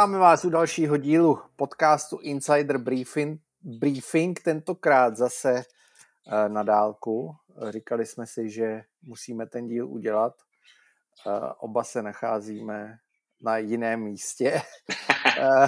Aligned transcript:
Vítáme 0.00 0.18
vás 0.18 0.44
u 0.44 0.50
dalšího 0.50 0.96
dílu 0.96 1.38
podcastu 1.56 2.18
Insider 2.18 2.78
Briefing, 2.78 3.40
Briefing 3.62 4.40
tentokrát 4.42 5.16
zase 5.16 5.54
eh, 5.58 6.48
na 6.48 6.62
dálku. 6.62 7.36
Říkali 7.68 8.06
jsme 8.06 8.26
si, 8.26 8.50
že 8.50 8.82
musíme 9.02 9.46
ten 9.46 9.68
díl 9.68 9.88
udělat. 9.88 10.34
Eh, 11.26 11.30
oba 11.58 11.84
se 11.84 12.02
nacházíme 12.02 12.98
na 13.42 13.58
jiném 13.58 14.00
místě. 14.00 14.62
Eh, 15.38 15.66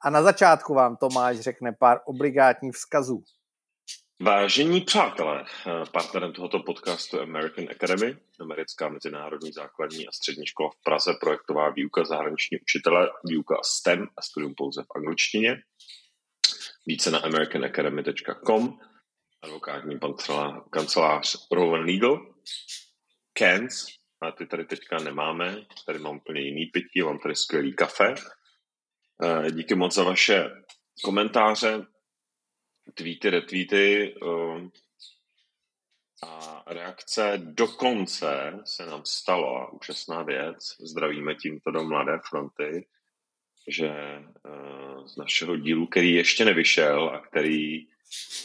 a 0.00 0.10
na 0.10 0.22
začátku 0.22 0.74
vám 0.74 0.96
Tomáš 0.96 1.40
řekne 1.40 1.72
pár 1.72 2.00
obligátních 2.04 2.74
vzkazů. 2.74 3.22
Vážení 4.24 4.80
přátelé, 4.80 5.44
partnerem 5.92 6.32
tohoto 6.32 6.58
podcastu 6.58 7.20
American 7.20 7.66
Academy, 7.70 8.16
americká 8.40 8.88
mezinárodní 8.88 9.52
základní 9.52 10.08
a 10.08 10.12
střední 10.12 10.46
škola 10.46 10.70
v 10.70 10.82
Praze, 10.84 11.12
projektová 11.20 11.70
výuka 11.70 12.04
zahraniční 12.04 12.58
učitele, 12.58 13.10
výuka 13.28 13.56
STEM 13.64 14.06
a 14.16 14.22
studium 14.22 14.54
pouze 14.56 14.82
v 14.82 14.96
angličtině. 14.96 15.56
Více 16.86 17.10
na 17.10 17.18
americanacademy.com, 17.18 18.78
advokátní 19.42 19.98
kancelář 20.70 21.36
Rowan 21.52 21.84
Legal, 21.84 22.34
Cans, 23.38 23.86
a 24.20 24.32
ty 24.32 24.46
tady 24.46 24.64
teďka 24.64 24.98
nemáme, 24.98 25.56
tady 25.86 25.98
mám 25.98 26.16
úplně 26.16 26.40
jiný 26.40 26.66
pití, 26.66 27.02
mám 27.02 27.18
tady 27.18 27.36
skvělý 27.36 27.74
kafe. 27.74 28.14
Díky 29.50 29.74
moc 29.74 29.94
za 29.94 30.04
vaše 30.04 30.50
komentáře, 31.04 31.86
tweety, 32.94 33.30
retweety 33.30 34.14
um, 34.22 34.72
a 36.22 36.62
reakce. 36.66 37.32
Dokonce 37.36 38.60
se 38.64 38.86
nám 38.86 39.04
stala 39.04 39.72
úžasná 39.72 40.22
věc, 40.22 40.76
zdravíme 40.80 41.34
tímto 41.34 41.70
do 41.70 41.84
Mladé 41.84 42.18
fronty, 42.28 42.86
že 43.68 43.88
uh, 43.88 45.06
z 45.06 45.16
našeho 45.16 45.56
dílu, 45.56 45.86
který 45.86 46.12
ještě 46.12 46.44
nevyšel 46.44 47.08
a 47.08 47.20
který 47.20 47.86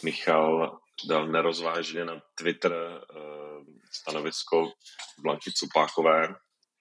Michal 0.03 0.79
dal 1.07 1.27
nerozvážně 1.27 2.05
na 2.05 2.21
Twitter 2.35 2.71
uh, 2.71 3.63
stanovisko 3.91 4.71
Blanky 5.19 5.51
Cupákové, 5.51 6.35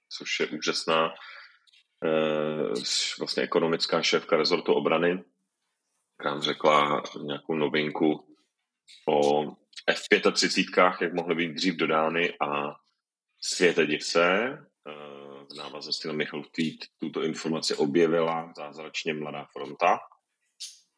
což 0.08 0.40
je 0.40 0.46
úžasná 0.46 1.08
uh, 1.08 2.74
vlastně 3.18 3.42
ekonomická 3.42 4.02
šéfka 4.02 4.36
rezortu 4.36 4.72
obrany, 4.72 5.24
nám 6.24 6.40
řekla 6.42 7.02
nějakou 7.22 7.54
novinku 7.54 8.36
o 9.08 9.44
F-35, 9.86 10.96
jak 11.00 11.12
mohly 11.14 11.34
být 11.34 11.54
dřív 11.54 11.74
dodány 11.74 12.34
a 12.40 12.76
světe 13.40 13.86
div 13.86 14.02
se, 14.02 14.44
eh, 14.44 15.44
v 15.50 15.56
návaznosti 15.58 16.08
na 16.08 16.14
Michal 16.14 16.42
tweet 16.42 16.78
tuto 16.98 17.22
informaci 17.22 17.74
objevila 17.74 18.52
zázračně 18.56 19.14
Mladá 19.14 19.46
fronta 19.52 19.98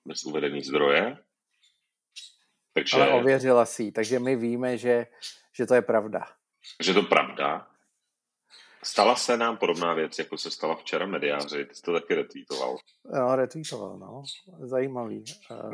bez 0.09 0.25
uvedených 0.25 0.67
zdroje. 0.67 1.17
Takže, 2.73 2.97
Ale 2.97 3.13
ověřila 3.13 3.67
si 3.67 3.93
takže 3.93 4.19
my 4.19 4.37
víme, 4.37 4.79
že, 4.79 5.07
že 5.53 5.67
to 5.67 5.75
je 5.75 5.83
pravda. 5.83 6.27
Že 6.83 6.95
to 6.95 7.03
pravda. 7.03 7.71
Stala 8.83 9.17
se 9.17 9.37
nám 9.37 9.57
podobná 9.57 9.95
věc, 9.95 10.19
jako 10.19 10.39
se 10.39 10.51
stala 10.51 10.77
včera 10.77 11.07
mediáři. 11.07 11.65
Ty 11.65 11.75
jsi 11.75 11.83
to 11.83 11.93
taky 11.93 12.15
retweetoval. 12.15 12.77
No, 13.15 13.37
retweetoval, 13.37 13.99
no. 13.99 14.23
Zajímavý. 14.59 15.25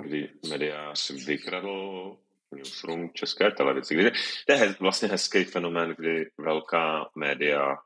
Kdy 0.02 0.30
mediář 0.48 1.10
vykradl 1.10 2.16
newsroom 2.54 3.10
české 3.10 3.50
televize. 3.50 3.94
Kdy, 3.94 4.10
to 4.46 4.52
je 4.52 4.74
vlastně 4.80 5.08
hezký 5.08 5.44
fenomén, 5.44 5.94
kdy 5.98 6.30
velká 6.38 7.10
média 7.14 7.76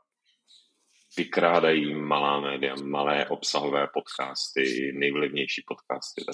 vykrádají 1.16 1.94
malá 1.94 2.40
média, 2.40 2.74
malé 2.82 3.28
obsahové 3.28 3.86
podcasty, 3.94 4.92
nejvlivnější 4.94 5.64
podcasty. 5.66 6.24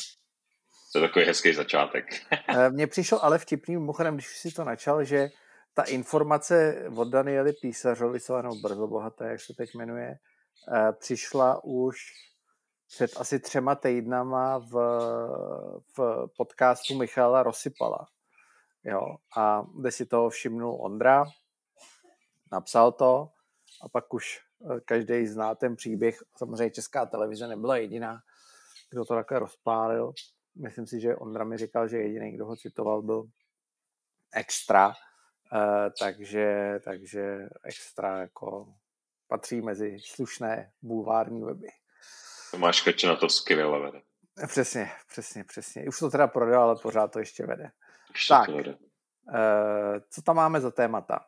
To 0.92 0.98
je 0.98 1.08
takový 1.08 1.24
hezký 1.24 1.52
začátek. 1.52 2.04
Eh, 2.48 2.70
mně 2.70 2.86
přišel 2.86 3.18
ale 3.22 3.38
vtipný, 3.38 3.76
mimochodem, 3.76 4.14
když 4.14 4.26
si 4.26 4.50
to 4.50 4.64
načal, 4.64 5.04
že 5.04 5.28
ta 5.76 5.82
informace 5.82 6.84
od 6.96 7.08
Daniely 7.08 7.52
Písařovi, 7.52 8.20
co 8.20 8.42
brzo 8.62 8.86
bohaté, 8.86 9.28
jak 9.28 9.40
se 9.40 9.54
teď 9.54 9.74
jmenuje, 9.74 10.18
eh, 10.72 10.92
přišla 10.92 11.64
už 11.64 11.96
před 12.86 13.10
asi 13.16 13.40
třema 13.40 13.74
týdnama 13.74 14.58
v, 14.58 14.72
v 15.98 16.26
podcastu 16.36 16.98
Michala 16.98 17.42
Rosypala. 17.42 18.06
Jo, 18.84 19.16
a 19.36 19.66
kde 19.80 19.90
si 19.90 20.06
toho 20.06 20.30
všimnul 20.30 20.78
Ondra, 20.80 21.24
napsal 22.52 22.92
to 22.92 23.28
a 23.82 23.88
pak 23.88 24.14
už 24.14 24.40
eh, 24.40 24.80
každý 24.80 25.26
zná 25.26 25.54
ten 25.54 25.76
příběh. 25.76 26.22
Samozřejmě 26.36 26.70
Česká 26.70 27.06
televize 27.06 27.48
nebyla 27.48 27.76
jediná, 27.76 28.18
kdo 28.90 29.04
to 29.04 29.14
takhle 29.14 29.38
rozpálil. 29.38 30.12
Myslím 30.54 30.86
si, 30.86 31.00
že 31.00 31.16
Ondra 31.16 31.44
mi 31.44 31.56
říkal, 31.56 31.88
že 31.88 31.98
jediný, 31.98 32.32
kdo 32.32 32.46
ho 32.46 32.56
citoval, 32.56 33.02
byl 33.02 33.28
extra, 34.32 34.94
Uh, 35.52 35.92
takže, 36.00 36.74
takže 36.84 37.48
extra 37.64 38.18
jako 38.20 38.74
patří 39.28 39.60
mezi 39.60 39.98
slušné 40.00 40.72
bulvární 40.82 41.44
weby. 41.44 41.68
Tomáš 42.50 42.80
Kačina 42.80 43.16
to 43.16 43.28
skvěle 43.28 43.80
vede. 43.80 44.02
Přesně, 44.46 44.90
přesně, 45.08 45.44
přesně. 45.44 45.84
Už 45.88 45.98
to 45.98 46.10
teda 46.10 46.26
prodal, 46.26 46.62
ale 46.62 46.76
pořád 46.82 47.12
to 47.12 47.18
ještě 47.18 47.46
vede. 47.46 47.70
Ještě 48.10 48.34
tak, 48.34 48.46
to 48.46 48.56
vede. 48.56 48.74
Uh, 48.74 49.98
co 50.10 50.22
tam 50.22 50.36
máme 50.36 50.60
za 50.60 50.70
témata? 50.70 51.26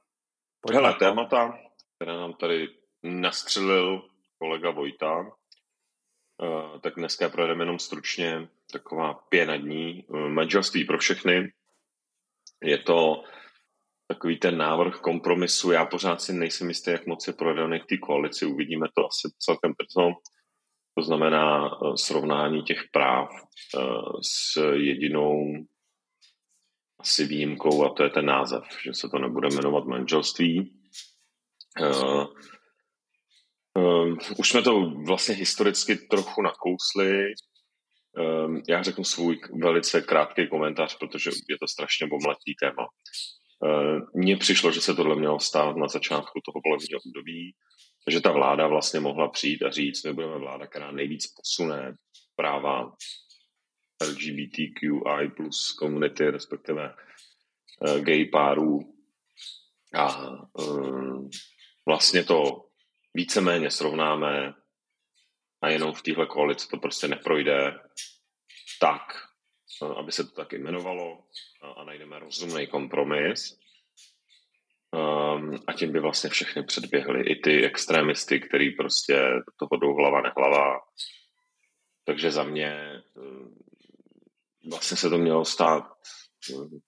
Pojďme 0.60 0.80
Hele, 0.80 0.92
to. 0.92 0.98
témata, 0.98 1.58
které 1.96 2.12
nám 2.12 2.34
tady 2.34 2.68
nastřelil 3.02 4.08
kolega 4.38 4.70
Vojta, 4.70 5.18
uh, 5.18 6.80
tak 6.80 6.94
dneska 6.94 7.28
projedeme 7.28 7.62
jenom 7.62 7.78
stručně 7.78 8.48
taková 8.72 9.14
pěna 9.14 9.56
dní. 9.56 10.04
Uh, 10.04 10.28
manželství 10.28 10.84
pro 10.84 10.98
všechny. 10.98 11.52
Je 12.62 12.78
to 12.78 13.24
takový 14.08 14.38
ten 14.38 14.58
návrh 14.58 15.00
kompromisu. 15.00 15.72
Já 15.72 15.86
pořád 15.86 16.22
si 16.22 16.32
nejsem 16.32 16.68
jistý, 16.68 16.90
jak 16.90 17.06
moc 17.06 17.26
je 17.26 17.32
provedený 17.32 17.78
v 17.78 17.86
té 17.86 17.96
koalici. 17.96 18.46
Uvidíme 18.46 18.86
to 18.96 19.06
asi 19.06 19.28
celkem 19.38 19.72
brzo. 19.72 20.12
To 20.94 21.02
znamená 21.04 21.66
eh, 21.66 21.96
srovnání 21.96 22.62
těch 22.62 22.84
práv 22.92 23.28
eh, 23.32 23.80
s 24.22 24.60
jedinou 24.72 25.64
asi 27.00 27.26
výjimkou, 27.26 27.84
a 27.84 27.94
to 27.94 28.04
je 28.04 28.10
ten 28.10 28.26
název, 28.26 28.64
že 28.84 28.94
se 28.94 29.08
to 29.08 29.18
nebude 29.18 29.48
jmenovat 29.54 29.84
manželství. 29.84 30.74
Uh, 31.80 32.26
už 34.38 34.48
jsme 34.48 34.62
to 34.62 34.90
vlastně 35.06 35.34
historicky 35.34 35.96
trochu 35.96 36.42
nakousli. 36.42 37.32
já 38.68 38.82
řeknu 38.82 39.04
svůj 39.04 39.40
velice 39.62 40.02
krátký 40.02 40.48
komentář, 40.48 40.98
protože 40.98 41.30
je 41.48 41.58
to 41.58 41.68
strašně 41.68 42.06
bomlatý 42.06 42.54
téma. 42.60 42.86
Eh, 43.64 44.00
mně 44.14 44.36
přišlo, 44.36 44.72
že 44.72 44.80
se 44.80 44.94
tohle 44.94 45.16
mělo 45.16 45.40
stát 45.40 45.76
na 45.76 45.88
začátku 45.88 46.40
toho 46.44 46.60
volebního 46.64 47.00
období, 47.06 47.54
že 48.10 48.20
ta 48.20 48.32
vláda 48.32 48.66
vlastně 48.66 49.00
mohla 49.00 49.28
přijít 49.28 49.62
a 49.62 49.70
říct, 49.70 50.04
my 50.04 50.12
budeme 50.12 50.38
vláda, 50.38 50.66
která 50.66 50.90
nejvíc 50.90 51.26
posune 51.26 51.94
práva 52.36 52.92
LGBTQI 54.02 55.28
plus 55.36 55.72
komunity, 55.72 56.30
respektive 56.30 56.94
uh, 57.80 58.00
gay 58.00 58.24
párů. 58.24 58.94
A 59.94 60.30
uh, 60.30 61.28
vlastně 61.86 62.24
to 62.24 62.64
víceméně 63.14 63.70
srovnáme 63.70 64.54
a 65.62 65.68
jenom 65.68 65.92
v 65.92 66.02
téhle 66.02 66.26
koalici 66.26 66.68
to 66.68 66.76
prostě 66.76 67.08
neprojde 67.08 67.78
tak, 68.80 69.27
aby 69.96 70.12
se 70.12 70.24
to 70.24 70.30
tak 70.30 70.52
jmenovalo 70.52 71.24
a 71.76 71.84
najdeme 71.84 72.18
rozumný 72.18 72.66
kompromis. 72.66 73.58
Um, 74.90 75.54
a 75.66 75.72
tím 75.72 75.92
by 75.92 76.00
vlastně 76.00 76.30
všechny 76.30 76.62
předběhly. 76.62 77.22
I 77.22 77.40
ty 77.40 77.64
extrémisty, 77.64 78.40
který 78.40 78.70
prostě 78.70 79.30
toho 79.56 79.76
jdou 79.80 79.94
hlava 79.94 80.20
nehlava. 80.20 80.80
Takže 82.04 82.30
za 82.30 82.42
mě 82.42 83.02
um, 83.14 83.58
vlastně 84.70 84.96
se 84.96 85.10
to 85.10 85.18
mělo 85.18 85.44
stát 85.44 85.84
um, 86.54 86.80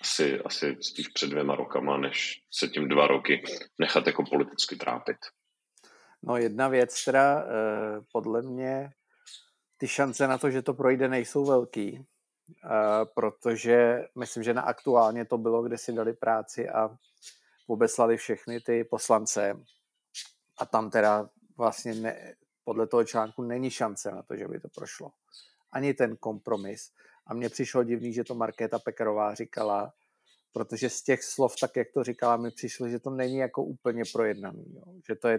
asi, 0.00 0.40
asi 0.40 0.76
spíš 0.80 1.08
před 1.08 1.30
dvěma 1.30 1.54
rokama, 1.54 1.96
než 1.96 2.42
se 2.50 2.68
tím 2.68 2.88
dva 2.88 3.06
roky 3.06 3.42
nechat 3.80 4.06
jako 4.06 4.24
politicky 4.30 4.76
trápit. 4.76 5.16
No 6.22 6.36
jedna 6.36 6.68
věc 6.68 7.04
teda 7.04 7.44
eh, 7.44 8.00
podle 8.12 8.42
mě 8.42 8.90
ty 9.76 9.88
šance 9.88 10.26
na 10.26 10.38
to, 10.38 10.50
že 10.50 10.62
to 10.62 10.74
projde, 10.74 11.08
nejsou 11.08 11.44
velký, 11.44 12.06
eh, 12.64 12.68
protože 13.14 14.04
myslím, 14.18 14.42
že 14.42 14.54
na 14.54 14.62
aktuálně 14.62 15.24
to 15.24 15.38
bylo, 15.38 15.62
kde 15.62 15.78
si 15.78 15.92
dali 15.92 16.12
práci 16.12 16.68
a 16.68 16.90
obeslali 17.66 18.16
všechny 18.16 18.60
ty 18.60 18.84
poslance 18.84 19.56
a 20.58 20.66
tam 20.66 20.90
teda 20.90 21.28
vlastně 21.56 21.94
ne, 21.94 22.34
podle 22.64 22.86
toho 22.86 23.04
článku 23.04 23.42
není 23.42 23.70
šance 23.70 24.10
na 24.10 24.22
to, 24.22 24.36
že 24.36 24.48
by 24.48 24.60
to 24.60 24.68
prošlo. 24.68 25.12
Ani 25.72 25.94
ten 25.94 26.16
kompromis. 26.16 26.92
A 27.26 27.34
mně 27.34 27.48
přišlo 27.48 27.84
divný, 27.84 28.12
že 28.12 28.24
to 28.24 28.34
Markéta 28.34 28.78
Pekarová 28.78 29.34
říkala, 29.34 29.92
protože 30.56 30.90
z 30.90 31.02
těch 31.02 31.22
slov, 31.22 31.54
tak 31.60 31.76
jak 31.76 31.88
to 31.94 32.04
říkala, 32.04 32.36
mi 32.36 32.50
přišlo, 32.50 32.88
že 32.88 32.98
to 32.98 33.10
není 33.10 33.36
jako 33.36 33.62
úplně 33.62 34.02
projednaný, 34.12 34.64
jo. 34.74 34.82
Že, 35.08 35.14
to 35.14 35.28
je, 35.28 35.38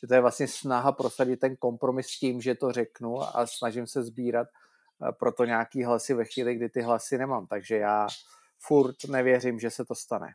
že 0.00 0.06
to 0.08 0.14
je 0.14 0.20
vlastně 0.20 0.48
snaha 0.48 0.92
prosadit 0.92 1.40
ten 1.40 1.56
kompromis 1.56 2.06
s 2.06 2.18
tím, 2.18 2.40
že 2.40 2.54
to 2.54 2.72
řeknu 2.72 3.22
a 3.22 3.46
snažím 3.46 3.86
se 3.86 4.02
sbírat 4.02 4.48
eh, 4.48 5.12
proto 5.18 5.44
nějaký 5.44 5.84
hlasy 5.84 6.14
ve 6.14 6.24
chvíli, 6.24 6.54
kdy 6.54 6.68
ty 6.68 6.80
hlasy 6.80 7.18
nemám, 7.18 7.46
takže 7.46 7.76
já 7.76 8.06
furt 8.66 9.04
nevěřím, 9.08 9.60
že 9.60 9.70
se 9.70 9.84
to 9.84 9.94
stane. 9.94 10.28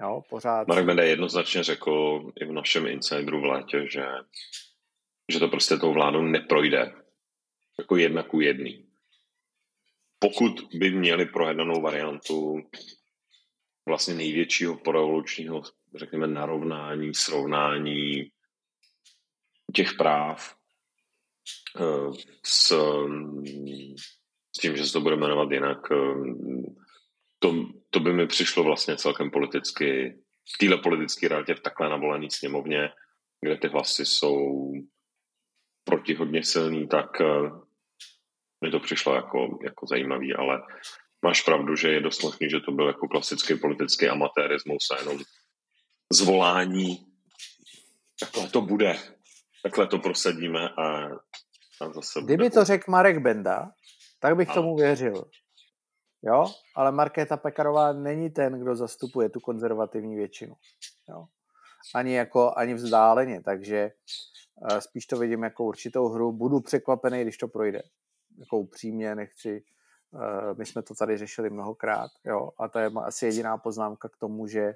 Jo, 0.00 0.22
pořád. 0.30 0.68
Marek 0.68 0.86
Bende 0.86 1.06
jednoznačně 1.06 1.62
řekl 1.62 2.20
i 2.40 2.44
v 2.44 2.52
našem 2.52 2.86
insideru 2.86 3.40
v 3.40 3.44
létě, 3.44 3.86
že, 3.90 4.04
že 5.32 5.38
to 5.38 5.48
prostě 5.48 5.76
tou 5.76 5.92
vládou 5.92 6.22
neprojde 6.22 6.92
jako 7.78 7.96
jedna 7.96 8.22
ku 8.22 8.40
jedný. 8.40 8.86
Pokud 10.18 10.52
by 10.74 10.90
měli 10.90 11.26
projednanou 11.26 11.82
variantu 11.82 12.62
vlastně 13.88 14.14
největšího 14.14 14.76
prorevolučního, 14.76 15.62
řekněme, 15.94 16.26
narovnání, 16.26 17.14
srovnání 17.14 18.30
těch 19.74 19.94
práv 19.94 20.56
eh, 21.80 22.10
s, 22.44 22.72
s 24.56 24.60
tím, 24.60 24.76
že 24.76 24.86
se 24.86 24.92
to 24.92 25.00
bude 25.00 25.16
jmenovat 25.16 25.50
jinak, 25.50 25.78
eh, 25.92 25.96
to, 27.38 27.66
to 27.90 28.00
by 28.00 28.12
mi 28.12 28.26
přišlo 28.26 28.64
vlastně 28.64 28.96
celkem 28.96 29.30
politicky, 29.30 30.18
v 30.54 30.58
téhle 30.58 30.78
politické 30.78 31.28
realitě 31.28 31.54
v 31.54 31.60
takhle 31.60 31.88
navolený 31.88 32.30
sněmovně, 32.30 32.88
kde 33.40 33.56
ty 33.56 33.68
hlasy 33.68 34.06
jsou 34.06 34.72
protihodně 35.84 36.44
silný, 36.44 36.88
tak 36.88 37.20
eh, 37.20 37.50
mi 38.64 38.70
to 38.70 38.80
přišlo 38.80 39.14
jako, 39.14 39.58
jako 39.64 39.86
zajímavý, 39.86 40.34
ale 40.34 40.62
máš 41.26 41.42
pravdu, 41.42 41.76
že 41.76 41.88
je 41.88 42.00
dost 42.00 42.22
možný, 42.22 42.50
že 42.50 42.60
to 42.60 42.72
byl 42.72 42.86
jako 42.86 43.08
klasický 43.08 43.54
politický 43.54 44.08
amatérismus 44.08 44.90
a 44.90 44.98
jenom 44.98 45.18
zvolání. 46.12 47.06
Takhle 48.20 48.48
to 48.48 48.60
bude. 48.60 48.98
Takhle 49.62 49.86
to 49.86 49.98
prosadíme 49.98 50.68
a, 50.68 50.86
a 51.80 51.92
zase 51.94 52.20
Kdyby 52.24 52.44
bude. 52.44 52.50
to 52.50 52.64
řekl 52.64 52.90
Marek 52.90 53.18
Benda, 53.18 53.72
tak 54.20 54.36
bych 54.36 54.50
a. 54.50 54.54
tomu 54.54 54.76
věřil. 54.76 55.24
Jo, 56.22 56.46
ale 56.76 56.92
Markéta 56.92 57.36
Pekarová 57.36 57.92
není 57.92 58.30
ten, 58.30 58.60
kdo 58.60 58.76
zastupuje 58.76 59.28
tu 59.28 59.40
konzervativní 59.40 60.16
většinu. 60.16 60.54
Jo. 61.08 61.26
Ani 61.94 62.14
jako, 62.14 62.52
ani 62.56 62.74
vzdáleně, 62.74 63.42
takže 63.42 63.90
uh, 64.70 64.78
spíš 64.78 65.06
to 65.06 65.18
vidím 65.18 65.42
jako 65.42 65.64
určitou 65.64 66.08
hru. 66.08 66.32
Budu 66.32 66.60
překvapený, 66.60 67.22
když 67.22 67.36
to 67.36 67.48
projde. 67.48 67.82
Jako 68.38 68.58
upřímně 68.58 69.14
nechci, 69.14 69.64
my 70.58 70.66
jsme 70.66 70.82
to 70.82 70.94
tady 70.94 71.18
řešili 71.18 71.50
mnohokrát, 71.50 72.10
jo, 72.24 72.50
a 72.58 72.68
to 72.68 72.78
je 72.78 72.90
asi 73.04 73.26
jediná 73.26 73.58
poznámka 73.58 74.08
k 74.08 74.16
tomu, 74.16 74.46
že 74.46 74.74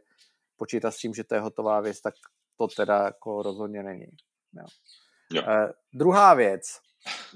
počítat 0.56 0.90
s 0.90 0.96
tím, 0.96 1.14
že 1.14 1.24
to 1.24 1.34
je 1.34 1.40
hotová 1.40 1.80
věc, 1.80 2.00
tak 2.00 2.14
to 2.56 2.68
teda 2.68 3.04
jako 3.04 3.42
rozhodně 3.42 3.82
není. 3.82 4.06
Jo. 4.52 4.64
Jo. 5.32 5.42
Uh, 5.42 5.70
druhá 5.92 6.34
věc, 6.34 6.62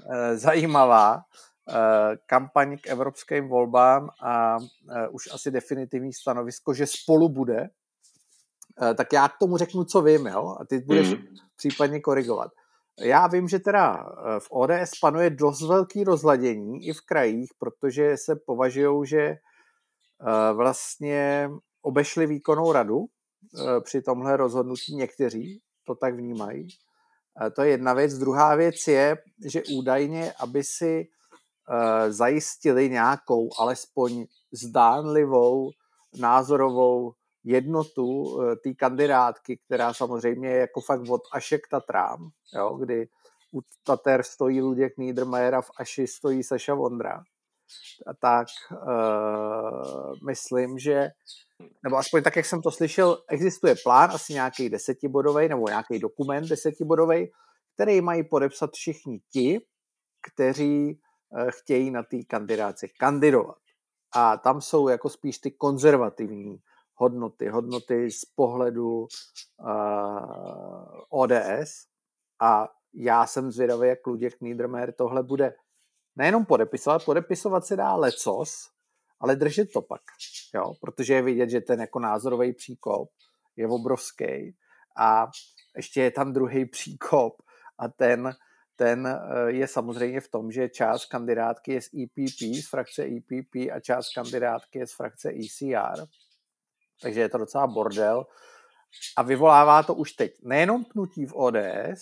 uh, 0.05 0.37
zajímavá, 0.37 1.23
Eh, 1.69 2.17
kampaň 2.25 2.77
k 2.77 2.87
evropským 2.87 3.49
volbám 3.49 4.09
a 4.21 4.57
eh, 4.91 5.07
už 5.07 5.29
asi 5.33 5.51
definitivní 5.51 6.13
stanovisko, 6.13 6.73
že 6.73 6.85
spolu 6.87 7.29
bude, 7.29 7.69
eh, 8.81 8.93
tak 8.93 9.13
já 9.13 9.27
k 9.27 9.37
tomu 9.39 9.57
řeknu, 9.57 9.83
co 9.83 10.01
vím, 10.01 10.25
jo? 10.25 10.55
a 10.59 10.65
ty 10.65 10.79
budeš 10.79 11.09
mm. 11.09 11.23
případně 11.55 11.99
korigovat. 11.99 12.51
Já 12.99 13.27
vím, 13.27 13.47
že 13.47 13.59
teda 13.59 14.05
v 14.39 14.47
ODS 14.49 14.99
panuje 15.01 15.29
dost 15.29 15.61
velký 15.61 16.03
rozladění 16.03 16.87
i 16.87 16.93
v 16.93 17.01
krajích, 17.01 17.49
protože 17.59 18.17
se 18.17 18.35
považují, 18.45 19.07
že 19.07 19.35
vlastně 20.53 21.49
obešli 21.81 22.27
výkonnou 22.27 22.71
radu 22.71 23.05
při 23.83 24.01
tomhle 24.01 24.37
rozhodnutí 24.37 24.95
někteří, 24.95 25.61
to 25.83 25.95
tak 25.95 26.15
vnímají. 26.15 26.67
To 27.55 27.61
je 27.61 27.69
jedna 27.69 27.93
věc. 27.93 28.13
Druhá 28.13 28.55
věc 28.55 28.75
je, 28.87 29.17
že 29.45 29.63
údajně, 29.77 30.33
aby 30.39 30.63
si 30.63 31.07
Eh, 31.71 32.11
zajistili 32.11 32.89
nějakou 32.89 33.49
alespoň 33.59 34.25
zdánlivou 34.51 35.69
názorovou 36.19 37.13
jednotu 37.45 38.37
eh, 38.41 38.55
té 38.55 38.73
kandidátky, 38.73 39.59
která 39.65 39.93
samozřejmě 39.93 40.49
je 40.49 40.57
jako 40.59 40.81
fakt 40.81 41.09
od 41.09 41.21
Aše 41.31 41.57
k 41.57 41.67
Tatrám, 41.71 42.29
jo, 42.53 42.77
kdy 42.77 43.07
u 43.53 43.61
Tater 43.83 44.23
stojí 44.23 44.61
Luděk 44.61 44.97
Niedermayer 44.97 45.55
a 45.55 45.61
v 45.61 45.71
Aši 45.79 46.07
stojí 46.07 46.43
Saša 46.43 46.73
Vondra. 46.73 47.23
Tak 48.21 48.47
uh, 48.71 50.13
myslím, 50.27 50.79
že 50.79 51.09
nebo 51.83 51.97
aspoň 51.97 52.23
tak, 52.23 52.35
jak 52.35 52.45
jsem 52.45 52.61
to 52.61 52.71
slyšel, 52.71 53.17
existuje 53.29 53.75
plán 53.83 54.11
asi 54.11 54.33
nějaký 54.33 54.69
desetibodový 54.69 55.49
nebo 55.49 55.67
nějaký 55.67 55.99
dokument 55.99 56.47
desetibodový, 56.47 57.31
který 57.73 58.01
mají 58.01 58.23
podepsat 58.23 58.69
všichni 58.73 59.19
ti, 59.31 59.61
kteří 60.31 60.99
Eh, 61.37 61.51
chtějí 61.51 61.91
na 61.91 62.03
té 62.03 62.23
kandidáci 62.23 62.89
kandidovat. 62.99 63.57
A 64.15 64.37
tam 64.37 64.61
jsou 64.61 64.87
jako 64.87 65.09
spíš 65.09 65.37
ty 65.37 65.51
konzervativní 65.51 66.57
hodnoty, 66.95 67.49
hodnoty 67.49 68.11
z 68.11 68.25
pohledu 68.25 68.99
uh, 68.99 69.07
eh, 69.69 71.01
ODS 71.09 71.87
a 72.41 72.67
já 72.93 73.27
jsem 73.27 73.51
zvědavý, 73.51 73.87
jak 73.87 74.07
Luděk 74.07 74.41
Niedermayer 74.41 74.91
tohle 74.91 75.23
bude 75.23 75.53
nejenom 76.15 76.45
podepisovat, 76.45 77.05
podepisovat 77.05 77.65
se 77.65 77.75
dá 77.75 77.95
lecos, 77.95 78.69
ale 79.19 79.35
držet 79.35 79.71
to 79.73 79.81
pak, 79.81 80.01
jo? 80.55 80.73
protože 80.81 81.13
je 81.13 81.21
vidět, 81.21 81.49
že 81.49 81.61
ten 81.61 81.81
jako 81.81 81.99
názorový 81.99 82.53
příkop 82.53 83.09
je 83.55 83.67
obrovský 83.67 84.55
a 84.97 85.27
ještě 85.75 86.01
je 86.01 86.11
tam 86.11 86.33
druhý 86.33 86.65
příkop 86.65 87.33
a 87.79 87.87
ten 87.87 88.35
ten 88.75 89.07
eh, 89.07 89.51
je 89.51 89.67
samozřejmě 89.67 90.21
v 90.21 90.27
tom, 90.27 90.51
že 90.51 90.69
část 90.69 91.05
kandidátky 91.05 91.73
je 91.73 91.81
z 91.81 91.89
EPP, 92.03 92.39
z 92.63 92.69
frakce 92.69 93.03
EPP 93.03 93.55
a 93.55 93.79
část 93.79 94.13
kandidátky 94.15 94.79
je 94.79 94.87
z 94.87 94.93
frakce 94.93 95.29
ECR. 95.29 96.05
Takže 97.01 97.19
je 97.19 97.29
to 97.29 97.37
docela 97.37 97.67
bordel. 97.67 98.25
A 99.17 99.21
vyvolává 99.21 99.83
to 99.83 99.93
už 99.93 100.11
teď 100.11 100.33
nejenom 100.43 100.85
pnutí 100.85 101.25
v 101.25 101.35
ODS, 101.35 102.01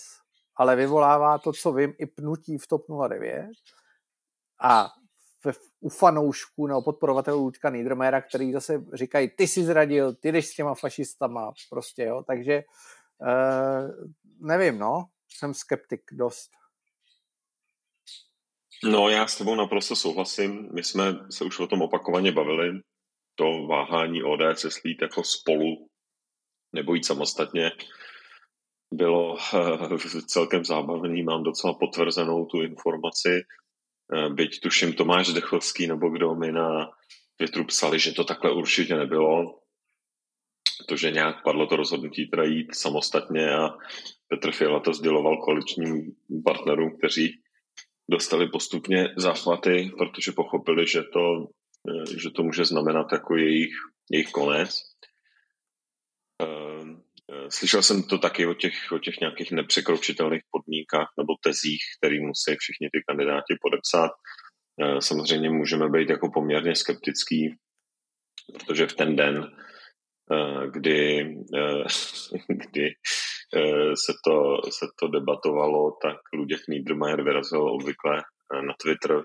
ale 0.56 0.76
vyvolává 0.76 1.38
to, 1.38 1.52
co 1.52 1.72
vím, 1.72 1.94
i 1.98 2.06
pnutí 2.06 2.58
v 2.58 2.66
TOP 2.66 2.86
09 3.08 3.46
a 4.62 4.90
v, 5.52 5.58
u 5.80 5.88
fanoušků 5.88 6.66
nebo 6.66 6.82
podporovatelů 6.82 7.44
Luďka 7.44 7.70
Niedermayera, 7.70 8.20
který 8.20 8.52
zase 8.52 8.84
říkají, 8.92 9.28
ty 9.28 9.48
jsi 9.48 9.64
zradil, 9.64 10.14
ty 10.14 10.32
jdeš 10.32 10.46
s 10.46 10.54
těma 10.54 10.74
fašistama, 10.74 11.52
prostě, 11.70 12.02
jo. 12.02 12.24
Takže 12.26 12.62
uh, 13.18 14.10
nevím, 14.48 14.78
no, 14.78 15.04
jsem 15.28 15.54
skeptik 15.54 16.02
dost. 16.12 16.50
No, 18.84 19.08
já 19.08 19.26
s 19.26 19.38
tebou 19.38 19.54
naprosto 19.54 19.96
souhlasím. 19.96 20.68
My 20.72 20.82
jsme 20.82 21.04
se 21.30 21.44
už 21.44 21.58
o 21.58 21.66
tom 21.66 21.82
opakovaně 21.82 22.32
bavili. 22.32 22.80
To 23.34 23.66
váhání 23.66 24.22
ODS, 24.22 24.64
jestli 24.64 24.90
jít 24.90 25.02
jako 25.02 25.24
spolu 25.24 25.88
nebo 26.74 26.94
jít 26.94 27.06
samostatně, 27.06 27.70
bylo 28.94 29.36
celkem 30.26 30.64
zábavný. 30.64 31.22
Mám 31.22 31.42
docela 31.42 31.74
potvrzenou 31.74 32.46
tu 32.46 32.62
informaci. 32.62 33.42
Eh, 34.12 34.28
byť 34.28 34.60
tuším 34.60 34.92
Tomáš 34.92 35.32
Dechovský 35.32 35.86
nebo 35.86 36.08
kdo 36.08 36.34
mi 36.34 36.52
na 36.52 36.90
Twitteru 37.36 37.64
psali, 37.64 37.98
že 37.98 38.12
to 38.12 38.24
takhle 38.24 38.52
určitě 38.52 38.94
nebylo. 38.94 39.60
To, 40.88 40.96
že 40.96 41.10
nějak 41.10 41.42
padlo 41.44 41.66
to 41.66 41.76
rozhodnutí 41.76 42.26
teda 42.26 42.44
jít 42.44 42.74
samostatně 42.74 43.54
a 43.54 43.68
Petr 44.28 44.52
Fiala 44.52 44.80
to 44.80 44.94
sděloval 44.94 45.36
koaličním 45.36 46.16
partnerům, 46.44 46.98
kteří 46.98 47.40
dostali 48.10 48.48
postupně 48.48 49.08
záchvaty, 49.16 49.92
protože 49.98 50.32
pochopili, 50.32 50.86
že 50.86 51.02
to, 51.02 51.20
eh, 51.42 51.46
že 52.16 52.30
to 52.30 52.42
může 52.42 52.64
znamenat 52.64 53.12
jako 53.12 53.36
jejich, 53.36 53.74
jejich 54.10 54.30
konec. 54.30 54.82
Ehm, 56.42 57.02
eh, 57.32 57.50
slyšel 57.50 57.82
jsem 57.82 58.02
to 58.02 58.18
taky 58.18 58.46
o 58.46 58.54
těch, 58.54 58.92
o 58.92 58.98
těch 58.98 59.20
nějakých 59.20 59.52
nepřekročitelných 59.52 60.42
podmínkách 60.50 61.12
nebo 61.18 61.34
tezích, 61.42 61.82
které 61.98 62.20
musí 62.20 62.56
všichni 62.56 62.88
ty 62.92 63.02
kandidáti 63.08 63.54
podepsat. 63.60 64.10
Eh, 64.82 65.00
samozřejmě 65.00 65.50
můžeme 65.50 65.88
být 65.88 66.10
jako 66.10 66.30
poměrně 66.30 66.74
skeptický, 66.76 67.54
protože 68.52 68.86
v 68.86 68.92
ten 68.92 69.16
den, 69.16 69.56
kdy, 70.70 71.34
kdy 72.48 72.94
Eh, 73.56 73.96
se 73.96 74.12
to, 74.24 74.60
se 74.70 74.86
to 74.98 75.08
debatovalo, 75.08 75.98
tak 76.02 76.16
Luděk 76.32 76.60
Niedermayer 76.68 77.22
vyrazil 77.22 77.62
obvykle 77.62 78.18
eh, 78.18 78.62
na 78.62 78.74
Twitter 78.82 79.22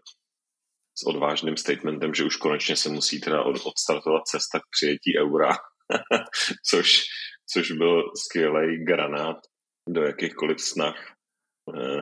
s 1.00 1.04
odvážným 1.08 1.58
statementem, 1.58 2.14
že 2.14 2.24
už 2.24 2.36
konečně 2.36 2.76
se 2.76 2.90
musí 2.90 3.22
teda 3.22 3.44
odstartovat 3.44 4.28
cesta 4.28 4.60
k 4.60 4.70
přijetí 4.72 5.20
eura, 5.20 5.50
což, 6.70 7.02
což 7.52 7.72
byl 7.72 8.04
skvělý 8.16 8.86
granát 8.86 9.38
do 9.90 10.02
jakýchkoliv 10.02 10.62
snah 10.62 11.14
eh, 11.76 12.02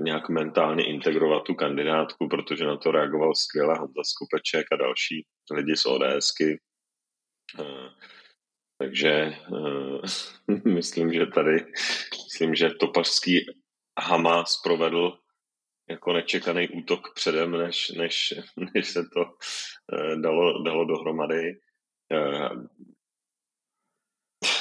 nějak 0.00 0.28
mentálně 0.28 0.86
integrovat 0.86 1.42
tu 1.42 1.54
kandidátku, 1.54 2.28
protože 2.28 2.64
na 2.64 2.76
to 2.76 2.90
reagoval 2.90 3.34
skvěle 3.34 3.78
Honza 3.78 4.02
Skopeček 4.04 4.66
a 4.72 4.76
další 4.76 5.26
lidi 5.50 5.76
z 5.76 5.86
ODSky. 5.86 6.60
Takže 8.78 9.34
myslím, 10.64 11.12
že 11.12 11.26
tady, 11.26 11.66
myslím, 12.24 12.54
že 12.54 12.70
topařský 12.80 13.46
Hamas 14.00 14.60
provedl 14.64 15.18
jako 15.90 16.12
nečekaný 16.12 16.68
útok 16.68 17.14
předem, 17.14 17.50
než, 17.50 17.88
než, 17.90 18.34
než 18.74 18.88
se 18.88 19.02
to 19.14 19.24
dalo, 20.20 20.62
dalo 20.62 20.84
dohromady. 20.84 21.60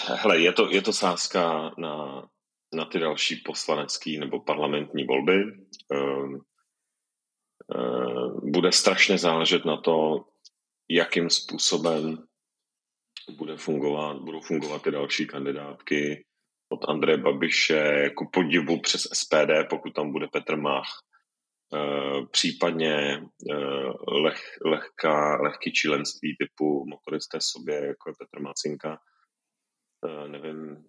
Hele, 0.07 0.39
je 0.39 0.53
to, 0.53 0.69
je 0.69 0.81
to 0.81 0.93
sázka 0.93 1.71
na, 1.77 2.27
na 2.73 2.85
ty 2.85 2.99
další 2.99 3.35
poslanecké 3.35 4.11
nebo 4.19 4.39
parlamentní 4.39 5.03
volby. 5.03 5.43
Ehm, 5.91 6.39
ehm, 7.75 8.51
bude 8.51 8.71
strašně 8.71 9.17
záležet 9.17 9.65
na 9.65 9.77
to, 9.77 10.25
jakým 10.89 11.29
způsobem 11.29 12.27
bude 13.37 13.57
fungovat, 13.57 14.17
budou 14.17 14.41
fungovat 14.41 14.81
ty 14.81 14.91
další 14.91 15.27
kandidátky 15.27 16.25
od 16.69 16.89
Andreje 16.89 17.17
Babiše, 17.17 17.77
jako 18.03 18.25
podivu 18.33 18.81
přes 18.81 19.01
SPD, 19.01 19.69
pokud 19.69 19.93
tam 19.93 20.11
bude 20.11 20.27
Petr 20.27 20.55
Mach, 20.55 20.87
ehm, 20.87 21.14
případně 22.31 23.21
leh, 24.07 24.41
lehká, 24.65 25.41
lehký 25.41 25.71
čílenství 25.71 26.35
typu 26.39 26.85
motoristé 26.89 27.37
sobě, 27.41 27.75
jako 27.85 28.09
je 28.09 28.13
Petr 28.19 28.41
Macinka, 28.41 28.97
Eh, 30.05 30.27
nevím, 30.27 30.85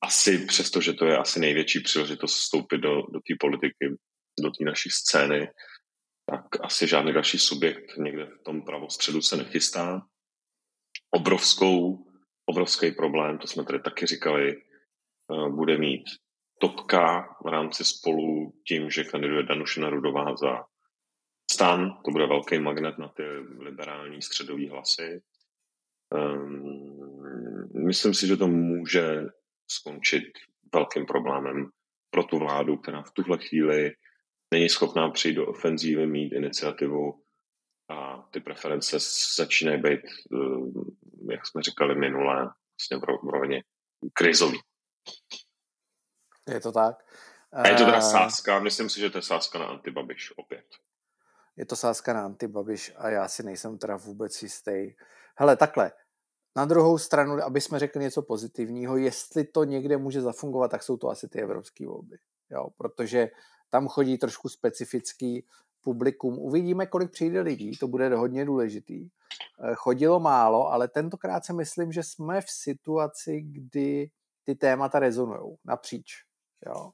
asi 0.00 0.46
přesto, 0.46 0.80
že 0.80 0.92
to 0.92 1.06
je 1.06 1.18
asi 1.18 1.40
největší 1.40 1.80
příležitost 1.80 2.34
vstoupit 2.34 2.78
do, 2.78 2.94
do 2.94 3.20
té 3.20 3.34
politiky, 3.40 3.96
do 4.42 4.50
té 4.50 4.64
naší 4.64 4.90
scény, 4.90 5.48
tak 6.26 6.44
asi 6.60 6.86
žádný 6.86 7.12
další 7.12 7.38
subjekt 7.38 7.96
někde 7.96 8.26
v 8.26 8.42
tom 8.44 8.62
pravostředu 8.62 9.22
se 9.22 9.36
nechystá. 9.36 10.02
Obrovskou, 11.10 12.06
obrovský 12.46 12.92
problém, 12.92 13.38
to 13.38 13.46
jsme 13.46 13.64
tady 13.64 13.80
taky 13.80 14.06
říkali, 14.06 14.56
eh, 14.56 15.48
bude 15.50 15.78
mít 15.78 16.04
Topka 16.60 17.36
v 17.44 17.48
rámci 17.48 17.84
spolu 17.84 18.52
tím, 18.66 18.90
že 18.90 19.04
kandiduje 19.04 19.42
Danušina 19.42 19.90
Rudová 19.90 20.36
za 20.36 20.64
stan, 21.52 22.02
to 22.04 22.10
bude 22.10 22.26
velký 22.26 22.58
magnet 22.58 22.98
na 22.98 23.08
ty 23.08 23.22
liberální 23.58 24.22
středové 24.22 24.68
hlasy. 24.68 25.22
Um, 26.14 27.84
myslím 27.86 28.14
si, 28.14 28.26
že 28.26 28.36
to 28.36 28.46
může 28.46 29.24
skončit 29.70 30.24
velkým 30.74 31.06
problémem 31.06 31.70
pro 32.10 32.24
tu 32.24 32.38
vládu, 32.38 32.76
která 32.76 33.02
v 33.02 33.10
tuhle 33.10 33.38
chvíli 33.38 33.92
není 34.54 34.68
schopná 34.68 35.10
přijít 35.10 35.34
do 35.34 35.46
ofenzívy, 35.46 36.06
mít 36.06 36.32
iniciativu 36.32 37.22
a 37.88 38.28
ty 38.30 38.40
preference 38.40 38.98
začínají 39.36 39.82
být, 39.82 40.00
jak 41.30 41.46
jsme 41.46 41.62
říkali 41.62 41.94
minule, 41.94 42.36
vlastně 42.36 42.96
v 42.96 43.30
rovině 43.30 43.62
krizový. 44.12 44.58
Je 46.50 46.60
to 46.60 46.72
tak. 46.72 46.96
A 47.52 47.68
je 47.68 47.74
to 47.74 47.84
teda 47.84 48.00
sázka, 48.00 48.60
myslím 48.60 48.90
si, 48.90 49.00
že 49.00 49.10
to 49.10 49.18
je 49.18 49.22
sázka 49.22 49.58
na 49.58 49.66
antibabiš 49.66 50.38
opět. 50.38 50.64
Je 51.56 51.66
to 51.66 51.76
sázka 51.76 52.12
na 52.12 52.24
antibabiš 52.24 52.92
a 52.96 53.08
já 53.10 53.28
si 53.28 53.42
nejsem 53.42 53.78
teda 53.78 53.96
vůbec 53.96 54.42
jistý. 54.42 54.94
Hele, 55.36 55.56
takhle, 55.56 55.92
na 56.56 56.64
druhou 56.64 56.98
stranu, 56.98 57.44
aby 57.44 57.60
jsme 57.60 57.78
řekli 57.78 58.00
něco 58.00 58.22
pozitivního, 58.22 58.96
jestli 58.96 59.44
to 59.44 59.64
někde 59.64 59.96
může 59.96 60.20
zafungovat, 60.20 60.70
tak 60.70 60.82
jsou 60.82 60.96
to 60.96 61.08
asi 61.08 61.28
ty 61.28 61.42
evropské 61.42 61.86
volby. 61.86 62.18
Jo, 62.50 62.68
protože 62.76 63.28
tam 63.70 63.88
chodí 63.88 64.18
trošku 64.18 64.48
specifický 64.48 65.46
publikum. 65.80 66.38
Uvidíme, 66.38 66.86
kolik 66.86 67.10
přijde 67.10 67.40
lidí, 67.40 67.78
to 67.78 67.88
bude 67.88 68.16
hodně 68.16 68.44
důležitý. 68.44 69.08
Eh, 69.08 69.74
chodilo 69.74 70.20
málo, 70.20 70.72
ale 70.72 70.88
tentokrát 70.88 71.44
si 71.44 71.52
myslím, 71.52 71.92
že 71.92 72.02
jsme 72.02 72.40
v 72.40 72.50
situaci, 72.50 73.40
kdy 73.40 74.10
ty 74.44 74.54
témata 74.54 74.98
rezonují 74.98 75.56
napříč. 75.64 76.29
Jo. 76.66 76.90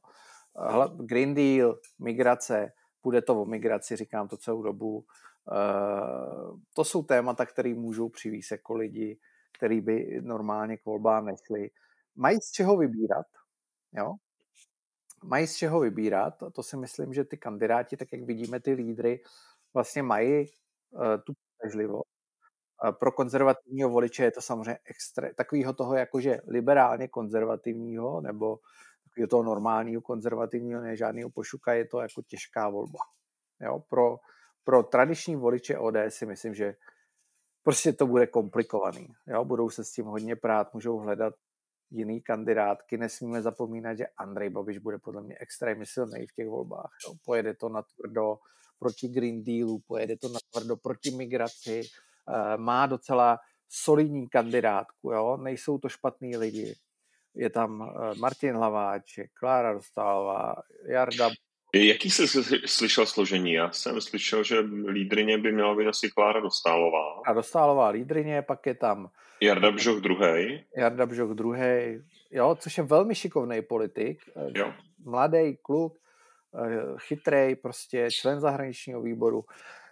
Green 0.96 1.34
Deal, 1.34 1.78
migrace, 1.98 2.72
bude 3.02 3.22
to 3.22 3.42
o 3.42 3.44
migraci, 3.44 3.96
říkám 3.96 4.28
to 4.28 4.36
celou 4.36 4.62
dobu. 4.62 5.04
Eh, 5.52 6.58
to 6.74 6.84
jsou 6.84 7.02
témata, 7.02 7.46
které 7.46 7.74
můžou 7.74 8.08
přivést 8.08 8.50
jako 8.50 8.74
lidi 8.74 9.18
který 9.56 9.80
by 9.80 10.20
normálně 10.20 10.76
k 10.76 10.84
volbám 10.84 11.26
nešli. 11.26 11.70
Mají 12.16 12.40
z 12.40 12.50
čeho 12.50 12.76
vybírat, 12.76 13.26
jo? 13.92 14.14
Mají 15.24 15.46
z 15.46 15.56
čeho 15.56 15.80
vybírat, 15.80 16.42
a 16.42 16.50
to 16.50 16.62
si 16.62 16.76
myslím, 16.76 17.12
že 17.12 17.24
ty 17.24 17.36
kandidáti, 17.36 17.96
tak 17.96 18.08
jak 18.12 18.22
vidíme, 18.22 18.60
ty 18.60 18.72
lídry 18.72 19.20
vlastně 19.74 20.02
mají 20.02 20.46
uh, 20.90 21.02
tu 21.26 21.32
přežlivost. 21.58 22.08
Uh, 22.84 22.92
pro 22.92 23.12
konzervativního 23.12 23.90
voliče 23.90 24.24
je 24.24 24.30
to 24.30 24.40
samozřejmě 24.40 24.78
extra, 24.84 25.28
takového 25.36 25.72
toho 25.72 25.94
jakože 25.94 26.40
liberálně 26.46 27.08
konzervativního, 27.08 28.20
nebo 28.20 28.58
takového 29.16 29.28
toho 29.28 29.42
normálního 29.42 30.02
konzervativního, 30.02 30.80
ne 30.80 30.96
žádného 30.96 31.30
pošuka, 31.30 31.74
je 31.74 31.84
to 31.84 32.00
jako 32.00 32.22
těžká 32.22 32.68
volba. 32.68 32.98
Jo? 33.60 33.82
Pro, 33.88 34.18
pro 34.64 34.82
tradiční 34.82 35.36
voliče 35.36 35.78
ODS 35.78 35.96
si 36.08 36.26
myslím, 36.26 36.54
že 36.54 36.74
prostě 37.62 37.92
to 37.92 38.06
bude 38.06 38.26
komplikovaný. 38.26 39.08
Jo? 39.26 39.44
Budou 39.44 39.70
se 39.70 39.84
s 39.84 39.92
tím 39.92 40.06
hodně 40.06 40.36
prát, 40.36 40.74
můžou 40.74 40.98
hledat 40.98 41.34
jiný 41.90 42.20
kandidátky. 42.20 42.98
Nesmíme 42.98 43.42
zapomínat, 43.42 43.98
že 43.98 44.06
Andrej 44.18 44.50
Babiš 44.50 44.78
bude 44.78 44.98
podle 44.98 45.22
mě 45.22 45.36
extrémně 45.40 45.86
silný 45.86 46.26
v 46.26 46.34
těch 46.34 46.48
volbách. 46.48 46.90
Jo? 47.06 47.14
Pojede 47.24 47.54
to 47.54 47.68
na 47.68 47.82
tvrdo 47.82 48.38
proti 48.78 49.08
Green 49.08 49.44
Dealu, 49.44 49.78
pojede 49.86 50.16
to 50.16 50.28
na 50.28 50.38
tvrdo 50.52 50.76
proti 50.76 51.10
migraci, 51.10 51.80
eh, 51.80 52.56
má 52.56 52.86
docela 52.86 53.38
solidní 53.68 54.28
kandidátku, 54.28 55.10
jo? 55.10 55.36
nejsou 55.36 55.78
to 55.78 55.88
špatní 55.88 56.36
lidi. 56.36 56.74
Je 57.36 57.50
tam 57.50 57.82
eh, 57.82 58.14
Martin 58.18 58.54
Hlaváček, 58.54 59.30
Klára 59.40 59.72
Dostálová, 59.72 60.54
Jarda 60.88 61.30
Jaký 61.74 62.10
jsi 62.10 62.26
slyšel 62.66 63.06
složení? 63.06 63.52
Já 63.52 63.70
jsem 63.70 64.00
slyšel, 64.00 64.44
že 64.44 64.58
lídrině 64.88 65.38
by 65.38 65.52
měla 65.52 65.74
být 65.74 65.86
asi 65.86 66.10
Klára 66.10 66.40
Dostálová. 66.40 67.20
A 67.26 67.32
Dostálová 67.32 67.88
lídrině, 67.88 68.42
pak 68.42 68.66
je 68.66 68.74
tam... 68.74 69.10
Jarda 69.40 69.70
Bžoch 69.70 70.00
druhý. 70.00 70.64
Jarda 70.76 71.06
Bžoch 71.06 71.30
druhý, 71.30 72.02
jo, 72.30 72.56
což 72.60 72.78
je 72.78 72.84
velmi 72.84 73.14
šikovný 73.14 73.62
politik. 73.62 74.22
Jo. 74.54 74.72
Mladý 75.04 75.56
kluk, 75.62 75.98
eh, 76.54 76.82
chytrý, 76.98 77.56
prostě 77.56 78.08
člen 78.10 78.40
zahraničního 78.40 79.02
výboru. 79.02 79.44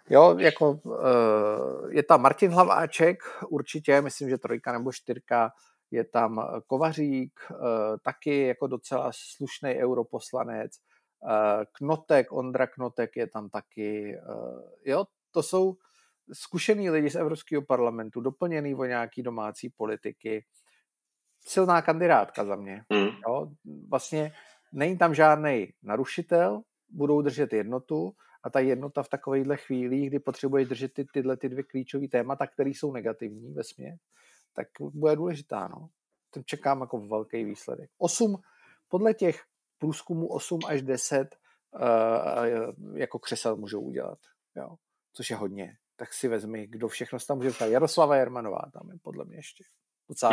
Jo, 0.09 0.35
jako 0.39 0.79
eh, 0.85 1.95
je 1.95 2.03
tam 2.03 2.21
Martin 2.21 2.51
Hlaváček, 2.51 3.23
určitě, 3.49 4.01
myslím, 4.01 4.29
že 4.29 4.37
trojka 4.37 4.71
nebo 4.71 4.91
čtyřka, 4.91 5.51
je 5.91 6.03
tam 6.03 6.47
Kovařík, 6.67 7.39
eh, 7.51 7.55
taky 8.03 8.47
jako 8.47 8.67
docela 8.67 9.11
slušný 9.13 9.75
europoslanec, 9.75 10.71
Eh, 11.25 11.65
Knotek, 11.71 12.31
Ondra 12.31 12.67
Knotek 12.67 13.17
je 13.17 13.27
tam 13.27 13.49
taky. 13.49 14.17
Eh, 14.17 14.91
jo, 14.91 15.05
to 15.31 15.43
jsou 15.43 15.75
zkušený 16.33 16.89
lidi 16.89 17.09
z 17.09 17.15
Evropského 17.15 17.61
parlamentu, 17.61 18.21
doplněný 18.21 18.75
o 18.75 18.85
nějaký 18.85 19.23
domácí 19.23 19.69
politiky. 19.69 20.45
Silná 21.47 21.81
kandidátka 21.81 22.45
za 22.45 22.55
mě. 22.55 22.83
Mm. 22.93 23.07
Jo, 23.27 23.51
vlastně 23.89 24.31
není 24.73 24.97
tam 24.97 25.13
žádný 25.13 25.73
narušitel, 25.83 26.61
budou 26.89 27.21
držet 27.21 27.53
jednotu 27.53 28.13
a 28.43 28.49
ta 28.49 28.59
jednota 28.59 29.03
v 29.03 29.09
takovýchhle 29.09 29.57
chvílích, 29.57 30.09
kdy 30.09 30.19
potřebuješ 30.19 30.67
držet 30.67 30.93
ty, 30.93 31.05
tyhle 31.13 31.37
ty 31.37 31.49
dvě 31.49 31.63
klíčové 31.63 32.07
témata, 32.07 32.47
které 32.47 32.69
jsou 32.69 32.91
negativní 32.91 33.53
ve 33.53 33.63
směs, 33.63 33.99
tak 34.55 34.67
bude 34.79 35.15
důležitá. 35.15 35.67
No. 35.67 35.89
Ten 36.29 36.43
čekám 36.45 36.81
jako 36.81 36.99
velký 36.99 37.43
výsledek. 37.43 37.89
Osm 37.97 38.37
podle 38.87 39.13
těch 39.13 39.43
průzkumu 39.77 40.27
8 40.27 40.59
až 40.67 40.81
10 40.81 41.35
uh, 41.71 41.81
eh, 41.81 42.99
jako 42.99 43.19
křesel 43.19 43.55
můžou 43.55 43.81
udělat, 43.81 44.19
jo. 44.55 44.75
což 45.13 45.29
je 45.29 45.35
hodně. 45.35 45.77
Tak 45.95 46.13
si 46.13 46.27
vezmi, 46.27 46.67
kdo 46.67 46.87
všechno 46.87 47.19
tam 47.27 47.37
může 47.37 47.49
dostat. 47.49 47.65
Jaroslava 47.65 48.15
Jermanová 48.15 48.61
tam 48.73 48.91
je 48.91 48.97
podle 49.01 49.25
mě 49.25 49.35
ještě. 49.35 49.63
Docela 50.09 50.31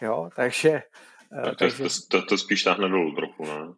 Jo, 0.00 0.30
takže... 0.36 0.82
Uh, 1.32 1.44
tak 1.44 1.50
to, 1.50 1.56
takže... 1.56 1.84
To, 1.84 2.20
to, 2.20 2.26
to, 2.26 2.38
spíš 2.38 2.62
táhne 2.62 2.88
dolů 2.88 3.14
trochu, 3.14 3.44
ne? 3.44 3.74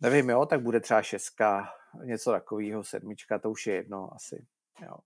Nevím, 0.00 0.30
jo, 0.30 0.46
tak 0.46 0.62
bude 0.62 0.80
třeba 0.80 1.02
šestka, 1.02 1.68
něco 2.04 2.30
takového, 2.30 2.84
sedmička, 2.84 3.38
to 3.38 3.50
už 3.50 3.66
je 3.66 3.74
jedno 3.74 4.14
asi, 4.14 4.46
jo. 4.82 4.96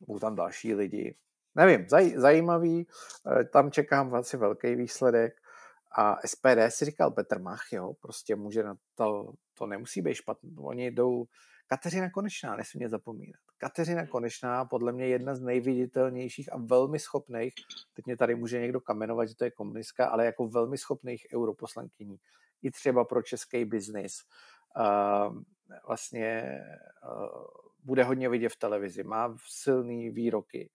Budou 0.00 0.18
tam 0.18 0.34
další 0.34 0.74
lidi. 0.74 1.16
Nevím, 1.56 1.88
zaj, 1.88 2.12
zajímavý, 2.16 2.86
eh, 3.40 3.44
tam 3.44 3.70
čekám 3.70 4.14
asi 4.14 4.36
velký 4.36 4.74
výsledek. 4.74 5.32
A 5.98 6.16
SPD 6.24 6.70
si 6.70 6.84
říkal 6.84 7.10
Petr 7.10 7.40
Mach, 7.40 7.72
jo, 7.72 7.92
prostě 8.00 8.36
může 8.36 8.62
na 8.62 8.76
to, 8.94 9.32
to 9.58 9.66
nemusí 9.66 10.02
být 10.02 10.14
špatné. 10.14 10.50
Oni 10.58 10.90
jdou, 10.90 11.24
Kateřina 11.66 12.10
Konečná, 12.10 12.56
nesmíme 12.56 12.88
zapomínat. 12.88 13.40
Kateřina 13.58 14.06
Konečná, 14.06 14.64
podle 14.64 14.92
mě 14.92 15.06
jedna 15.06 15.34
z 15.34 15.40
nejviditelnějších 15.40 16.52
a 16.52 16.56
velmi 16.58 16.98
schopných, 16.98 17.54
teď 17.94 18.06
mě 18.06 18.16
tady 18.16 18.34
může 18.34 18.60
někdo 18.60 18.80
kamenovat, 18.80 19.28
že 19.28 19.36
to 19.36 19.44
je 19.44 19.50
komunistka, 19.50 20.06
ale 20.06 20.24
jako 20.24 20.48
velmi 20.48 20.78
schopných 20.78 21.26
europoslankyní, 21.34 22.16
i 22.62 22.70
třeba 22.70 23.04
pro 23.04 23.22
český 23.22 23.64
biznis. 23.64 24.14
Uh, 24.78 25.42
vlastně 25.86 26.60
uh, 27.08 27.44
bude 27.84 28.04
hodně 28.04 28.28
vidět 28.28 28.48
v 28.48 28.58
televizi, 28.58 29.04
má 29.04 29.36
silný 29.46 30.10
výroky. 30.10 30.70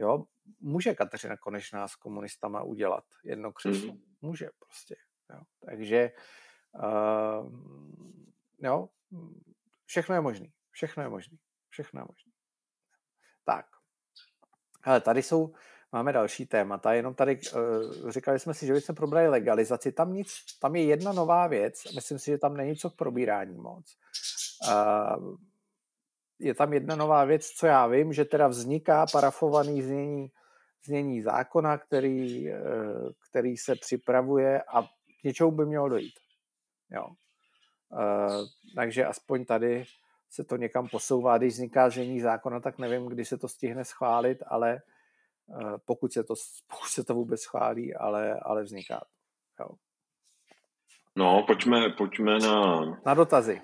Jo? 0.00 0.24
může 0.60 0.94
Kateřina 0.94 1.36
Konečná 1.36 1.88
s 1.88 1.96
komunistama 1.96 2.62
udělat 2.62 3.04
jedno 3.24 3.52
křeslo. 3.52 3.92
Mm. 3.92 4.00
Může 4.20 4.48
prostě. 4.58 4.96
Jo. 5.30 5.40
Takže 5.66 6.10
uh, 6.74 7.52
jo, 8.58 8.88
všechno 9.86 10.14
je 10.14 10.20
možný. 10.20 10.52
Všechno 10.70 11.02
je 11.02 11.08
možný. 11.08 11.38
Všechno 11.68 12.00
je 12.00 12.04
možný. 12.08 12.32
Tak. 13.44 13.66
Ale 14.82 15.00
tady 15.00 15.22
jsou, 15.22 15.54
máme 15.92 16.12
další 16.12 16.46
témata, 16.46 16.92
jenom 16.92 17.14
tady 17.14 17.40
uh, 17.54 18.10
říkali 18.10 18.38
jsme 18.38 18.54
si, 18.54 18.66
že 18.66 18.72
bychom 18.72 18.94
probrali 18.94 19.28
legalizaci. 19.28 19.92
Tam 19.92 20.12
nic, 20.12 20.34
tam 20.60 20.76
je 20.76 20.84
jedna 20.84 21.12
nová 21.12 21.46
věc, 21.46 21.84
myslím 21.94 22.18
si, 22.18 22.30
že 22.30 22.38
tam 22.38 22.56
není 22.56 22.76
co 22.76 22.90
k 22.90 22.96
probírání 22.96 23.56
moc. 23.56 23.96
Uh, 24.68 25.36
je 26.40 26.54
tam 26.54 26.72
jedna 26.72 26.96
nová 26.96 27.24
věc, 27.24 27.46
co 27.46 27.66
já 27.66 27.86
vím, 27.86 28.12
že 28.12 28.24
teda 28.24 28.48
vzniká 28.48 29.06
parafovaný 29.12 29.82
znění, 29.82 30.28
znění 30.84 31.22
zákona, 31.22 31.78
který, 31.78 32.48
eh, 32.50 32.62
který 33.30 33.56
se 33.56 33.74
připravuje 33.74 34.62
a 34.62 34.82
k 35.20 35.24
něčemu 35.24 35.50
by 35.50 35.66
mělo 35.66 35.88
dojít. 35.88 36.14
Jo. 36.90 37.06
Uh, 37.92 38.46
takže 38.74 39.04
aspoň 39.04 39.44
tady 39.44 39.84
se 40.30 40.44
to 40.44 40.56
někam 40.56 40.88
posouvá. 40.88 41.38
Když 41.38 41.52
vzniká 41.52 41.90
znění 41.90 42.20
zákona, 42.20 42.60
tak 42.60 42.78
nevím, 42.78 43.06
kdy 43.06 43.24
se 43.24 43.38
to 43.38 43.48
stihne 43.48 43.84
schválit, 43.84 44.42
ale 44.46 44.82
uh, 45.46 45.76
pokud 45.84 46.12
se 46.12 46.24
to, 46.24 46.34
pokud 46.70 46.88
se 46.88 47.04
to 47.04 47.14
vůbec 47.14 47.40
schválí, 47.40 47.94
ale, 47.94 48.40
ale 48.42 48.62
vzniká. 48.62 49.04
Jo. 49.60 49.68
No, 51.16 51.44
pojďme, 51.46 51.90
pojďme 51.90 52.38
na... 52.38 52.80
Na 53.06 53.14
dotazy. 53.14 53.60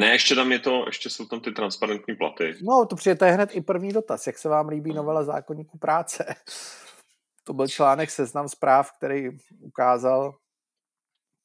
Ne, 0.00 0.12
ještě 0.12 0.34
tam 0.34 0.52
je 0.52 0.58
to, 0.58 0.84
ještě 0.86 1.10
jsou 1.10 1.26
tam 1.26 1.40
ty 1.40 1.52
transparentní 1.52 2.16
platy. 2.16 2.54
No, 2.62 2.86
to 2.86 2.96
přijete 2.96 3.30
hned 3.30 3.50
i 3.52 3.60
první 3.60 3.92
dotaz. 3.92 4.26
Jak 4.26 4.38
se 4.38 4.48
vám 4.48 4.68
líbí 4.68 4.94
novela 4.94 5.24
zákonníku 5.24 5.78
práce? 5.78 6.24
To 7.44 7.54
byl 7.54 7.68
článek 7.68 8.10
Seznam 8.10 8.48
zpráv, 8.48 8.90
který 8.96 9.28
ukázal, 9.60 10.34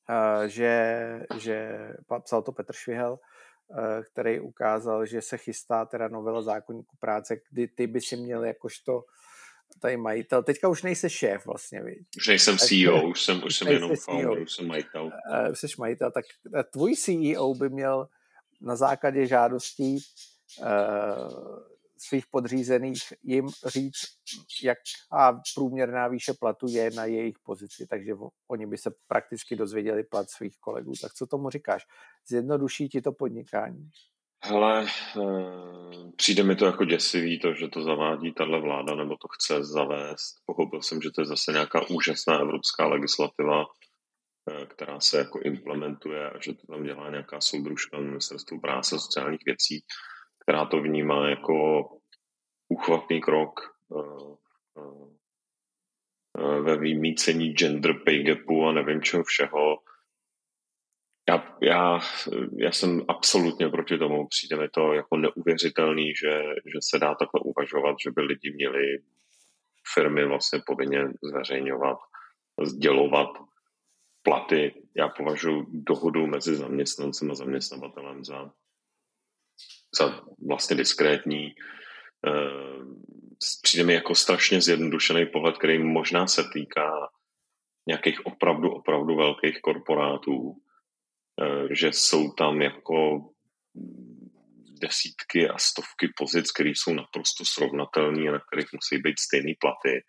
eh, 0.09 0.49
že, 0.49 1.05
že 1.39 1.79
psal 2.23 2.41
to 2.41 2.51
Petr 2.51 2.73
Švihel, 2.73 3.19
eh, 3.19 4.03
který 4.03 4.39
ukázal, 4.39 5.05
že 5.05 5.21
se 5.21 5.37
chystá 5.37 5.85
teda 5.85 6.07
novela 6.07 6.41
zákonníku 6.41 6.97
práce, 6.99 7.37
kdy 7.51 7.67
ty 7.67 7.87
by 7.87 8.01
si 8.01 8.17
měl 8.17 8.43
jakožto 8.43 9.01
tady 9.81 9.97
majitel. 9.97 10.43
Teďka 10.43 10.67
už 10.67 10.83
nejsi 10.83 11.09
šéf 11.09 11.45
vlastně, 11.45 11.83
víš. 11.83 11.97
Už 12.17 12.27
nejsem 12.27 12.57
CEO, 12.57 13.07
už 13.07 13.23
jsem, 13.23 13.43
už 13.43 13.55
jsem 13.55 13.67
jenom 13.67 13.95
founder, 13.95 14.41
už 14.41 14.53
jsem 14.53 14.67
majitel. 14.67 15.05
Uh, 15.05 15.53
jsi 15.53 15.67
majitel, 15.79 16.11
tak 16.11 16.25
tvůj 16.71 16.95
CEO 16.95 17.53
by 17.53 17.69
měl 17.69 18.07
na 18.61 18.75
základě 18.75 19.27
žádostí 19.27 19.97
uh, 20.59 20.65
svých 21.97 22.25
podřízených 22.31 23.01
jim 23.23 23.47
říct, 23.65 24.05
jak 24.63 24.77
a 25.11 25.33
průměrná 25.55 26.07
výše 26.07 26.33
platu 26.33 26.67
je 26.69 26.91
na 26.91 27.05
jejich 27.05 27.35
pozici, 27.43 27.87
takže 27.87 28.11
oni 28.47 28.65
by 28.65 28.77
se 28.77 28.91
prakticky 29.07 29.55
dozvěděli 29.55 30.03
plat 30.03 30.29
svých 30.29 30.57
kolegů. 30.59 30.93
Tak 31.01 31.13
co 31.13 31.27
tomu 31.27 31.49
říkáš? 31.49 31.83
Zjednoduší 32.27 32.89
ti 32.89 33.01
to 33.01 33.11
podnikání? 33.11 33.89
Hele, 34.43 34.85
eh, 34.85 36.11
přijde 36.15 36.43
mi 36.43 36.55
to 36.55 36.65
jako 36.65 36.85
děsivý, 36.85 37.39
to, 37.39 37.53
že 37.53 37.67
to 37.67 37.83
zavádí 37.83 38.33
tahle 38.33 38.61
vláda, 38.61 38.95
nebo 38.95 39.17
to 39.17 39.27
chce 39.27 39.63
zavést. 39.63 40.35
Pochopil 40.45 40.81
jsem, 40.81 41.01
že 41.01 41.11
to 41.11 41.21
je 41.21 41.25
zase 41.25 41.51
nějaká 41.51 41.89
úžasná 41.89 42.39
evropská 42.39 42.87
legislativa, 42.87 43.63
Eh, 43.63 43.84
která 44.67 44.99
se 44.99 45.17
jako 45.17 45.39
implementuje 45.39 46.29
a 46.29 46.41
že 46.41 46.53
to 46.53 46.67
tam 46.67 46.83
dělá 46.83 47.09
nějaká 47.09 47.41
soudružka 47.41 47.99
ministerstvu 47.99 48.59
práce 48.59 48.95
a 48.95 48.99
sociálních 48.99 49.45
věcí, 49.45 49.83
která 50.39 50.65
to 50.65 50.81
vnímá 50.81 51.29
jako 51.29 51.87
uchvatný 52.67 53.21
krok 53.21 53.59
eh, 53.97 54.35
eh, 56.37 56.61
ve 56.61 56.77
vymícení 56.77 57.53
gender 57.53 57.93
pay 58.05 58.23
gapu 58.23 58.65
a 58.65 58.71
nevím 58.71 59.01
čeho 59.01 59.23
všeho. 59.23 59.79
Já, 61.29 61.57
já, 61.61 61.99
já 62.57 62.71
jsem 62.71 63.05
absolutně 63.07 63.69
proti 63.69 63.97
tomu. 63.97 64.27
Přijde 64.27 64.55
mi 64.55 64.69
to 64.69 64.93
jako 64.93 65.17
neuvěřitelný, 65.17 66.13
že, 66.15 66.41
že 66.65 66.79
se 66.81 66.99
dá 66.99 67.15
takhle 67.15 67.41
uvažovat, 67.41 67.95
že 68.03 68.11
by 68.11 68.21
lidi 68.21 68.53
měli 68.53 68.99
firmy 69.93 70.25
vlastně 70.25 70.61
povinně 70.65 71.07
zveřejňovat, 71.23 71.97
sdělovat 72.63 73.29
platy 74.25 74.73
já 74.95 75.09
považuji 75.09 75.65
dohodu 75.69 76.27
mezi 76.27 76.55
zaměstnancem 76.55 77.31
a 77.31 77.35
zaměstnavatelem 77.35 78.25
za, 78.25 78.51
za 79.99 80.21
vlastně 80.47 80.75
diskrétní. 80.75 81.55
Eh, 82.27 82.85
přijde 83.61 83.83
mi 83.83 83.93
jako 83.93 84.15
strašně 84.15 84.61
zjednodušený 84.61 85.25
pohled, 85.25 85.57
který 85.57 85.83
možná 85.83 86.27
se 86.27 86.43
týká 86.53 87.09
nějakých 87.87 88.25
opravdu, 88.25 88.71
opravdu 88.71 89.15
velkých 89.15 89.61
korporátů, 89.61 90.57
eh, 91.41 91.75
že 91.75 91.87
jsou 91.87 92.31
tam 92.31 92.61
jako 92.61 93.29
desítky 94.81 95.49
a 95.49 95.57
stovky 95.57 96.13
pozic, 96.17 96.51
které 96.51 96.69
jsou 96.69 96.93
naprosto 96.93 97.45
srovnatelné 97.45 98.29
a 98.29 98.31
na 98.31 98.39
kterých 98.39 98.73
musí 98.73 98.97
být 98.97 99.19
stejné 99.19 99.53
platy. 99.59 100.03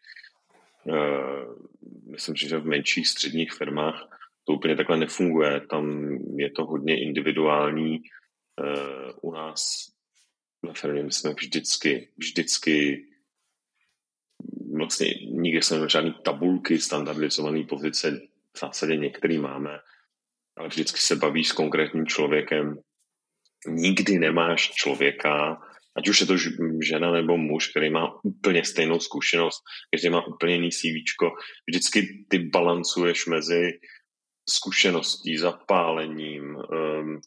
Eh, 0.88 1.46
myslím, 2.10 2.36
že 2.36 2.58
v 2.58 2.66
menších 2.66 3.08
středních 3.08 3.52
firmách 3.52 4.08
to 4.44 4.52
úplně 4.52 4.76
takhle 4.76 4.96
nefunguje. 4.96 5.60
Tam 5.60 6.10
je 6.38 6.50
to 6.50 6.64
hodně 6.64 7.02
individuální. 7.02 8.02
Eh, 8.60 9.12
u 9.22 9.32
nás 9.32 9.90
na 10.62 10.72
firmě 10.72 11.12
jsme 11.12 11.34
vždycky, 11.34 12.08
vždycky 12.16 13.06
vlastně 14.76 15.14
nikdy 15.30 15.62
jsme 15.62 15.74
neměli 15.74 15.90
žádný 15.90 16.14
tabulky, 16.24 16.78
standardizované 16.78 17.64
pozice, 17.64 18.20
v 18.56 18.58
zásadě 18.60 18.96
některý 18.96 19.38
máme, 19.38 19.78
ale 20.56 20.68
vždycky 20.68 21.00
se 21.00 21.16
bavíš 21.16 21.48
s 21.48 21.52
konkrétním 21.52 22.06
člověkem. 22.06 22.78
Nikdy 23.68 24.18
nemáš 24.18 24.70
člověka, 24.70 25.62
ať 25.96 26.08
už 26.08 26.20
je 26.20 26.26
to 26.26 26.36
žena 26.82 27.12
nebo 27.12 27.36
muž, 27.36 27.68
který 27.68 27.90
má 27.90 28.24
úplně 28.24 28.64
stejnou 28.64 29.00
zkušenost, 29.00 29.62
který 29.90 30.12
má 30.12 30.26
úplně 30.26 30.54
jiný 30.54 30.70
CV, 30.70 30.86
vždycky 31.68 32.26
ty 32.28 32.38
balancuješ 32.38 33.26
mezi 33.26 33.80
zkušeností, 34.48 35.36
zapálením, 35.36 36.56
um, 36.56 37.20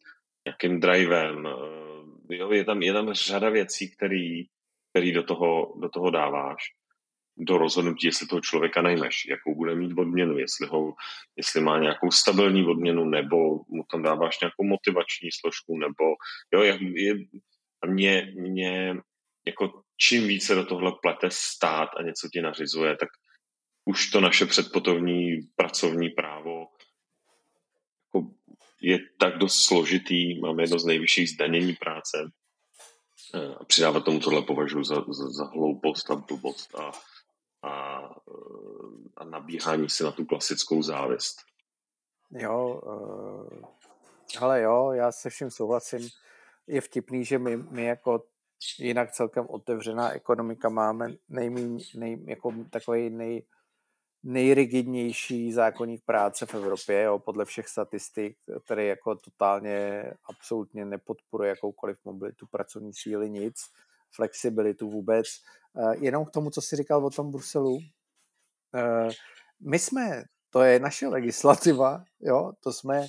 nějakým 0.45 0.79
drivem. 0.79 1.45
Um, 1.45 2.25
jo, 2.29 2.51
je, 2.51 2.65
tam, 2.65 2.82
je 2.82 2.93
tam 2.93 3.13
řada 3.13 3.49
věcí, 3.49 3.91
který, 3.95 4.43
který 4.91 5.12
do, 5.12 5.23
toho, 5.23 5.73
do 5.82 5.89
toho 5.89 6.10
dáváš 6.10 6.63
do 7.39 7.58
rozhodnutí, 7.58 8.08
jestli 8.08 8.27
toho 8.27 8.41
člověka 8.41 8.82
najmeš, 8.82 9.25
jakou 9.29 9.55
bude 9.55 9.75
mít 9.75 9.97
odměnu, 9.97 10.38
jestli, 10.38 10.67
ho, 10.67 10.93
jestli 11.36 11.62
má 11.62 11.79
nějakou 11.79 12.12
stabilní 12.12 12.65
odměnu, 12.65 13.05
nebo 13.05 13.38
mu 13.67 13.84
tam 13.91 14.03
dáváš 14.03 14.39
nějakou 14.39 14.63
motivační 14.63 15.29
složku, 15.32 15.77
nebo 15.77 16.03
jo, 16.53 16.62
je, 16.62 16.79
je, 16.82 17.15
mě, 17.87 18.33
mě 18.35 18.95
jako 19.47 19.81
čím 19.97 20.27
více 20.27 20.55
do 20.55 20.65
tohle 20.65 20.91
plete 21.01 21.27
stát 21.31 21.89
a 21.97 22.03
něco 22.03 22.27
ti 22.33 22.41
nařizuje, 22.41 22.97
tak 22.97 23.09
už 23.85 24.11
to 24.11 24.21
naše 24.21 24.45
předpotovní 24.45 25.37
pracovní 25.55 26.09
právo 26.09 26.67
jako 28.15 28.27
je 28.81 28.99
tak 29.19 29.37
dost 29.37 29.61
složitý, 29.65 30.39
máme 30.39 30.63
jedno 30.63 30.79
z 30.79 30.85
nejvyšších 30.85 31.29
zdanění 31.29 31.73
práce 31.73 32.31
eh, 33.35 33.55
a 33.55 33.63
přidávat 33.65 34.05
tomu 34.05 34.19
tohle 34.19 34.41
považuji 34.41 34.83
za, 34.83 34.95
za, 34.95 35.29
za 35.29 35.45
hloupost 35.45 36.11
a 36.11 36.15
blbost 36.15 36.75
a, 36.75 36.91
a, 37.63 38.01
eh, 38.27 39.09
a 39.17 39.23
nabíhání 39.23 39.89
si 39.89 40.03
na 40.03 40.11
tu 40.11 40.25
klasickou 40.25 40.83
závist. 40.83 41.37
Jo, 42.31 42.81
uh, 42.83 43.65
ale 44.39 44.61
jo, 44.61 44.91
já 44.91 45.11
se 45.11 45.29
vším 45.29 45.51
souhlasím. 45.51 46.09
Je 46.69 46.82
vtipný, 46.82 47.25
že 47.25 47.39
my, 47.39 47.58
my 47.58 47.84
jako 47.86 48.23
jinak 48.79 49.12
celkem 49.12 49.45
otevřená 49.49 50.12
ekonomika 50.12 50.69
máme 50.69 51.08
nejmíň, 51.29 51.79
nej, 51.95 52.23
jako 52.25 52.53
takový 52.69 53.10
nej, 53.10 53.43
nejrigidnější 54.23 55.53
zákonník 55.53 56.05
práce 56.05 56.45
v 56.45 56.55
Evropě, 56.55 57.01
jo, 57.01 57.19
podle 57.19 57.45
všech 57.45 57.67
statistik, 57.67 58.38
který 58.65 58.88
jako 58.88 59.15
totálně 59.15 60.03
absolutně 60.23 60.86
nepodporuje 60.86 61.49
jakoukoliv 61.49 61.97
mobilitu 62.05 62.47
pracovní 62.47 62.93
síly, 62.93 63.29
nic, 63.29 63.55
flexibilitu 64.12 64.89
vůbec. 64.89 65.27
Eh, 65.77 65.95
jenom 65.99 66.25
k 66.25 66.32
tomu, 66.32 66.49
co 66.49 66.62
jsi 66.62 66.75
říkal 66.75 67.05
o 67.05 67.10
tom 67.10 67.32
Bruselu, 67.32 67.79
eh, 68.75 69.10
my 69.60 69.79
jsme, 69.79 70.23
to 70.49 70.62
je 70.62 70.79
naše 70.79 71.08
legislativa, 71.08 72.03
jo, 72.19 72.51
to 72.60 72.73
jsme, 72.73 73.08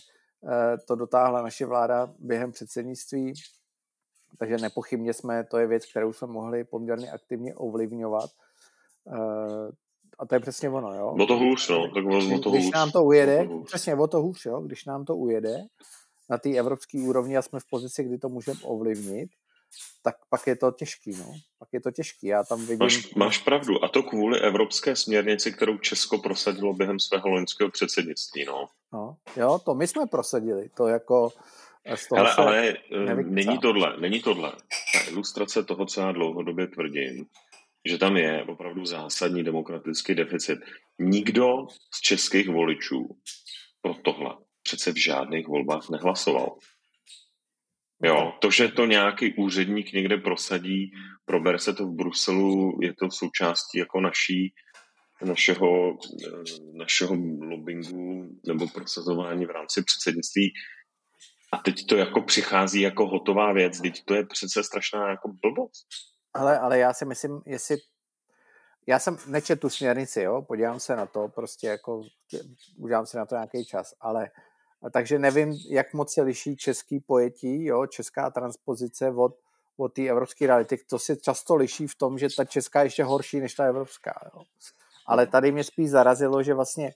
to 0.87 0.95
dotáhla 0.95 1.43
naše 1.43 1.67
vláda 1.67 2.15
během 2.19 2.53
předsednictví, 2.53 3.33
takže 4.39 4.57
nepochybně 4.57 5.13
jsme, 5.13 5.45
to 5.45 5.59
je 5.59 5.67
věc, 5.67 5.91
kterou 5.91 6.13
jsme 6.13 6.27
mohli 6.29 6.65
poměrně 6.65 7.11
aktivně 7.11 7.55
ovlivňovat 7.55 8.31
a 10.19 10.27
to 10.27 10.35
je 10.35 10.41
přesně 10.41 10.71
ono, 10.71 10.95
jo. 10.95 11.17
O 11.21 11.27
to 11.27 11.37
hůř, 11.37 11.69
no. 11.69 11.91
Tak 11.95 12.05
o, 12.05 12.39
to 12.39 12.51
když 12.51 12.65
hůř. 12.65 12.75
nám 12.75 12.91
to 12.91 13.05
ujede, 13.05 13.49
to 13.49 13.61
přesně 13.61 13.95
o 13.95 14.07
to 14.07 14.23
hůř, 14.23 14.47
jo, 14.47 14.61
když 14.61 14.85
nám 14.85 15.05
to 15.05 15.17
ujede 15.17 15.57
na 16.31 16.39
té 16.39 16.57
evropské 16.57 16.99
úrovni 16.99 17.37
a 17.37 17.43
jsme 17.43 17.61
v 17.61 17.69
pozici, 17.71 18.05
kdy 18.05 18.19
to 18.19 18.29
můžeme 18.29 18.61
ovlivnit, 18.63 19.31
tak 20.03 20.15
pak 20.31 20.47
je 20.47 20.57
to 20.57 20.71
těžký, 20.71 21.17
no. 21.19 21.35
Pak 21.59 21.69
je 21.73 21.81
to 21.81 21.91
těžký, 21.91 22.27
já 22.27 22.45
tam 22.45 22.61
vidím... 22.61 22.79
Máš, 22.79 23.15
máš 23.15 23.39
pravdu, 23.39 23.85
a 23.85 23.89
to 23.89 24.03
kvůli 24.03 24.41
evropské 24.41 24.97
směrnici, 24.97 25.53
kterou 25.53 25.79
Česko 25.79 26.19
prosadilo 26.19 26.73
během 26.73 26.99
svého 26.99 27.29
loňského 27.29 27.71
předsednictví, 27.71 28.45
no. 28.45 28.69
no. 28.93 29.17
Jo, 29.37 29.61
to 29.65 29.75
my 29.75 29.87
jsme 29.87 30.07
prosadili, 30.07 30.69
to 30.77 30.89
jako... 30.89 31.33
ale, 32.17 32.35
ale 32.35 32.69
eh, 32.69 33.15
není 33.15 33.59
tohle, 33.59 33.97
není 34.01 34.21
tohle. 34.21 34.53
Ta 34.93 35.11
ilustrace 35.11 35.65
toho, 35.65 35.87
co 35.87 36.01
já 36.01 36.13
dlouhodobě 36.13 36.67
tvrdím, 36.67 37.27
že 37.85 37.99
tam 37.99 38.17
je 38.17 38.45
opravdu 38.45 38.87
zásadní 38.87 39.45
demokratický 39.45 40.15
deficit. 40.15 40.59
Nikdo 40.99 41.67
z 41.95 42.01
českých 42.01 42.49
voličů 42.49 43.17
pro 43.83 43.95
tohle 43.95 44.37
přece 44.63 44.93
v 44.93 44.97
žádných 44.97 45.49
volbách 45.49 45.91
nehlasoval. 45.91 46.57
Jo, 48.03 48.33
to, 48.41 48.51
že 48.51 48.69
to 48.69 48.87
nějaký 48.87 49.35
úředník 49.35 49.93
někde 49.93 50.17
prosadí, 50.17 50.91
prober 51.25 51.59
se 51.59 51.75
to 51.75 51.87
v 51.87 51.95
Bruselu, 51.95 52.79
je 52.83 52.95
to 52.95 53.11
součástí 53.11 53.79
jako 53.79 54.01
naší, 54.01 54.55
našeho, 55.25 55.99
našeho 56.73 57.15
lobbingu 57.41 58.31
nebo 58.47 58.69
prosazování 58.69 59.47
v 59.47 59.51
rámci 59.51 59.83
předsednictví. 59.83 60.53
A 61.53 61.59
teď 61.59 61.87
to 61.87 61.97
jako 61.97 62.23
přichází 62.23 62.81
jako 62.81 63.07
hotová 63.07 63.53
věc, 63.53 63.81
teď 63.81 64.05
to 64.05 64.15
je 64.15 64.27
přece 64.27 64.63
strašná 64.63 65.11
jako 65.11 65.29
blbost. 65.43 65.87
Ale, 66.35 66.59
ale 66.59 66.79
já 66.79 66.93
si 66.93 67.05
myslím, 67.05 67.43
jestli 67.47 67.77
já 68.87 68.99
jsem 68.99 69.17
nečet 69.27 69.61
tu 69.61 69.71
směrnici, 69.71 70.23
jo, 70.23 70.43
podívám 70.43 70.81
se 70.81 70.97
na 70.97 71.07
to, 71.07 71.29
prostě 71.29 71.67
jako 71.67 72.03
udělám 72.77 73.07
si 73.07 73.17
na 73.17 73.27
to 73.27 73.35
nějaký 73.35 73.65
čas, 73.65 73.95
ale 74.01 74.31
takže 74.93 75.19
nevím, 75.19 75.55
jak 75.69 75.95
moc 75.95 76.13
se 76.13 76.23
liší 76.23 76.57
český 76.57 77.01
pojetí, 77.01 77.65
jo, 77.65 77.87
česká 77.87 78.31
transpozice 78.31 79.11
od, 79.11 79.33
od 79.77 79.93
té 79.93 80.09
evropské 80.09 80.47
reality. 80.47 80.79
To 80.91 80.99
se 80.99 81.17
často 81.17 81.57
liší 81.57 81.87
v 81.87 81.95
tom, 81.95 82.19
že 82.19 82.29
ta 82.37 82.45
česká 82.45 82.81
je 82.81 82.87
ještě 82.87 83.05
horší 83.05 83.41
než 83.41 83.55
ta 83.55 83.65
evropská. 83.65 84.31
Jo. 84.35 84.43
Ale 85.07 85.27
tady 85.27 85.53
mě 85.53 85.65
spíš 85.65 85.91
zarazilo, 85.91 86.43
že 86.43 86.55
vlastně 86.55 86.91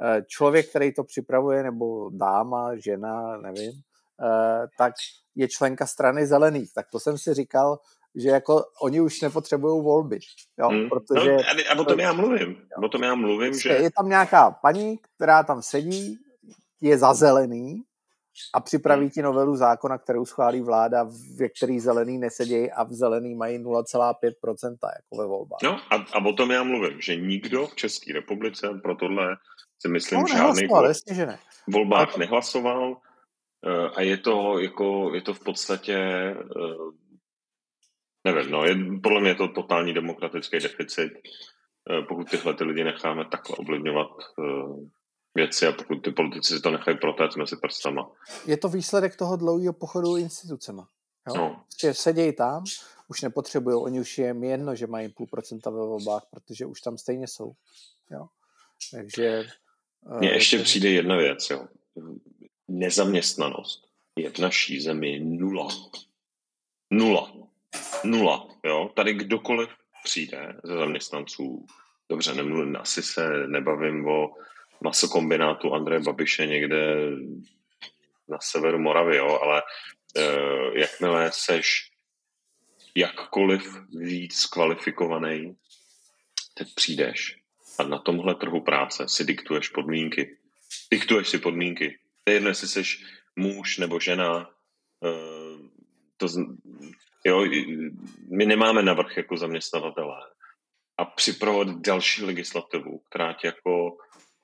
eh, 0.00 0.22
člověk, 0.26 0.70
který 0.70 0.94
to 0.94 1.04
připravuje, 1.04 1.62
nebo 1.62 2.10
dáma, 2.10 2.76
žena, 2.76 3.36
nevím, 3.36 3.72
eh, 3.72 4.66
tak 4.78 4.92
je 5.34 5.48
členka 5.48 5.86
strany 5.86 6.26
zelených. 6.26 6.72
Tak 6.74 6.86
to 6.92 7.00
jsem 7.00 7.18
si 7.18 7.34
říkal, 7.34 7.78
že 8.14 8.28
jako 8.28 8.64
oni 8.82 9.00
už 9.00 9.20
nepotřebují 9.20 9.82
volby. 9.82 10.18
Jo, 10.58 10.68
hmm. 10.68 10.88
protože, 10.88 11.32
no, 11.32 11.42
a 11.70 11.80
o 11.80 11.84
tom 11.84 12.00
já 12.00 12.12
mluvím. 12.12 12.48
Jo. 12.48 12.86
O 12.86 12.88
tom 12.88 13.02
já 13.02 13.14
mluvím, 13.14 13.58
že... 13.58 13.68
Je 13.68 13.90
tam 13.90 14.08
nějaká 14.08 14.50
paní, 14.50 14.98
která 15.16 15.42
tam 15.42 15.62
sedí, 15.62 16.18
je 16.80 16.98
za 16.98 17.14
zelený 17.14 17.82
a 18.54 18.60
připraví 18.60 19.00
hmm. 19.00 19.10
ti 19.10 19.22
novelu 19.22 19.56
zákona, 19.56 19.98
kterou 19.98 20.24
schválí 20.24 20.60
vláda, 20.60 21.08
ve 21.36 21.48
který 21.48 21.80
zelený 21.80 22.18
nesedějí 22.18 22.70
a 22.70 22.84
v 22.84 22.92
zelený 22.92 23.34
mají 23.34 23.58
0,5% 23.58 24.76
jako 24.82 25.16
ve 25.18 25.26
volbách. 25.26 25.58
No 25.62 25.78
a, 25.90 25.96
a 26.12 26.24
o 26.24 26.32
tom 26.32 26.50
já 26.50 26.62
mluvím, 26.62 27.00
že 27.00 27.16
nikdo 27.16 27.66
v 27.66 27.74
České 27.74 28.12
republice 28.12 28.68
pro 28.82 28.96
tohle 28.96 29.36
si 29.78 29.88
myslím 29.88 30.20
no, 30.20 30.26
žádný 30.26 30.66
vol, 30.66 30.92
že 31.10 31.26
ne. 31.26 31.38
volbách 31.66 32.12
to... 32.12 32.18
nehlasoval 32.18 32.96
eh, 33.66 33.88
a 33.94 34.00
je 34.00 34.16
to, 34.16 34.58
jako, 34.58 35.14
je 35.14 35.22
to 35.22 35.34
v 35.34 35.40
podstatě 35.40 35.96
eh, 35.96 37.06
nevím, 38.26 38.50
no, 38.50 38.64
je, 38.64 38.76
podle 39.02 39.20
mě 39.20 39.30
je 39.30 39.34
to 39.34 39.48
totální 39.48 39.94
demokratický 39.94 40.58
deficit, 40.58 41.12
eh, 41.90 42.02
pokud 42.02 42.30
tyhle 42.30 42.54
ty 42.54 42.64
lidi 42.64 42.84
necháme 42.84 43.24
takhle 43.24 43.56
ovlivňovat 43.56 44.10
věci 45.36 45.66
a 45.66 45.72
pokud 45.72 45.96
ty 45.96 46.10
politici 46.10 46.54
si 46.54 46.60
to 46.60 46.70
nechají 46.70 46.98
protéct 46.98 47.36
mezi 47.36 47.56
prstama. 47.56 48.10
Je 48.46 48.56
to 48.56 48.68
výsledek 48.68 49.16
toho 49.16 49.36
dlouhého 49.36 49.72
pochodu 49.72 50.16
institucema. 50.16 50.88
Jo? 51.28 51.34
No. 51.36 51.62
Prostě 51.62 51.94
sedějí 51.94 52.32
tam, 52.32 52.64
už 53.08 53.22
nepotřebují, 53.22 53.76
oni 53.76 54.00
už 54.00 54.18
je 54.18 54.36
jedno, 54.40 54.74
že 54.74 54.86
mají 54.86 55.08
půl 55.08 55.26
procenta 55.26 55.70
ve 55.70 55.76
volbách, 55.76 56.26
protože 56.30 56.66
už 56.66 56.80
tam 56.80 56.98
stejně 56.98 57.26
jsou. 57.26 57.52
Jo? 58.10 58.26
Takže... 58.92 59.46
Mně 60.18 60.28
uh, 60.28 60.34
ještě 60.34 60.58
přijde 60.58 60.88
jedna 60.88 61.16
věc, 61.16 61.50
jo. 61.50 61.66
Nezaměstnanost 62.68 63.86
je 64.18 64.30
v 64.30 64.38
naší 64.38 64.80
zemi 64.80 65.20
nula. 65.20 65.68
Nula. 66.90 67.32
Nula, 68.04 68.48
jo. 68.64 68.90
Tady 68.94 69.14
kdokoliv 69.14 69.68
přijde 70.04 70.60
ze 70.64 70.74
zaměstnanců, 70.74 71.66
dobře, 72.08 72.34
nemluvím, 72.34 72.76
asi 72.76 73.02
se 73.02 73.46
nebavím 73.46 74.08
o 74.08 74.30
masokombinátu 74.80 75.74
Andreje 75.74 76.00
Babiše 76.00 76.46
někde 76.46 77.10
na 78.28 78.38
severu 78.40 78.78
Moravy, 78.78 79.16
jo, 79.16 79.38
ale 79.42 79.62
uh, 79.62 80.76
jakmile 80.76 81.30
seš 81.32 81.90
jakkoliv 82.94 83.76
víc 83.90 84.46
kvalifikovaný, 84.46 85.56
teď 86.54 86.74
přijdeš 86.74 87.38
a 87.78 87.82
na 87.82 87.98
tomhle 87.98 88.34
trhu 88.34 88.60
práce 88.60 89.08
si 89.08 89.24
diktuješ 89.24 89.68
podmínky. 89.68 90.36
Diktuješ 90.90 91.28
si 91.28 91.38
podmínky. 91.38 91.98
To 92.24 92.30
je 92.30 92.36
jedno, 92.36 92.48
jestli 92.48 92.68
jsi 92.68 92.82
muž 93.36 93.78
nebo 93.78 94.00
žena. 94.00 94.50
Uh, 95.00 95.66
to, 96.16 96.26
jo, 97.24 97.44
my 98.30 98.46
nemáme 98.46 98.82
navrh 98.82 99.16
jako 99.16 99.36
zaměstnavatelé 99.36 100.20
a 100.98 101.04
připravovat 101.04 101.68
další 101.68 102.24
legislativu, 102.24 102.98
která 102.98 103.32
tě 103.32 103.46
jako 103.46 103.96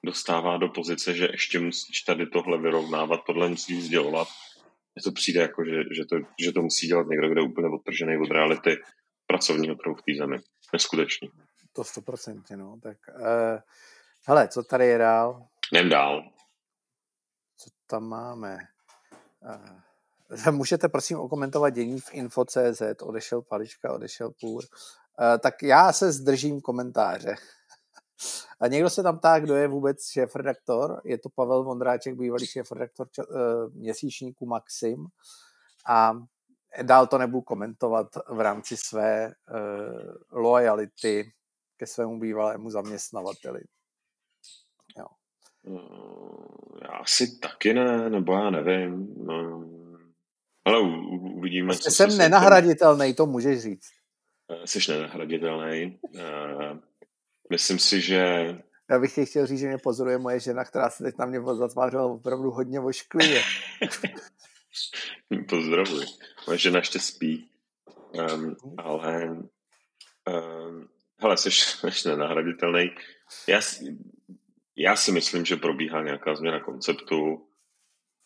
dostává 0.05 0.57
do 0.57 0.69
pozice, 0.69 1.15
že 1.15 1.29
ještě 1.33 1.61
musíš 1.61 2.01
tady 2.03 2.27
tohle 2.27 2.59
vyrovnávat, 2.59 3.21
tohle 3.27 3.49
musíš 3.49 3.85
sdělovat. 3.85 4.29
Mně 4.95 5.03
to 5.03 5.12
přijde 5.12 5.41
jako, 5.41 5.65
že, 5.65 5.77
že, 5.97 6.05
to, 6.05 6.17
že 6.45 6.53
to 6.53 6.62
musí 6.62 6.87
dělat 6.87 7.07
někdo, 7.07 7.29
kdo 7.29 7.41
je 7.41 7.49
úplně 7.49 7.69
odtržený 7.69 8.17
od 8.17 8.31
reality 8.31 8.77
pracovního 9.27 9.75
trhu 9.75 9.95
v 9.95 10.03
té 10.03 10.12
zemi. 10.19 10.37
Neskutečný. 10.73 11.31
To 11.73 11.85
stoprocentně, 11.85 12.57
no. 12.57 12.79
Tak, 12.83 12.97
uh, 13.19 13.61
hele, 14.27 14.49
co 14.49 14.62
tady 14.62 14.87
je 14.87 14.99
dál? 14.99 15.47
Jdem 15.73 15.88
dál. 15.88 16.23
Co 17.57 17.71
tam 17.87 18.09
máme? 18.09 18.59
Uh, 20.37 20.51
můžete 20.51 20.88
prosím 20.88 21.19
okomentovat 21.19 21.71
dění 21.71 22.01
v 22.01 22.09
info.cz, 22.12 22.83
odešel 23.03 23.43
Palička, 23.43 23.93
odešel 23.93 24.31
Půr. 24.41 24.65
Uh, 24.65 25.38
tak 25.38 25.62
já 25.62 25.93
se 25.93 26.12
zdržím 26.12 26.61
komentáře. 26.61 27.35
A 28.61 28.68
někdo 28.68 28.90
se 28.90 29.02
tam 29.02 29.18
ptá, 29.18 29.38
kdo 29.38 29.54
je 29.54 29.68
vůbec 29.68 30.11
šéf-redaktor. 30.11 31.00
Je 31.04 31.18
to 31.18 31.28
Pavel 31.28 31.64
Vondráček, 31.64 32.14
bývalý 32.14 32.46
šéf-redaktor 32.46 33.06
uh, 33.18 33.26
měsíčníku 33.74 34.46
Maxim. 34.46 35.06
A 35.88 36.12
dál 36.82 37.06
to 37.06 37.18
nebudu 37.18 37.40
komentovat 37.40 38.06
v 38.28 38.40
rámci 38.40 38.76
své 38.76 39.26
uh, 39.26 40.40
lojality 40.42 41.32
ke 41.76 41.87
svému 41.87 42.20
bývalému 42.20 42.70
zaměstnavateli. 42.70 43.61
Jo. 44.98 45.06
Mm, 45.62 46.78
já 46.82 46.88
asi 46.88 47.38
taky 47.38 47.74
ne, 47.74 48.11
nebo 48.11 48.32
já 48.32 48.50
nevím. 48.50 49.14
No. 49.26 49.68
Ale 50.64 50.80
uvidíme. 51.37 51.66
Vlastně 51.66 51.90
jsem 51.90 52.18
nenahraditelný, 52.18 53.14
to 53.14 53.26
můžeš 53.26 53.62
říct. 53.62 53.90
Eh, 54.50 54.66
jsi 54.66 54.92
nenahraditelný. 54.92 55.98
Myslím 57.50 57.78
si, 57.78 58.00
že... 58.00 58.46
Já 58.90 58.98
bych 58.98 59.18
chtěl 59.24 59.46
říct, 59.46 59.59
že 59.59 59.66
mě 59.66 59.78
pozoruje 59.78 60.18
moje 60.18 60.40
žena, 60.40 60.64
která 60.64 60.90
se 60.90 61.05
teď 61.05 61.14
na 61.18 61.26
mě 61.26 61.40
zatvářela 61.55 62.07
opravdu 62.07 62.50
hodně 62.50 62.81
vošklivě. 62.81 63.42
Pozdravuji. 65.48 66.07
Moje 66.46 66.59
žena 66.59 66.78
ještě 66.78 66.98
spí, 66.98 67.50
um, 68.35 68.57
ale 68.78 69.28
um, 69.28 70.88
hele, 71.18 71.37
jsi, 71.37 71.50
jsi 71.50 72.09
nenahraditelný. 72.09 72.90
Já, 73.48 73.61
já 74.76 74.96
si 74.96 75.12
myslím, 75.12 75.44
že 75.44 75.57
probíhá 75.57 76.02
nějaká 76.02 76.35
změna 76.35 76.61
konceptu. 76.61 77.46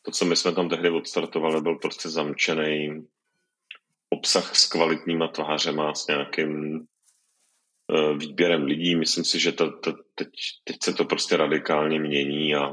To, 0.02 0.10
co 0.10 0.24
my 0.24 0.36
jsme 0.36 0.52
tam 0.52 0.68
tehdy 0.68 0.90
odstartovali, 0.90 1.60
byl 1.60 1.74
prostě 1.74 2.08
zamčený 2.08 3.06
obsah 4.08 4.56
s 4.56 4.66
kvalitníma 4.66 5.28
tvářema, 5.28 5.94
s 5.94 6.06
nějakým 6.06 6.80
výběrem 8.18 8.64
lidí. 8.64 8.96
Myslím 8.96 9.24
si, 9.24 9.38
že 9.38 9.52
to, 9.52 9.78
to, 9.78 9.92
teď, 10.14 10.28
teď 10.64 10.76
se 10.82 10.92
to 10.92 11.04
prostě 11.04 11.36
radikálně 11.36 12.00
mění 12.00 12.54
a, 12.54 12.64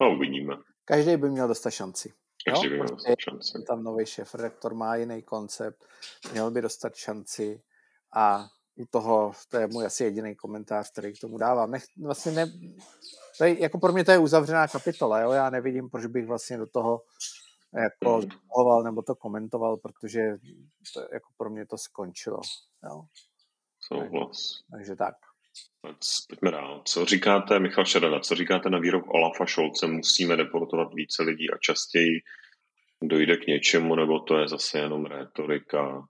a 0.00 0.06
uvidíme. 0.16 0.54
Každý 0.84 1.16
by 1.16 1.30
měl 1.30 1.48
dostat 1.48 1.70
šanci. 1.70 2.12
Každý 2.46 2.68
by 2.68 2.74
měl 2.74 2.86
prostě 2.86 3.10
dostat 3.10 3.30
šanci. 3.30 3.66
Tam 3.66 3.82
nový 3.82 4.06
šéf 4.06 4.34
redaktor 4.34 4.74
má 4.74 4.96
jiný 4.96 5.22
koncept, 5.22 5.84
měl 6.32 6.50
by 6.50 6.62
dostat 6.62 6.94
šanci 6.94 7.62
a 8.16 8.46
u 8.76 8.86
toho, 8.90 9.32
to 9.50 9.56
je 9.56 9.66
můj 9.66 9.86
asi 9.86 10.04
jediný 10.04 10.34
komentář, 10.34 10.90
který 10.92 11.12
k 11.14 11.20
tomu 11.20 11.38
dávám. 11.38 11.70
Nech, 11.70 11.84
vlastně 12.04 12.32
ne, 12.32 12.52
to 13.38 13.44
je, 13.44 13.62
jako 13.62 13.78
pro 13.78 13.92
mě 13.92 14.04
to 14.04 14.10
je 14.10 14.18
uzavřená 14.18 14.68
kapitola, 14.68 15.20
jo? 15.20 15.32
já 15.32 15.50
nevidím, 15.50 15.90
proč 15.90 16.06
bych 16.06 16.26
vlastně 16.26 16.58
do 16.58 16.66
toho 16.66 17.02
jako 17.74 18.20
mm. 18.78 18.84
nebo 18.84 19.02
to 19.02 19.14
komentoval, 19.14 19.76
protože 19.76 20.20
to, 20.94 21.00
jako 21.00 21.28
pro 21.36 21.50
mě 21.50 21.66
to 21.66 21.78
skončilo. 21.78 22.40
Jo? 22.84 23.02
Souhlas. 23.94 24.64
Takže 24.70 24.96
tak. 24.96 25.14
Pojďme 26.28 26.50
dál. 26.50 26.82
Co 26.84 27.04
říkáte, 27.04 27.58
Michal 27.58 27.84
Šarada, 27.84 28.20
co 28.20 28.34
říkáte 28.34 28.70
na 28.70 28.78
výrok 28.78 29.14
Olafa 29.14 29.46
Šolce, 29.46 29.86
musíme 29.86 30.36
deportovat 30.36 30.94
více 30.94 31.22
lidí 31.22 31.50
a 31.50 31.58
častěji? 31.58 32.20
dojde 33.02 33.36
k 33.36 33.46
něčemu, 33.46 33.94
nebo 33.94 34.20
to 34.20 34.38
je 34.38 34.48
zase 34.48 34.78
jenom 34.78 35.06
retorika. 35.06 36.08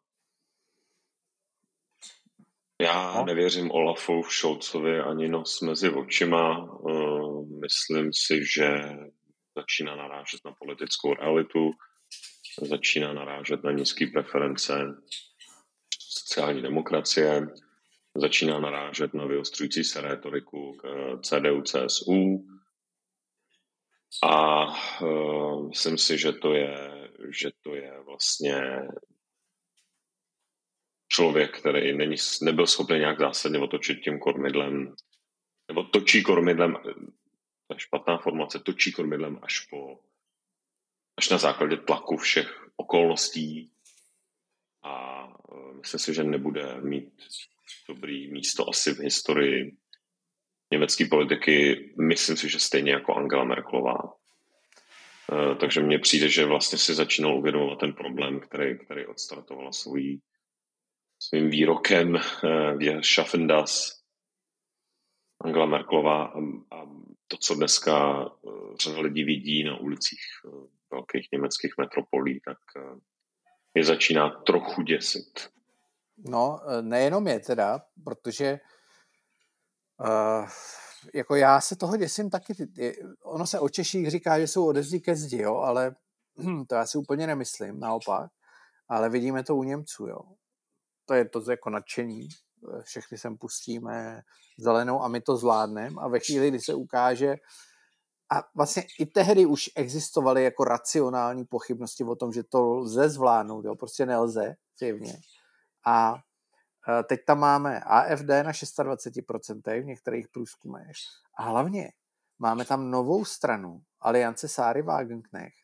Já 2.83 3.15
no. 3.15 3.25
nevěřím 3.25 3.71
Olafu 3.71 4.23
Šolcovi 4.23 5.01
ani 5.01 5.29
nos 5.29 5.61
mezi 5.61 5.91
očima. 5.91 6.73
Uh, 6.73 7.61
myslím 7.61 8.13
si, 8.13 8.41
že 8.55 8.69
začíná 9.57 9.97
narážet 9.97 10.41
na 10.45 10.53
politickou 10.59 11.15
realitu, 11.15 11.71
začíná 12.63 13.13
narážet 13.13 13.65
na 13.65 13.73
nízké 13.73 14.07
preference 14.07 14.75
sociální 15.99 16.63
demokracie, 16.63 17.47
začíná 18.17 18.61
narážet 18.61 19.15
na 19.15 19.27
vyostrující 19.27 19.85
se 19.85 20.01
retoriku 20.01 20.77
k 20.77 20.85
CDU, 21.23 21.63
CSU, 21.63 22.47
a 24.23 24.65
uh, 25.03 25.69
myslím 25.69 25.99
si, 25.99 26.19
že 26.19 26.33
to 26.33 26.55
je, 26.55 27.09
že 27.41 27.51
to 27.63 27.75
je 27.75 28.01
vlastně 28.01 28.89
člověk, 31.09 31.59
který 31.59 31.97
není, 31.97 32.17
nebyl 32.43 32.67
schopný 32.67 32.99
nějak 32.99 33.19
zásadně 33.19 33.59
otočit 33.59 34.01
tím 34.01 34.19
kormidlem, 34.19 34.95
nebo 35.69 35.85
točí 35.85 36.23
kormidlem, 36.23 36.77
je 37.73 37.79
špatná 37.79 38.19
formace, 38.19 38.59
točí 38.59 38.93
kormidlem 38.93 39.39
až 39.43 39.61
po, 39.61 40.01
až 41.17 41.29
na 41.29 41.39
základě 41.39 41.77
tlaku 41.77 42.17
všech 42.17 42.71
okolností. 42.77 43.73
A 44.83 45.25
uh, 45.53 45.77
myslím 45.77 46.01
si, 46.01 46.15
že 46.15 46.25
nebude 46.25 46.81
mít 46.81 47.23
dobrý 47.89 48.33
místo 48.33 48.69
asi 48.69 48.95
v 48.95 48.99
historii 48.99 49.77
německé 50.73 51.05
politiky, 51.07 51.91
myslím 52.01 52.37
si, 52.37 52.49
že 52.49 52.59
stejně 52.59 52.93
jako 52.93 53.15
Angela 53.15 53.45
Merklová. 53.45 53.97
E, 55.33 55.55
takže 55.55 55.81
mně 55.81 55.99
přijde, 55.99 56.29
že 56.29 56.47
vlastně 56.47 56.79
si 56.79 56.95
začínal 56.95 57.39
uvědomovat 57.39 57.79
ten 57.79 57.93
problém, 57.93 58.41
který, 58.41 58.79
který 58.79 59.07
odstartovala 59.07 59.73
svůj, 59.73 60.21
svým 61.23 61.51
výrokem 61.51 62.17
e, 62.17 62.21
Wir 62.77 63.03
schaffen 63.03 63.47
das 63.47 64.01
Angela 65.41 65.67
Merklová 65.67 66.25
a, 66.71 66.87
to, 67.29 67.37
co 67.37 67.55
dneska 67.55 68.25
e, 68.25 68.49
řada 68.83 69.01
lidí 69.01 69.25
vidí 69.25 69.65
na 69.65 69.77
ulicích 69.77 70.21
velkých 70.93 71.29
německých 71.33 71.75
metropolí, 71.79 72.41
tak 72.45 72.59
je 73.75 73.85
začíná 73.85 74.31
trochu 74.31 74.83
děsit. 74.83 75.51
No, 76.25 76.61
nejenom 76.81 77.27
je 77.27 77.41
teda, 77.41 77.81
protože 78.05 78.61
Uh, 80.01 80.49
jako 81.15 81.37
já 81.37 81.61
se 81.61 81.77
toho 81.77 81.97
děsím 81.97 82.31
taky. 82.31 82.55
Ono 83.25 83.47
se 83.47 83.61
o 83.61 83.69
Češích 83.69 84.11
říká, 84.11 84.41
že 84.41 84.47
jsou 84.47 84.67
odezdí 84.67 85.01
ke 85.01 85.17
zdi, 85.17 85.43
jo, 85.43 85.57
ale 85.57 85.95
to 86.69 86.75
já 86.75 86.87
si 86.87 86.99
úplně 86.99 87.27
nemyslím, 87.27 87.81
naopak. 87.81 88.31
Ale 88.89 89.09
vidíme 89.09 89.45
to 89.45 89.57
u 89.57 89.63
Němců, 89.63 90.07
jo. 90.07 90.21
To 91.07 91.15
je 91.15 91.29
to 91.29 91.51
jako 91.51 91.71
nadšení. 91.71 92.29
Všechny 92.83 93.19
sem 93.19 93.39
pustíme 93.39 94.23
zelenou 94.59 95.03
a 95.03 95.09
my 95.09 95.21
to 95.21 95.37
zvládneme. 95.37 95.95
A 95.99 96.09
ve 96.09 96.21
chvíli, 96.21 96.49
kdy 96.49 96.61
se 96.61 96.75
ukáže, 96.75 97.37
a 98.33 98.43
vlastně 98.57 98.85
i 98.99 99.07
tehdy 99.07 99.47
už 99.47 99.71
existovaly 99.77 100.45
jako 100.45 100.65
racionální 100.65 101.45
pochybnosti 101.45 102.05
o 102.05 102.17
tom, 102.17 102.33
že 102.33 102.43
to 102.43 102.75
lze 102.75 103.09
zvládnout, 103.09 103.65
jo. 103.65 103.77
prostě 103.77 104.07
nelze, 104.07 104.55
zjevně. 104.79 105.21
A 105.85 106.15
Eh, 106.89 107.03
teď 107.03 107.21
tam 107.25 107.39
máme 107.39 107.81
AFD 107.81 108.29
na 108.43 108.53
26% 108.53 109.83
v 109.83 109.85
některých 109.85 110.29
průzkumech. 110.29 110.97
A 111.37 111.43
hlavně 111.43 111.93
máme 112.39 112.65
tam 112.65 112.91
novou 112.91 113.25
stranu, 113.25 113.83
Aliance 114.01 114.49
Sáry 114.49 114.83
Wagenknecht, 114.83 115.55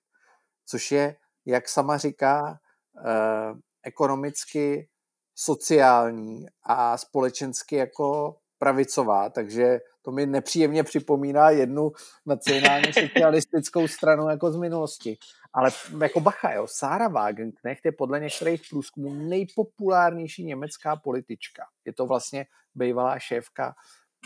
což 0.66 0.92
je, 0.92 1.16
jak 1.44 1.68
sama 1.68 1.98
říká, 1.98 2.61
eh, 3.07 3.55
ekonomicky 3.83 4.88
sociální 5.35 6.46
a 6.62 6.98
společensky 6.98 7.76
jako 7.76 8.37
pravicová, 8.59 9.31
takže 9.31 9.79
to 10.03 10.12
mi 10.12 10.27
nepříjemně 10.27 10.85
připomíná 10.85 11.51
jednu 11.51 11.92
nacionálně 12.27 12.92
socialistickou 12.92 13.88
stranu 13.88 14.29
jako 14.29 14.53
z 14.53 14.57
minulosti. 14.57 15.16
Ale 15.53 15.71
jako 16.03 16.21
bacha, 16.21 16.53
jo, 16.53 16.66
Sára 16.66 17.09
Wagenknecht 17.09 17.85
je 17.85 17.92
podle 17.92 18.21
některých 18.21 18.62
průzkumů 18.71 19.14
nejpopulárnější 19.14 20.45
německá 20.45 20.97
politička. 20.97 21.64
Je 21.85 21.92
to 21.92 22.07
vlastně 22.07 22.47
bývalá 22.75 23.19
šéfka, 23.19 23.75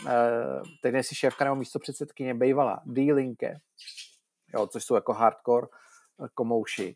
eh, 0.07 0.61
teď 0.81 0.93
nejsi 0.93 1.15
šéfka 1.15 1.45
nebo 1.45 1.55
místo 1.55 1.79
předsedkyně, 1.79 2.33
bývalá 2.33 2.81
Linke, 2.85 3.59
jo, 4.53 4.67
což 4.67 4.83
jsou 4.83 4.95
jako 4.95 5.13
hardcore 5.13 5.67
eh, 5.67 6.27
komouši. 6.33 6.95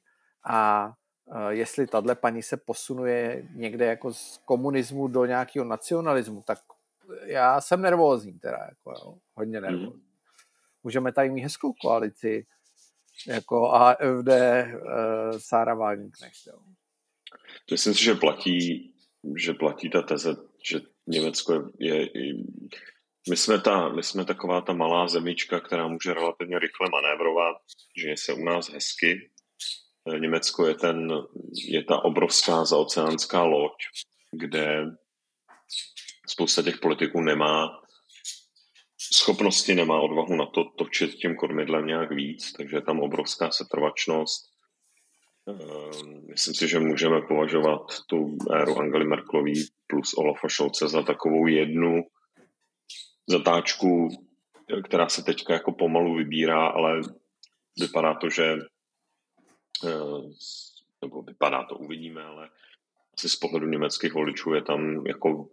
A 0.49 0.91
eh, 1.31 1.53
jestli 1.53 1.87
tahle 1.87 2.15
paní 2.15 2.43
se 2.43 2.57
posunuje 2.57 3.47
někde 3.55 3.85
jako 3.85 4.13
z 4.13 4.41
komunismu 4.45 5.07
do 5.07 5.25
nějakého 5.25 5.65
nacionalismu, 5.65 6.41
tak 6.41 6.59
já 7.25 7.61
jsem 7.61 7.81
nervózní 7.81 8.39
teda, 8.39 8.57
jako 8.69 8.91
jo, 8.91 9.17
hodně 9.33 9.61
mhm. 9.61 9.71
nervózní. 9.71 10.05
Můžeme 10.83 11.11
tady 11.11 11.29
mít 11.29 11.41
hezkou 11.41 11.73
koalici, 11.73 12.45
jako 13.27 13.71
AFD 13.71 14.27
uh, 14.27 15.37
Sára 15.37 15.73
Wagenknecht. 15.73 16.47
Jo. 16.47 16.59
Myslím 17.71 17.93
si, 17.93 18.03
že 18.03 18.15
platí, 18.15 18.93
že 19.37 19.53
platí 19.53 19.89
ta 19.89 20.01
teze, 20.01 20.35
že 20.69 20.79
Německo 21.07 21.69
je, 21.79 22.19
je 22.19 22.33
my 23.29 23.37
jsme, 23.37 23.61
ta, 23.61 23.89
my 23.89 24.03
jsme 24.03 24.25
taková 24.25 24.61
ta 24.61 24.73
malá 24.73 25.07
zemička, 25.07 25.59
která 25.59 25.87
může 25.87 26.13
relativně 26.13 26.59
rychle 26.59 26.89
manévrovat, 26.89 27.57
že 27.97 28.09
je 28.09 28.17
se 28.17 28.33
u 28.33 28.43
nás 28.43 28.69
hezky. 28.69 29.31
Německo 30.19 30.67
je, 30.67 30.75
ten, 30.75 31.11
je 31.67 31.83
ta 31.83 32.05
obrovská 32.05 32.65
zaoceánská 32.65 33.43
loď, 33.43 33.71
kde 34.31 34.85
spousta 36.27 36.63
těch 36.63 36.79
politiků 36.79 37.21
nemá 37.21 37.81
schopnosti, 39.13 39.75
nemá 39.75 40.01
odvahu 40.01 40.35
na 40.35 40.45
to 40.45 40.63
točit 40.63 41.11
tím 41.11 41.35
kormidlem 41.35 41.85
nějak 41.85 42.11
víc, 42.11 42.51
takže 42.51 42.77
je 42.77 42.81
tam 42.81 42.99
obrovská 42.99 43.51
setrvačnost. 43.51 44.55
Ehm, 45.49 46.27
myslím 46.29 46.53
si, 46.53 46.67
že 46.67 46.79
můžeme 46.79 47.21
považovat 47.21 47.81
tu 48.09 48.37
éru 48.51 48.77
Angely 48.79 49.05
Merklový 49.05 49.67
plus 49.87 50.13
Olafa 50.13 50.49
Scholze 50.49 50.87
za 50.87 51.03
takovou 51.03 51.47
jednu 51.47 52.03
zatáčku, 53.29 54.09
která 54.83 55.09
se 55.09 55.23
teďka 55.23 55.53
jako 55.53 55.71
pomalu 55.71 56.15
vybírá, 56.15 56.67
ale 56.67 57.01
vypadá 57.79 58.13
to, 58.13 58.29
že 58.29 58.45
ehm, 59.83 60.31
nebo 61.01 61.21
vypadá 61.21 61.63
to, 61.69 61.75
uvidíme, 61.75 62.23
ale 62.23 62.49
asi 63.17 63.29
z 63.29 63.35
pohledu 63.35 63.67
německých 63.67 64.13
voličů 64.13 64.53
je 64.53 64.61
tam 64.61 65.05
jako 65.07 65.49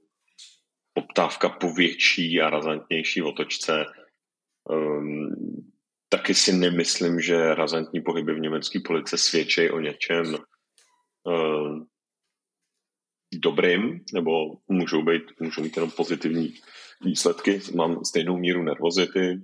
poptávka 0.95 1.49
po 1.49 1.73
větší 1.73 2.41
a 2.41 2.51
razantnější 2.51 3.23
otočce. 3.23 3.85
Um, 4.71 5.35
taky 6.09 6.35
si 6.35 6.53
nemyslím, 6.53 7.21
že 7.21 7.55
razantní 7.55 8.01
pohyby 8.01 8.35
v 8.35 8.41
německé 8.41 8.81
police 8.87 9.19
svědčí 9.19 9.71
o 9.71 9.81
něčem 9.81 10.37
um, 11.25 11.87
dobrým, 13.35 14.01
nebo 14.15 14.31
můžou 14.69 15.03
být, 15.03 15.23
můžou 15.41 15.63
mít 15.63 15.77
jenom 15.77 15.91
pozitivní 15.91 16.55
výsledky. 17.05 17.61
Mám 17.77 18.05
stejnou 18.05 18.37
míru 18.37 18.63
nervozity. 18.63 19.41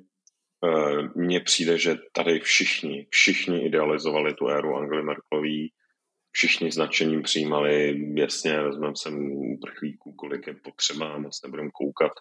Mně 1.17 1.41
přijde, 1.41 1.79
že 1.79 1.97
tady 2.13 2.41
všichni, 2.41 3.07
všichni 3.11 3.67
idealizovali 3.67 4.35
tu 4.35 4.49
éru 4.49 4.77
Angely 4.77 5.03
Merkelový 5.03 5.73
všichni 6.39 6.73
značením 6.73 7.23
přijímali, 7.23 7.97
jasně, 8.15 8.61
vezmeme 8.61 8.97
sem 8.97 9.33
uprchlíků, 9.33 10.13
kolik 10.13 10.47
je 10.47 10.55
potřeba, 10.55 11.19
moc 11.19 11.43
nebudeme 11.43 11.71
koukat, 11.71 12.13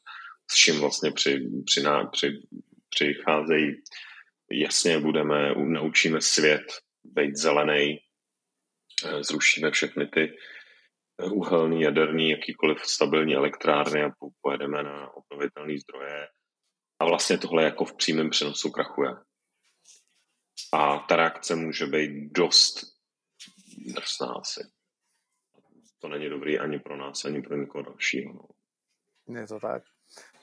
s 0.51 0.55
čím 0.55 0.79
vlastně 0.79 1.11
při, 1.11 1.49
při, 1.65 1.81
při, 2.11 2.41
přicházejí. 2.89 3.75
Jasně 4.51 4.99
budeme, 4.99 5.55
naučíme 5.55 6.21
svět 6.21 6.63
být 7.03 7.35
zelený, 7.35 7.99
eh, 9.05 9.23
zrušíme 9.23 9.71
všechny 9.71 10.07
ty 10.07 10.37
uhelný, 11.31 11.81
jaderný, 11.81 12.29
jakýkoliv 12.29 12.85
stabilní 12.85 13.35
elektrárny 13.35 14.03
a 14.03 14.11
pojedeme 14.41 14.83
na 14.83 15.13
obnovitelné 15.13 15.79
zdroje. 15.79 16.27
A 16.99 17.05
vlastně 17.05 17.37
tohle 17.37 17.63
jako 17.63 17.85
v 17.85 17.97
přímém 17.97 18.29
přenosu 18.29 18.71
krachuje. 18.71 19.09
A 20.73 20.99
ta 20.99 21.15
reakce 21.15 21.55
může 21.55 21.85
být 21.85 22.31
dost 22.31 22.96
drsná 23.77 24.33
asi. 24.39 24.59
To 25.99 26.07
není 26.07 26.29
dobrý 26.29 26.59
ani 26.59 26.79
pro 26.79 26.97
nás, 26.97 27.25
ani 27.25 27.41
pro 27.41 27.57
někoho 27.57 27.81
dalšího. 27.81 28.33
No. 28.33 29.39
Je 29.39 29.47
to 29.47 29.59
tak. 29.59 29.83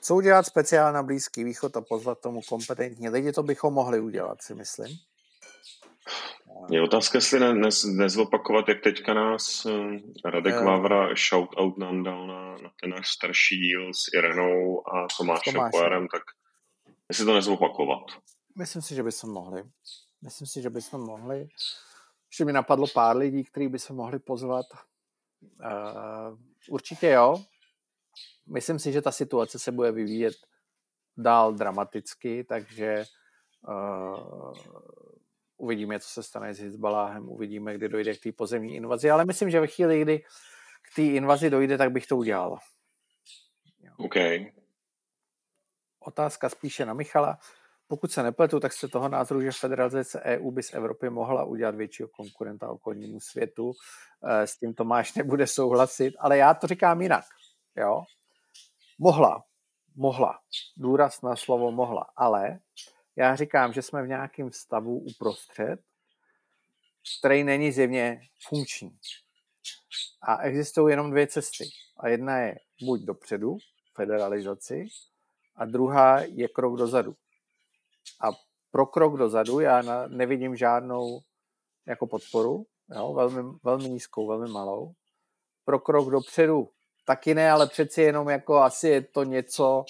Co 0.01 0.15
udělat 0.15 0.43
speciál 0.43 0.93
na 0.93 1.03
Blízký 1.03 1.43
východ 1.43 1.77
a 1.77 1.81
pozvat 1.81 2.21
tomu 2.21 2.41
kompetentní 2.41 3.09
lidi, 3.09 3.31
to 3.31 3.43
bychom 3.43 3.73
mohli 3.73 3.99
udělat, 3.99 4.41
si 4.41 4.55
myslím. 4.55 4.97
Je 6.71 6.83
otázka, 6.83 7.17
jestli 7.17 7.39
ne, 7.39 7.53
ne, 7.53 7.69
nezopakovat, 7.95 8.69
jak 8.69 8.81
teďka 8.83 9.13
nás 9.13 9.65
uh, 9.65 9.73
Radek 10.25 10.55
uh, 10.55 10.65
Vávra 10.65 11.15
shoutout 11.29 11.77
nám 11.77 12.03
dal 12.03 12.27
na, 12.27 12.57
na 12.57 12.71
ten 12.81 12.89
náš 12.89 13.09
starší 13.09 13.57
díl 13.57 13.93
s 13.93 14.13
Irenou 14.13 14.83
a 14.95 15.07
Tomášem, 15.17 15.53
Tomášem. 15.53 15.71
Pojarem, 15.71 16.07
tak 16.07 16.21
jestli 17.09 17.25
to 17.25 17.33
nezopakovat. 17.33 18.03
Myslím 18.57 18.81
si, 18.81 18.95
že 18.95 19.03
bychom 19.03 19.29
mohli. 19.29 19.63
Myslím 20.21 20.47
si, 20.47 20.61
že 20.61 20.69
bychom 20.69 21.01
mohli 21.01 21.47
že 22.37 22.45
mi 22.45 22.53
napadlo 22.53 22.87
pár 22.93 23.17
lidí, 23.17 23.43
který 23.43 23.67
by 23.67 23.79
se 23.79 23.93
mohli 23.93 24.19
pozvat. 24.19 24.65
Uh, 25.41 26.37
určitě 26.69 27.07
jo. 27.07 27.43
Myslím 28.47 28.79
si, 28.79 28.91
že 28.91 29.01
ta 29.01 29.11
situace 29.11 29.59
se 29.59 29.71
bude 29.71 29.91
vyvíjet 29.91 30.35
dál 31.17 31.53
dramaticky, 31.53 32.43
takže 32.43 33.03
uh, 33.67 34.53
uvidíme, 35.57 35.99
co 35.99 36.09
se 36.09 36.23
stane 36.23 36.53
s 36.53 36.59
Hezbaláhem, 36.59 37.29
uvidíme, 37.29 37.75
kdy 37.75 37.89
dojde 37.89 38.13
k 38.13 38.23
té 38.23 38.31
pozemní 38.31 38.75
invazi, 38.75 39.11
ale 39.11 39.25
myslím, 39.25 39.49
že 39.49 39.59
ve 39.59 39.67
chvíli, 39.67 40.01
kdy 40.01 40.19
k 40.81 40.95
té 40.95 41.01
invazi 41.01 41.49
dojde, 41.49 41.77
tak 41.77 41.91
bych 41.91 42.07
to 42.07 42.17
udělal. 42.17 42.59
OK. 43.97 44.15
Otázka 45.99 46.49
spíše 46.49 46.85
na 46.85 46.93
Michala. 46.93 47.39
Pokud 47.87 48.11
se 48.11 48.23
nepletu, 48.23 48.59
tak 48.59 48.73
se 48.73 48.87
toho 48.87 49.09
názoru, 49.09 49.41
že 49.41 49.51
federalizace 49.51 50.21
EU 50.21 50.51
by 50.51 50.63
z 50.63 50.73
Evropy 50.73 51.09
mohla 51.09 51.43
udělat 51.43 51.75
většího 51.75 52.09
konkurenta 52.09 52.69
okolnímu 52.69 53.19
světu. 53.19 53.73
Eh, 54.29 54.47
s 54.47 54.57
tím 54.57 54.73
Tomáš 54.73 55.13
nebude 55.13 55.47
souhlasit, 55.47 56.13
ale 56.19 56.37
já 56.37 56.53
to 56.53 56.67
říkám 56.67 57.01
jinak. 57.01 57.25
Jo? 57.77 58.03
Mohla, 58.99 59.43
mohla. 59.95 60.39
Důraz 60.77 61.21
na 61.21 61.35
slovo 61.35 61.71
mohla, 61.71 62.05
ale 62.15 62.59
já 63.15 63.35
říkám, 63.35 63.73
že 63.73 63.81
jsme 63.81 64.03
v 64.03 64.07
nějakém 64.07 64.51
stavu 64.51 64.99
uprostřed, 64.99 65.79
který 67.19 67.43
není 67.43 67.71
zjevně 67.71 68.19
funkční. 68.47 68.97
A 70.21 70.37
existují 70.37 70.93
jenom 70.93 71.11
dvě 71.11 71.27
cesty. 71.27 71.65
A 71.97 72.07
jedna 72.07 72.37
je 72.37 72.55
buď 72.81 73.01
dopředu, 73.01 73.57
federalizaci, 73.95 74.87
a 75.55 75.65
druhá 75.65 76.19
je 76.19 76.47
krok 76.47 76.77
dozadu. 76.77 77.15
A 78.21 78.31
pro 78.71 78.85
krok 78.85 79.17
dozadu 79.17 79.59
já 79.59 79.81
na, 79.81 80.07
nevidím 80.07 80.55
žádnou 80.55 81.19
jako 81.87 82.07
podporu, 82.07 82.65
jo, 82.95 83.13
velmi, 83.13 83.43
velmi 83.63 83.89
nízkou, 83.89 84.27
velmi 84.27 84.47
malou. 84.47 84.91
Pro 85.65 85.79
krok 85.79 86.09
dopředu 86.09 86.69
taky 87.05 87.35
ne, 87.35 87.51
ale 87.51 87.67
přeci 87.67 88.01
jenom 88.01 88.29
jako 88.29 88.55
asi 88.55 88.87
je 88.87 89.01
to 89.01 89.23
něco, 89.23 89.85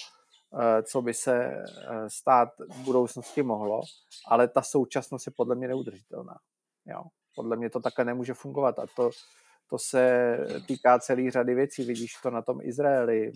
eh, 0.60 0.82
co 0.82 1.02
by 1.02 1.14
se 1.14 1.44
eh, 1.44 1.64
stát 2.10 2.48
v 2.70 2.78
budoucnosti 2.78 3.42
mohlo, 3.42 3.80
ale 4.28 4.48
ta 4.48 4.62
současnost 4.62 5.26
je 5.26 5.32
podle 5.36 5.54
mě 5.54 5.68
neudržitelná. 5.68 6.38
Jo. 6.86 7.02
Podle 7.34 7.56
mě 7.56 7.70
to 7.70 7.80
takhle 7.80 8.04
nemůže 8.04 8.34
fungovat 8.34 8.78
a 8.78 8.86
to, 8.96 9.10
to 9.70 9.78
se 9.78 10.36
týká 10.66 10.98
celé 10.98 11.30
řady 11.30 11.54
věcí. 11.54 11.84
Vidíš 11.84 12.14
to 12.22 12.30
na 12.30 12.42
tom 12.42 12.58
Izraeli. 12.62 13.32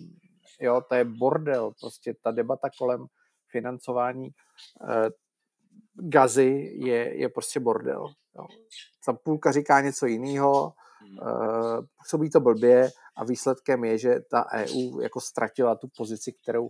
Jo, 0.59 0.81
to 0.89 0.95
je 0.95 1.05
bordel. 1.05 1.71
Prostě 1.79 2.13
ta 2.23 2.31
debata 2.31 2.69
kolem 2.77 3.05
financování 3.51 4.29
eh, 4.89 5.09
gazy 5.95 6.71
je, 6.75 7.19
je 7.19 7.29
prostě 7.29 7.59
bordel. 7.59 8.07
Jo. 8.35 8.45
Ta 9.05 9.13
půlka 9.13 9.51
říká 9.51 9.81
něco 9.81 10.05
jiného, 10.05 10.73
eh, 11.21 11.81
působí 11.97 12.29
to 12.29 12.39
blbě 12.39 12.89
a 13.17 13.23
výsledkem 13.25 13.83
je, 13.83 13.97
že 13.97 14.15
ta 14.31 14.45
EU 14.53 14.99
jako 15.01 15.21
ztratila 15.21 15.75
tu 15.75 15.87
pozici, 15.97 16.33
kterou 16.43 16.69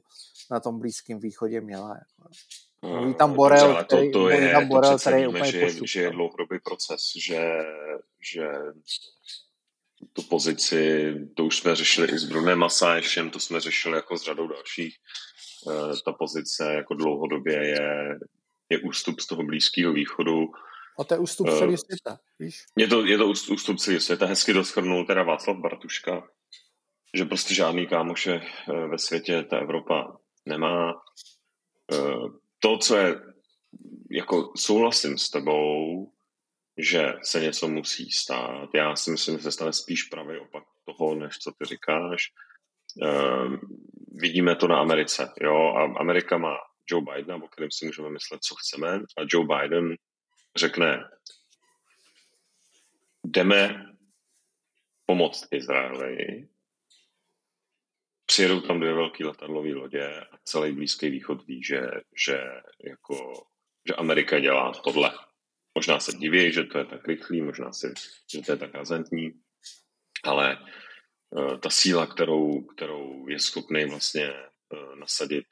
na 0.51 0.59
tom 0.59 0.79
Blízkém 0.79 1.19
východě 1.19 1.61
měla. 1.61 1.89
Jako. 1.89 2.33
Mluví 2.81 3.13
tam 3.13 3.33
Borel, 3.33 3.75
to, 3.75 3.83
který, 3.83 4.11
to 4.11 4.29
je, 4.29 4.51
tam 4.51 4.67
Borel, 4.67 4.91
to 4.91 4.97
který 4.97 5.25
víme, 5.25 5.51
že, 5.51 5.69
že 5.85 6.01
je 6.01 6.11
dlouhodobý 6.11 6.59
proces, 6.59 7.01
že, 7.15 7.63
že 8.33 8.51
tu 10.13 10.23
pozici, 10.23 11.13
to 11.35 11.45
už 11.45 11.57
jsme 11.57 11.75
řešili 11.75 12.07
i 12.11 12.17
s 12.17 12.25
Brunem 12.25 12.59
Masášem, 12.59 13.29
to 13.29 13.39
jsme 13.39 13.59
řešili 13.59 13.95
jako 13.95 14.17
s 14.17 14.23
řadou 14.23 14.47
dalších. 14.47 14.95
Eh, 15.69 15.93
ta 16.05 16.13
pozice 16.13 16.73
jako 16.73 16.93
dlouhodobě 16.93 17.67
je, 17.67 18.19
je 18.69 18.79
ústup 18.79 19.19
z 19.19 19.27
toho 19.27 19.43
Blízkého 19.43 19.93
východu. 19.93 20.51
A 20.99 21.03
to 21.03 21.13
je 21.13 21.19
ústup 21.19 21.47
uh, 21.47 21.59
celý 21.59 21.77
světa, 21.77 22.19
víš? 22.39 22.65
Je 22.77 22.87
to, 22.87 23.05
je 23.05 23.17
to 23.17 23.27
ústup 23.27 23.77
celý 23.77 23.99
světa. 23.99 24.25
Hezky 24.25 24.53
to 24.53 24.63
schrnul 24.63 25.05
teda 25.05 25.23
Václav 25.23 25.57
Bartuška, 25.57 26.27
že 27.15 27.25
prostě 27.25 27.55
žádný 27.55 27.87
kámoše 27.87 28.41
eh, 28.41 28.87
ve 28.87 28.97
světě 28.97 29.43
ta 29.43 29.57
Evropa 29.57 30.17
nemá. 30.45 31.01
To, 32.59 32.77
co 32.77 32.95
je, 32.95 33.15
jako 34.11 34.53
souhlasím 34.55 35.17
s 35.17 35.29
tebou, 35.29 36.11
že 36.77 37.13
se 37.23 37.39
něco 37.39 37.67
musí 37.67 38.11
stát. 38.11 38.69
Já 38.73 38.95
si 38.95 39.11
myslím, 39.11 39.37
že 39.37 39.43
se 39.43 39.51
stane 39.51 39.73
spíš 39.73 40.03
pravý 40.03 40.39
opak 40.39 40.63
toho, 40.85 41.15
než 41.15 41.37
co 41.37 41.51
ty 41.51 41.65
říkáš. 41.65 42.31
Vidíme 44.11 44.55
to 44.55 44.67
na 44.67 44.79
Americe. 44.79 45.33
Jo? 45.41 45.55
A 45.55 45.99
Amerika 45.99 46.37
má 46.37 46.57
Joe 46.89 47.03
Bidena, 47.03 47.43
o 47.43 47.47
kterém 47.47 47.71
si 47.71 47.85
můžeme 47.85 48.09
myslet, 48.09 48.43
co 48.43 48.55
chceme. 48.55 48.99
A 49.17 49.21
Joe 49.33 49.47
Biden 49.47 49.95
řekne, 50.55 51.03
jdeme 53.23 53.85
pomoct 55.05 55.47
Izraeli, 55.51 56.47
přijedou 58.25 58.61
tam 58.61 58.79
dvě 58.79 58.93
velké 58.93 59.25
letadlové 59.25 59.73
lodě 59.73 60.21
a 60.31 60.37
celý 60.43 60.71
Blízký 60.71 61.09
východ 61.09 61.47
ví, 61.47 61.63
že, 61.63 61.81
že, 62.25 62.39
jako, 62.83 63.43
že 63.87 63.95
Amerika 63.95 64.39
dělá 64.39 64.71
tohle. 64.83 65.11
Možná 65.75 65.99
se 65.99 66.11
diví, 66.11 66.53
že 66.53 66.63
to 66.63 66.77
je 66.77 66.85
tak 66.85 67.07
rychlý, 67.07 67.41
možná 67.41 67.73
si, 67.73 67.93
že 68.31 68.41
to 68.41 68.51
je 68.51 68.57
tak 68.57 68.73
razantní, 68.73 69.31
ale 70.23 70.57
ta 71.61 71.69
síla, 71.69 72.07
kterou, 72.07 72.61
kterou 72.61 73.27
je 73.27 73.39
schopný 73.39 73.85
vlastně 73.85 74.33
uh, 74.33 74.95
nasadit 74.95 75.45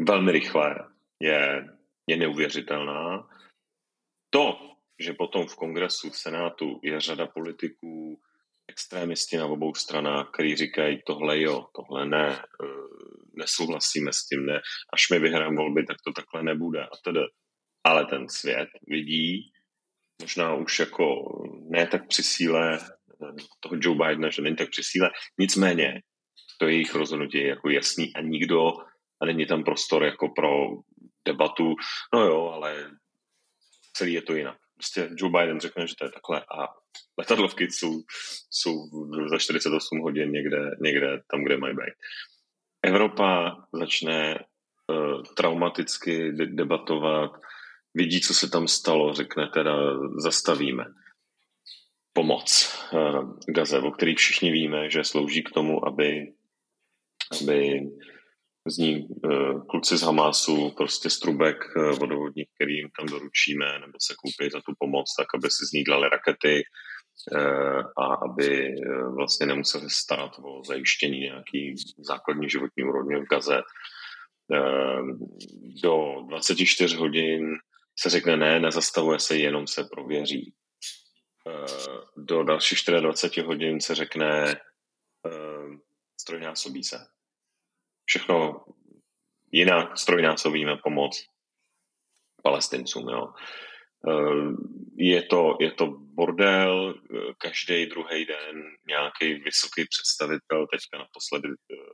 velmi 0.00 0.32
rychle, 0.32 0.74
je, 1.20 1.68
je 2.06 2.16
neuvěřitelná. 2.16 3.28
To, 4.30 4.58
že 4.98 5.12
potom 5.12 5.46
v 5.46 5.56
kongresu, 5.56 6.10
v 6.10 6.16
senátu 6.16 6.80
je 6.82 7.00
řada 7.00 7.26
politiků, 7.26 8.20
extrémisti 8.68 9.36
na 9.36 9.46
obou 9.46 9.74
stranách, 9.74 10.30
kteří 10.30 10.56
říkají 10.56 11.02
tohle 11.06 11.40
jo, 11.40 11.66
tohle 11.74 12.06
ne, 12.06 12.38
eh, 12.38 12.66
nesouhlasíme 13.34 14.12
s 14.12 14.26
tím, 14.26 14.46
ne, 14.46 14.60
až 14.92 15.10
my 15.10 15.18
vyhrajeme 15.18 15.56
volby, 15.56 15.86
tak 15.86 15.96
to 16.04 16.12
takhle 16.12 16.42
nebude 16.42 16.84
a 16.84 16.96
tedy 17.04 17.20
ale 17.84 18.06
ten 18.06 18.28
svět 18.28 18.68
vidí, 18.86 19.52
možná 20.22 20.54
už 20.54 20.78
jako 20.78 21.04
ne 21.70 21.86
tak 21.86 22.08
při 22.08 22.22
síle 22.22 22.78
eh, 22.78 22.88
toho 23.60 23.76
Joe 23.80 23.96
Bidena, 23.96 24.30
že 24.30 24.42
není 24.42 24.56
tak 24.56 24.70
při 24.70 24.82
síle, 24.84 25.10
nicméně 25.38 26.02
to 26.58 26.66
je 26.66 26.74
jejich 26.74 26.94
rozhodnutí 26.94 27.46
jako 27.46 27.70
jasný 27.70 28.14
a 28.14 28.20
nikdo, 28.20 28.72
a 29.22 29.26
není 29.26 29.46
tam 29.46 29.64
prostor 29.64 30.04
jako 30.04 30.28
pro 30.28 30.48
debatu, 31.26 31.74
no 32.14 32.20
jo, 32.20 32.48
ale 32.48 32.90
celý 33.96 34.12
je 34.12 34.22
to 34.22 34.34
jinak. 34.34 34.56
Prostě 34.76 35.10
Joe 35.16 35.32
Biden 35.32 35.60
řekne, 35.60 35.86
že 35.86 35.94
to 35.98 36.04
je 36.04 36.10
takhle 36.10 36.40
a 36.40 36.68
letadlovky 37.18 37.70
jsou, 37.70 38.02
jsou 38.50 38.74
za 39.30 39.38
48 39.38 40.00
hodin 40.00 40.32
někde, 40.32 40.70
někde 40.80 41.20
tam, 41.30 41.44
kde 41.44 41.56
mají 41.56 41.74
být. 41.74 41.94
Evropa 42.82 43.56
začne 43.72 44.44
uh, 44.86 45.22
traumaticky 45.36 46.32
debatovat 46.32 47.30
vidí, 47.94 48.20
co 48.20 48.34
se 48.34 48.50
tam 48.50 48.68
stalo, 48.68 49.14
řekne 49.14 49.48
teda 49.54 49.76
zastavíme 50.22 50.84
pomoc 52.12 52.74
uh, 52.92 53.36
Gaze, 53.48 53.78
o 53.78 53.90
který 53.90 54.14
všichni 54.14 54.52
víme, 54.52 54.90
že 54.90 55.04
slouží 55.04 55.42
k 55.42 55.50
tomu, 55.50 55.86
aby, 55.88 56.32
aby 57.40 57.80
z 58.66 58.78
ní 58.78 59.08
uh, 59.08 59.66
kluci 59.66 59.96
z 59.96 60.02
Hamásu 60.02 60.70
prostě 60.70 61.10
strubek 61.10 61.56
uh, 61.76 61.98
vodovodních, 61.98 62.48
který 62.54 62.74
jim 62.74 62.88
tam 62.98 63.06
doručíme, 63.06 63.78
nebo 63.78 63.92
se 64.00 64.14
koupí 64.14 64.50
za 64.50 64.60
tu 64.60 64.72
pomoc, 64.78 65.14
tak 65.18 65.26
aby 65.34 65.50
si 65.50 65.66
z 65.66 65.72
ní 65.72 65.84
dali 65.84 66.08
rakety 66.08 66.62
a 67.98 68.14
aby 68.14 68.74
vlastně 69.16 69.46
nemuseli 69.46 69.90
stát 69.90 70.30
o 70.38 70.64
zajištění 70.64 71.20
nějaký 71.20 71.74
základní 71.98 72.48
životní 72.48 72.84
úrovně 72.84 73.16
v 73.16 73.24
Gaze. 73.30 73.62
Do 75.82 76.14
24 76.28 76.96
hodin 76.96 77.56
se 77.98 78.10
řekne 78.10 78.36
ne, 78.36 78.60
nezastavuje 78.60 79.18
se, 79.18 79.36
jenom 79.36 79.66
se 79.66 79.84
prověří. 79.84 80.52
Eh, 81.48 81.66
do 82.16 82.42
dalších 82.42 82.78
24 83.00 83.46
hodin 83.46 83.80
se 83.80 83.94
řekne 83.94 84.60
eh, 85.26 85.78
strojnásobí 86.20 86.84
se. 86.84 87.06
Všechno 88.04 88.64
jinak 89.52 89.98
strojnásobíme 89.98 90.76
pomoc 90.76 91.26
palestincům. 92.42 93.08
Jo. 93.08 93.32
Eh, 94.08 94.56
je 94.96 95.22
to, 95.22 95.56
je 95.60 95.70
to 95.70 95.86
bordel, 95.86 96.94
každý 97.38 97.86
druhý 97.86 98.26
den 98.26 98.62
nějaký 98.86 99.34
vysoký 99.34 99.84
představitel, 99.90 100.66
teďka 100.66 100.98
naposledy 100.98 101.48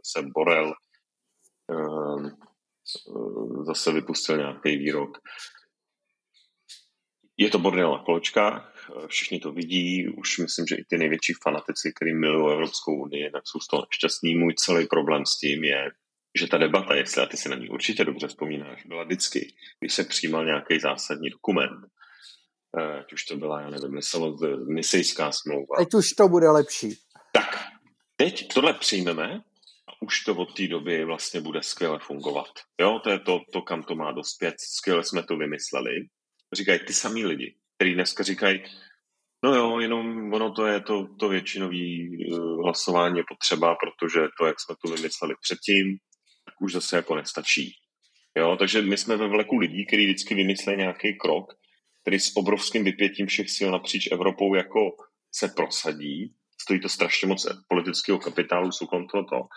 se 0.04 0.22
Borel 0.22 0.74
zase 3.62 3.92
vypustil 3.92 4.36
nějaký 4.36 4.76
výrok, 4.76 5.18
je 7.36 7.50
to 7.50 7.58
bordel 7.58 7.92
na 7.92 7.98
koločkách, 8.04 8.77
všichni 9.08 9.40
to 9.40 9.52
vidí, 9.52 10.08
už 10.08 10.38
myslím, 10.38 10.66
že 10.66 10.76
i 10.76 10.84
ty 10.84 10.98
největší 10.98 11.32
fanatici, 11.42 11.92
kteří 11.92 12.14
milují 12.14 12.52
Evropskou 12.52 13.02
unii, 13.02 13.30
tak 13.30 13.42
jsou 13.46 13.60
z 13.60 13.66
toho 13.66 13.86
šťastní. 13.90 14.34
Můj 14.34 14.54
celý 14.54 14.86
problém 14.86 15.26
s 15.26 15.38
tím 15.38 15.64
je, 15.64 15.90
že 16.38 16.46
ta 16.46 16.58
debata, 16.58 16.94
jestli 16.94 17.22
a 17.22 17.26
ty 17.26 17.36
si 17.36 17.48
na 17.48 17.56
ní 17.56 17.68
určitě 17.68 18.04
dobře 18.04 18.28
vzpomínáš, 18.28 18.86
byla 18.86 19.04
vždycky, 19.04 19.54
když 19.80 19.94
se 19.94 20.04
přijímal 20.04 20.44
nějaký 20.44 20.80
zásadní 20.80 21.30
dokument, 21.30 21.80
eh, 22.78 22.98
ať 22.98 23.12
už 23.12 23.24
to 23.24 23.36
byla, 23.36 23.60
já 23.60 23.70
nevím, 23.70 24.00
misejská 24.74 25.32
smlouva. 25.32 25.76
Teď 25.78 25.94
už 25.94 26.10
to 26.10 26.28
bude 26.28 26.50
lepší. 26.50 26.94
Tak, 27.32 27.58
teď 28.16 28.48
tohle 28.54 28.74
přijmeme 28.74 29.40
a 29.88 30.02
už 30.02 30.20
to 30.20 30.34
od 30.34 30.56
té 30.56 30.66
doby 30.66 31.04
vlastně 31.04 31.40
bude 31.40 31.62
skvěle 31.62 31.98
fungovat. 31.98 32.50
Jo, 32.80 33.00
to 33.04 33.10
je 33.10 33.18
to, 33.18 33.40
to, 33.52 33.62
kam 33.62 33.82
to 33.82 33.94
má 33.94 34.12
dospět. 34.12 34.54
Skvěle 34.60 35.04
jsme 35.04 35.22
to 35.22 35.36
vymysleli. 35.36 35.90
Říkají 36.52 36.78
ty 36.86 36.92
samý 36.92 37.24
lidi, 37.24 37.54
kteří 37.78 37.94
dneska 37.94 38.22
říkají, 38.22 38.62
No 39.44 39.54
jo, 39.54 39.80
jenom 39.80 40.32
ono 40.32 40.52
to 40.52 40.66
je 40.66 40.80
to, 40.80 41.06
to 41.20 41.28
většinový 41.28 42.08
uh, 42.08 42.62
hlasování 42.62 43.22
potřeba, 43.28 43.74
protože 43.74 44.20
to, 44.38 44.46
jak 44.46 44.60
jsme 44.60 44.74
to 44.84 44.94
vymysleli 44.94 45.34
předtím, 45.40 45.96
tak 46.44 46.54
už 46.60 46.72
zase 46.72 46.96
jako 46.96 47.16
nestačí. 47.16 47.72
Jo, 48.36 48.56
takže 48.58 48.82
my 48.82 48.96
jsme 48.96 49.16
ve 49.16 49.28
vleku 49.28 49.58
lidí, 49.58 49.86
kteří 49.86 50.04
vždycky 50.04 50.34
vymyslí 50.34 50.76
nějaký 50.76 51.18
krok, 51.18 51.54
který 52.02 52.20
s 52.20 52.36
obrovským 52.36 52.84
vypětím 52.84 53.26
všech 53.26 53.50
sil 53.56 53.68
napříč 53.70 54.08
Evropou 54.12 54.54
jako 54.54 54.80
se 55.34 55.48
prosadí. 55.48 56.34
Stojí 56.60 56.80
to 56.80 56.88
strašně 56.88 57.28
moc 57.28 57.46
politického 57.68 58.18
kapitálu, 58.18 58.72
jsou 58.72 58.86
toho 58.86 59.48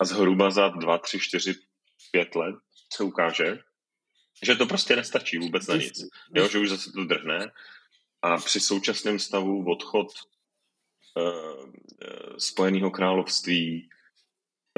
A 0.00 0.04
zhruba 0.04 0.50
za 0.50 0.68
dva, 0.68 0.98
tři, 0.98 1.18
čtyři, 1.20 1.54
pět 2.10 2.34
let 2.34 2.54
se 2.96 3.04
ukáže, 3.04 3.58
že 4.42 4.56
to 4.56 4.66
prostě 4.66 4.96
nestačí 4.96 5.38
vůbec 5.38 5.66
na 5.66 5.76
nic. 5.76 6.04
Jo, 6.34 6.48
že 6.48 6.58
už 6.58 6.68
zase 6.68 6.92
to 6.92 7.04
drhne 7.04 7.50
a 8.22 8.36
při 8.36 8.60
současném 8.60 9.18
stavu 9.18 9.70
odchod 9.70 10.06
uh, 11.16 11.70
Spojeného 12.38 12.90
království, 12.90 13.88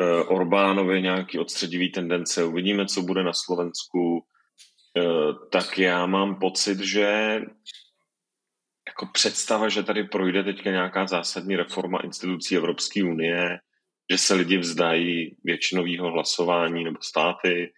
uh, 0.01 0.37
Orbánově 0.37 1.01
nějaký 1.01 1.39
odstředivý 1.39 1.93
tendence, 1.93 2.45
uvidíme, 2.45 2.87
co 2.87 3.03
bude 3.03 3.23
na 3.23 3.33
Slovensku, 3.33 4.27
uh, 4.99 5.49
tak 5.49 5.79
já 5.79 6.07
mám 6.07 6.39
pocit, 6.39 6.79
že 6.79 7.41
jako 8.89 9.07
představa, 9.13 9.69
že 9.69 9.83
tady 9.83 10.05
projde 10.05 10.45
teďka 10.45 10.71
nějaká 10.71 11.07
zásadní 11.07 11.57
reforma 11.57 11.99
institucí 11.99 12.57
Evropské 12.57 13.05
unie, 13.05 13.59
že 14.11 14.19
se 14.19 14.35
lidi 14.35 14.59
vzdají 14.59 15.37
většinového 15.45 16.13
hlasování 16.13 16.85
nebo 16.85 17.03
státy, 17.03 17.73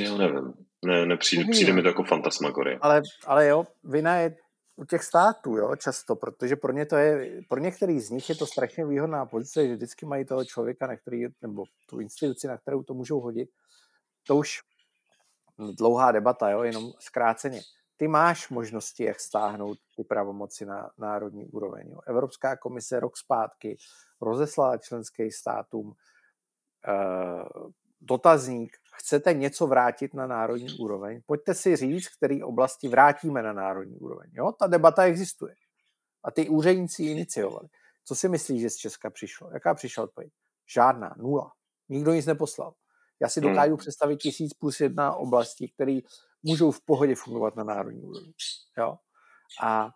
já 0.00 0.16
nevím. 0.16 0.54
Ne, 0.84 1.06
nepřijde, 1.06 1.50
přijde 1.50 1.72
mi 1.72 1.82
to 1.82 1.88
jako 1.88 2.04
fantasmagorie. 2.04 2.78
Ale, 2.82 3.02
ale 3.26 3.46
jo, 3.46 3.64
vina 3.84 4.16
je 4.16 4.36
u 4.76 4.84
těch 4.84 5.04
států, 5.04 5.56
jo, 5.56 5.76
často, 5.76 6.16
protože 6.16 6.56
pro 6.56 6.72
ně 6.72 6.86
to 6.86 6.96
je, 6.96 7.42
pro 7.48 7.60
některý 7.60 8.00
z 8.00 8.10
nich 8.10 8.28
je 8.28 8.34
to 8.34 8.46
strašně 8.46 8.86
výhodná 8.86 9.26
pozice, 9.26 9.66
že 9.66 9.74
vždycky 9.74 10.06
mají 10.06 10.24
toho 10.24 10.44
člověka, 10.44 10.86
na 10.86 10.96
který, 10.96 11.26
nebo 11.42 11.64
tu 11.86 12.00
instituci, 12.00 12.48
na 12.48 12.58
kterou 12.58 12.82
to 12.82 12.94
můžou 12.94 13.20
hodit. 13.20 13.50
To 14.26 14.36
už 14.36 14.60
dlouhá 15.78 16.12
debata, 16.12 16.50
jo, 16.50 16.62
jenom 16.62 16.92
zkráceně. 16.98 17.60
Ty 17.96 18.08
máš 18.08 18.48
možnosti, 18.48 19.04
jak 19.04 19.20
stáhnout 19.20 19.78
ty 19.96 20.04
pravomoci 20.04 20.66
na 20.66 20.90
národní 20.98 21.46
úroveň. 21.46 21.90
Jo. 21.90 22.00
Evropská 22.06 22.56
komise 22.56 23.00
rok 23.00 23.16
zpátky 23.16 23.76
rozeslala 24.20 24.78
členským 24.78 25.30
státům 25.30 25.86
uh, 25.86 27.70
dotazník, 28.00 28.76
chcete 29.00 29.34
něco 29.34 29.66
vrátit 29.66 30.14
na 30.14 30.26
národní 30.26 30.78
úroveň, 30.78 31.20
pojďte 31.26 31.54
si 31.54 31.76
říct, 31.76 32.08
který 32.08 32.42
oblasti 32.42 32.88
vrátíme 32.88 33.42
na 33.42 33.52
národní 33.52 33.96
úroveň. 33.98 34.30
Jo? 34.32 34.52
Ta 34.52 34.66
debata 34.66 35.04
existuje. 35.04 35.54
A 36.24 36.30
ty 36.30 36.48
úředníci 36.48 37.04
iniciovali. 37.04 37.68
Co 38.04 38.14
si 38.14 38.28
myslíš, 38.28 38.60
že 38.60 38.70
z 38.70 38.76
Česka 38.76 39.10
přišlo? 39.10 39.50
Jaká 39.52 39.74
přišla 39.74 40.04
odpověď? 40.04 40.32
Žádná, 40.74 41.14
nula. 41.18 41.52
Nikdo 41.88 42.12
nic 42.12 42.26
neposlal. 42.26 42.74
Já 43.20 43.28
si 43.28 43.40
hmm. 43.40 43.50
dokážu 43.50 43.76
představit 43.76 44.16
tisíc 44.16 44.54
plus 44.54 44.80
jedna 44.80 45.14
oblasti, 45.14 45.68
které 45.68 45.98
můžou 46.42 46.70
v 46.70 46.84
pohodě 46.84 47.14
fungovat 47.14 47.56
na 47.56 47.64
národní 47.64 48.02
úrovni. 48.02 48.32
Jo? 48.78 48.96
A 49.62 49.90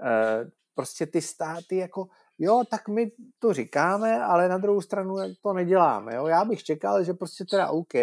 e, 0.00 0.44
prostě 0.74 1.06
ty 1.06 1.22
státy 1.22 1.76
jako 1.76 2.08
jo, 2.38 2.62
tak 2.70 2.88
my 2.88 3.10
to 3.38 3.52
říkáme, 3.52 4.24
ale 4.24 4.48
na 4.48 4.58
druhou 4.58 4.80
stranu 4.80 5.16
to 5.42 5.52
neděláme. 5.52 6.14
Jo? 6.14 6.26
Já 6.26 6.44
bych 6.44 6.64
čekal, 6.64 7.04
že 7.04 7.12
prostě 7.14 7.44
teda 7.44 7.70
OK, 7.70 7.94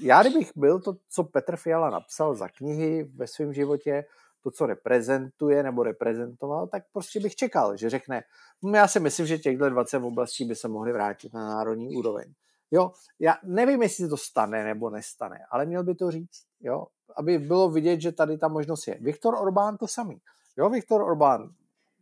já 0.00 0.22
kdybych 0.22 0.52
byl 0.56 0.80
to, 0.80 0.96
co 1.08 1.24
Petr 1.24 1.56
Fiala 1.56 1.90
napsal 1.90 2.34
za 2.34 2.48
knihy 2.48 3.04
ve 3.14 3.26
svém 3.26 3.52
životě, 3.52 4.04
to, 4.42 4.50
co 4.50 4.66
reprezentuje 4.66 5.62
nebo 5.62 5.82
reprezentoval, 5.82 6.66
tak 6.66 6.84
prostě 6.92 7.20
bych 7.20 7.34
čekal, 7.34 7.76
že 7.76 7.90
řekne, 7.90 8.22
hm, 8.64 8.74
já 8.74 8.88
si 8.88 9.00
myslím, 9.00 9.26
že 9.26 9.38
těchto 9.38 9.70
20 9.70 9.96
oblastí 9.96 10.44
by 10.44 10.54
se 10.54 10.68
mohly 10.68 10.92
vrátit 10.92 11.34
na 11.34 11.48
národní 11.48 11.96
úroveň. 11.96 12.32
Jo, 12.70 12.92
já 13.18 13.36
nevím, 13.44 13.82
jestli 13.82 14.08
to 14.08 14.16
stane 14.16 14.64
nebo 14.64 14.90
nestane, 14.90 15.38
ale 15.50 15.66
měl 15.66 15.84
by 15.84 15.94
to 15.94 16.10
říct, 16.10 16.42
jo, 16.60 16.86
aby 17.16 17.38
bylo 17.38 17.70
vidět, 17.70 18.00
že 18.00 18.12
tady 18.12 18.38
ta 18.38 18.48
možnost 18.48 18.86
je. 18.86 18.98
Viktor 19.00 19.34
Orbán 19.34 19.76
to 19.76 19.88
samý. 19.88 20.20
Jo, 20.56 20.70
Viktor 20.70 21.02
Orbán, 21.02 21.52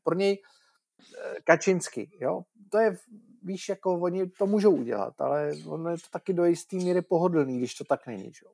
pro 0.04 0.14
něj 0.14 0.38
Eh, 1.18 1.40
Kačinsky, 1.44 2.10
jo, 2.20 2.42
to 2.70 2.78
je, 2.78 2.96
víš, 3.42 3.68
jako 3.68 4.00
oni 4.00 4.26
to 4.26 4.46
můžou 4.46 4.76
udělat, 4.76 5.20
ale 5.20 5.52
ono 5.66 5.90
je 5.90 5.96
to 5.96 6.08
taky 6.10 6.32
do 6.32 6.44
jistý 6.44 6.76
míry 6.76 7.02
pohodlný, 7.02 7.58
když 7.58 7.74
to 7.74 7.84
tak 7.84 8.06
není, 8.06 8.32
jo. 8.44 8.52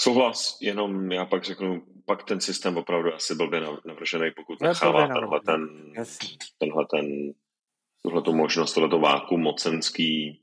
Souhlas, 0.00 0.58
jenom 0.60 1.12
já 1.12 1.24
pak 1.24 1.44
řeknu, 1.44 1.86
pak 2.04 2.24
ten 2.24 2.40
systém 2.40 2.76
opravdu 2.76 3.14
asi 3.14 3.34
blbě 3.34 3.60
navržený, 3.86 4.30
pokud 4.36 4.60
nechává 4.60 5.06
tenhle 5.06 5.40
ten, 5.40 5.92
tenhle 6.58 6.86
ten, 6.90 7.32
tuhle 8.02 8.22
tu 8.22 8.32
možnost, 8.32 8.72
tohle 8.72 9.00
váku 9.00 9.36
mocenský, 9.36 10.40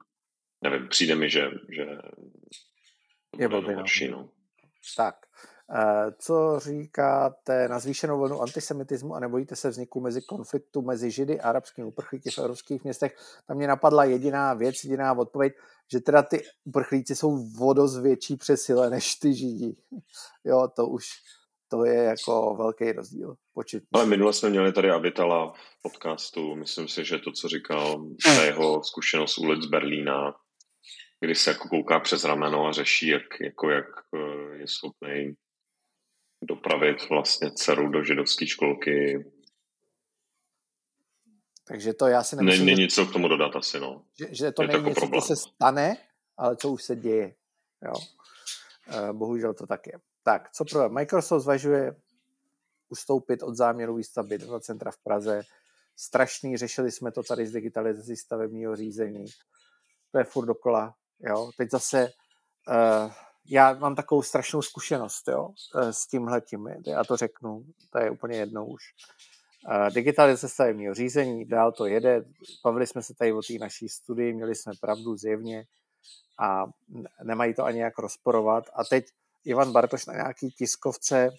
nevím, 0.61 0.87
přijde 0.87 1.15
mi, 1.15 1.29
že, 1.29 1.51
že 1.69 1.85
je 3.37 3.49
blbě 3.49 3.75
no. 4.11 4.29
Tak, 4.97 5.15
co 6.17 6.59
říkáte 6.59 7.67
na 7.67 7.79
zvýšenou 7.79 8.19
vlnu 8.19 8.41
antisemitismu 8.41 9.15
a 9.15 9.19
nebojíte 9.19 9.55
se 9.55 9.69
vzniku 9.69 10.01
mezi 10.01 10.21
konfliktu 10.21 10.81
mezi 10.81 11.11
Židy 11.11 11.41
a 11.41 11.49
arabskými 11.49 11.87
uprchlíky 11.87 12.31
v 12.31 12.37
evropských 12.37 12.83
městech? 12.83 13.15
Tam 13.47 13.57
mě 13.57 13.67
napadla 13.67 14.03
jediná 14.03 14.53
věc, 14.53 14.83
jediná 14.83 15.13
odpověď, 15.13 15.53
že 15.91 15.99
teda 15.99 16.23
ty 16.23 16.43
uprchlíci 16.63 17.15
jsou 17.15 17.37
vodost 17.57 17.99
větší 17.99 18.37
přesile 18.37 18.89
než 18.89 19.15
ty 19.15 19.33
Židi. 19.33 19.75
Jo, 20.45 20.67
to 20.75 20.87
už 20.87 21.05
to 21.69 21.85
je 21.85 22.03
jako 22.03 22.55
velký 22.55 22.91
rozdíl 22.91 23.35
početní. 23.53 23.87
Ale 23.93 24.05
minule 24.05 24.33
jsme 24.33 24.49
měli 24.49 24.73
tady 24.73 24.89
Abitala 24.89 25.53
v 25.53 25.81
podcastu. 25.81 26.55
Myslím 26.55 26.87
si, 26.87 27.05
že 27.05 27.19
to, 27.19 27.31
co 27.31 27.47
říkal, 27.47 28.05
ta 28.23 28.43
jeho 28.43 28.83
zkušenost 28.83 29.37
ulic 29.37 29.65
Berlína, 29.65 30.35
kdy 31.19 31.35
se 31.35 31.49
jako 31.49 31.67
kouká 31.67 31.99
přes 31.99 32.23
rameno 32.23 32.67
a 32.67 32.71
řeší, 32.71 33.07
jak, 33.07 33.23
jako 33.41 33.69
jak 33.69 33.85
eh, 34.15 34.57
je 34.57 34.67
schopný 34.67 35.35
dopravit 36.45 37.09
vlastně 37.09 37.51
dceru 37.51 37.89
do 37.89 38.03
židovské 38.03 38.47
školky. 38.47 39.25
Takže 41.67 41.93
to 41.93 42.07
já 42.07 42.23
si 42.23 42.35
nemyslím, 42.35 42.65
Není 42.65 42.81
nic, 42.81 42.95
co 42.95 43.05
k 43.05 43.13
tomu 43.13 43.27
dodat 43.27 43.55
asi, 43.55 43.79
no. 43.79 44.05
Že, 44.19 44.27
že 44.31 44.51
to 44.51 44.61
je 44.61 44.67
není 44.67 44.83
něco, 44.83 45.07
co 45.15 45.21
se 45.21 45.35
stane, 45.35 45.97
ale 46.37 46.55
co 46.55 46.69
už 46.69 46.83
se 46.83 46.95
děje. 46.95 47.35
Jo. 47.85 47.93
Eh, 48.87 49.13
bohužel 49.13 49.53
to 49.53 49.67
tak 49.67 49.87
je. 49.87 49.93
Tak, 50.23 50.51
co 50.51 50.65
pro 50.65 50.89
Microsoft 50.89 51.43
zvažuje 51.43 51.95
ustoupit 52.89 53.43
od 53.43 53.55
záměru 53.55 53.95
výstavby 53.95 54.39
centra 54.59 54.91
v 54.91 54.97
Praze. 54.97 55.41
Strašný, 55.95 56.57
řešili 56.57 56.91
jsme 56.91 57.11
to 57.11 57.23
tady 57.23 57.47
z 57.47 57.51
digitalizací 57.51 58.15
stavebního 58.15 58.75
řízení. 58.75 59.25
To 60.11 60.17
je 60.17 60.23
furt 60.23 60.45
dokola. 60.45 60.93
Jo. 61.19 61.51
Teď 61.57 61.71
zase 61.71 62.09
uh, 62.67 63.11
já 63.45 63.73
mám 63.73 63.95
takovou 63.95 64.21
strašnou 64.21 64.61
zkušenost 64.61 65.27
jo, 65.27 65.49
eh, 65.75 65.93
s 65.93 66.07
tímhletím. 66.07 66.67
Já 66.85 67.03
to 67.03 67.17
řeknu, 67.17 67.65
to 67.89 67.99
je 67.99 68.11
úplně 68.11 68.37
jednou 68.37 68.65
už. 68.65 68.83
Eh, 69.69 69.91
digitalizace 69.91 70.49
stavebního 70.49 70.93
řízení, 70.93 71.45
dál 71.45 71.71
to 71.71 71.85
jede. 71.85 72.25
Bavili 72.63 72.87
jsme 72.87 73.01
se 73.01 73.13
tady 73.13 73.33
o 73.33 73.41
té 73.41 73.53
naší 73.59 73.89
studii, 73.89 74.33
měli 74.33 74.55
jsme 74.55 74.73
pravdu 74.81 75.17
zjevně 75.17 75.65
a 76.39 76.65
nemají 77.23 77.53
to 77.53 77.63
ani 77.63 77.79
jak 77.79 77.97
rozporovat. 77.97 78.63
A 78.73 78.83
teď 78.83 79.05
Ivan 79.45 79.71
Bartoš 79.71 80.05
na 80.05 80.13
nějaký 80.13 80.51
tiskovce, 80.51 81.29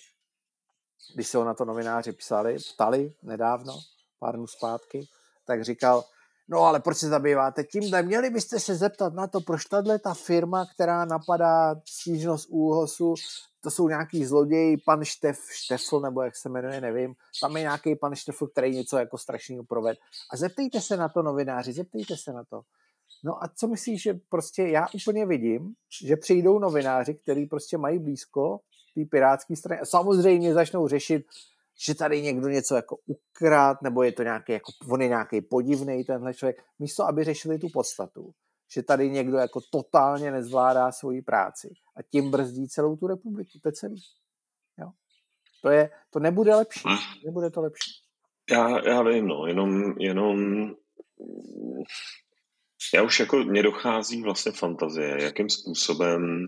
když 1.15 1.29
se 1.29 1.39
ho 1.39 1.45
na 1.45 1.55
to 1.55 1.65
novináři 1.65 2.13
psali, 2.13 2.57
ptali 2.75 3.15
nedávno, 3.23 3.79
pár 4.19 4.37
dnů 4.37 4.47
zpátky, 4.47 5.09
tak 5.47 5.65
říkal, 5.65 6.05
No 6.49 6.59
ale 6.59 6.81
proč 6.81 6.97
se 6.97 7.09
zabýváte 7.09 7.65
tím? 7.65 8.03
Měli 8.03 8.31
byste 8.31 8.61
se 8.61 8.75
zeptat 8.75 9.15
na 9.15 9.27
to, 9.27 9.41
proč 9.41 9.65
tahle 9.65 9.99
ta 9.99 10.15
firma, 10.15 10.67
která 10.75 11.05
napadá 11.05 11.75
stížnost 11.89 12.49
úhosu, 12.51 13.15
to 13.61 13.71
jsou 13.71 13.89
nějaký 13.89 14.25
zloději, 14.25 14.77
pan 14.77 15.05
Štef, 15.05 15.39
Štefl, 15.53 16.01
nebo 16.01 16.23
jak 16.23 16.37
se 16.37 16.49
jmenuje, 16.49 16.81
nevím, 16.81 17.15
tam 17.41 17.57
je 17.57 17.63
nějaký 17.63 17.97
pan 17.97 18.15
Štefl, 18.15 18.47
který 18.47 18.77
něco 18.77 18.99
jako 18.99 19.19
strašného 19.19 19.65
proved. 19.65 19.99
A 20.33 20.37
zeptejte 20.37 20.81
se 20.81 20.97
na 20.97 21.09
to 21.09 21.23
novináři, 21.23 21.73
zeptejte 21.73 22.17
se 22.17 22.33
na 22.33 22.45
to. 22.45 22.63
No 23.25 23.45
a 23.45 23.49
co 23.57 23.69
myslíš, 23.69 24.03
že 24.03 24.15
prostě 24.29 24.63
já 24.63 24.87
úplně 24.95 25.27
vidím, 25.27 25.75
že 26.05 26.17
přijdou 26.17 26.59
novináři, 26.59 27.15
kteří 27.15 27.47
prostě 27.47 27.79
mají 27.79 27.99
blízko 27.99 28.61
té 28.95 29.05
pirátské 29.11 29.57
strany 29.57 29.81
a 29.81 29.85
samozřejmě 29.85 30.55
začnou 30.55 30.89
řešit 30.89 31.27
že 31.87 31.95
tady 31.95 32.23
někdo 32.23 32.49
něco 32.49 32.75
jako 32.75 32.97
ukrát, 33.07 33.83
nebo 33.83 34.03
je 34.03 34.13
to 34.13 34.23
nějaký, 34.23 34.53
jako, 34.53 34.73
on 34.91 35.03
je 35.03 35.09
nějaký 35.09 35.41
podivný 35.41 36.05
tenhle 36.05 36.35
člověk, 36.35 36.57
místo 36.79 37.05
aby 37.05 37.25
řešili 37.25 37.59
tu 37.59 37.69
podstatu, 37.73 38.33
že 38.75 38.83
tady 38.83 39.11
někdo 39.11 39.37
jako 39.37 39.61
totálně 39.73 40.31
nezvládá 40.31 40.93
svoji 40.93 41.23
práci 41.23 41.69
a 41.97 42.03
tím 42.03 42.31
brzdí 42.31 42.69
celou 42.69 42.97
tu 42.97 43.07
republiku, 43.07 43.59
to 43.63 43.69
je 43.69 43.73
celý. 43.73 44.03
Jo? 44.79 44.91
To, 45.63 45.71
je, 45.71 45.91
to 46.11 46.19
nebude 46.19 46.55
lepší. 46.55 46.89
Nebude 47.25 47.51
to 47.51 47.61
lepší. 47.61 47.91
Já, 48.51 48.89
já 48.89 49.03
vím, 49.03 49.27
no, 49.27 49.47
jenom, 49.47 49.95
jenom 49.99 50.71
já 52.95 53.03
už 53.03 53.21
jako 53.21 53.37
mě 53.37 53.63
dochází 53.63 54.23
vlastně 54.23 54.53
fantazie, 54.53 55.23
jakým 55.23 55.51
způsobem 55.51 56.47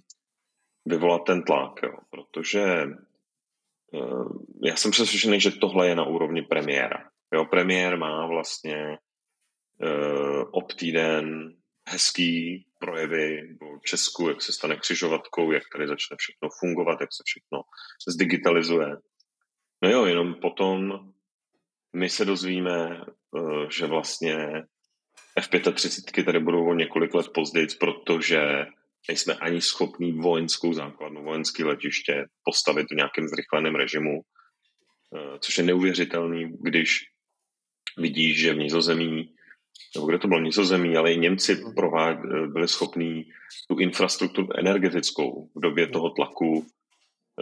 vyvolat 0.86 1.22
ten 1.26 1.42
tlak, 1.42 1.82
jo, 1.82 1.92
protože 2.10 2.64
já 4.62 4.76
jsem 4.76 4.90
přesvědčený, 4.90 5.40
že 5.40 5.50
tohle 5.50 5.88
je 5.88 5.94
na 5.94 6.04
úrovni 6.04 6.42
premiéra. 6.42 7.10
Jo, 7.34 7.44
premiér 7.44 7.98
má 7.98 8.26
vlastně 8.26 8.98
uh, 9.82 10.44
ob 10.50 10.72
týden 10.72 11.56
hezký 11.88 12.66
projevy 12.80 13.56
o 13.62 13.78
Česku, 13.84 14.28
jak 14.28 14.42
se 14.42 14.52
stane 14.52 14.76
křižovatkou, 14.76 15.52
jak 15.52 15.62
tady 15.72 15.88
začne 15.88 16.16
všechno 16.18 16.48
fungovat, 16.60 17.00
jak 17.00 17.12
se 17.12 17.22
všechno 17.26 17.62
zdigitalizuje. 18.08 18.96
No 19.82 19.90
jo, 19.90 20.04
jenom 20.04 20.34
potom 20.34 20.98
my 21.92 22.08
se 22.08 22.24
dozvíme, 22.24 23.00
uh, 23.30 23.68
že 23.70 23.86
vlastně 23.86 24.62
F-35 25.36 26.24
tady 26.24 26.40
budou 26.40 26.68
o 26.70 26.74
několik 26.74 27.14
let 27.14 27.26
později, 27.34 27.66
protože 27.80 28.66
nejsme 29.08 29.34
ani 29.34 29.60
schopní 29.60 30.12
vojenskou 30.12 30.72
základnu, 30.72 31.24
vojenské 31.24 31.64
letiště 31.64 32.26
postavit 32.44 32.86
v 32.90 32.96
nějakém 32.96 33.28
zrychleném 33.28 33.74
režimu, 33.74 34.20
eh, 35.16 35.38
což 35.38 35.58
je 35.58 35.64
neuvěřitelný, 35.64 36.52
když 36.60 37.04
vidíš, 37.98 38.40
že 38.40 38.54
v 38.54 38.58
Nizozemí, 38.58 39.34
nebo 39.94 40.06
kde 40.06 40.18
to 40.18 40.28
bylo 40.28 40.40
Nizozemí, 40.40 40.96
ale 40.96 41.12
i 41.12 41.18
Němci 41.18 41.52
eh, 41.52 42.46
byli 42.46 42.68
schopní 42.68 43.24
tu 43.68 43.78
infrastrukturu 43.78 44.48
energetickou 44.58 45.50
v 45.54 45.60
době 45.60 45.88
toho 45.88 46.10
tlaku 46.10 46.66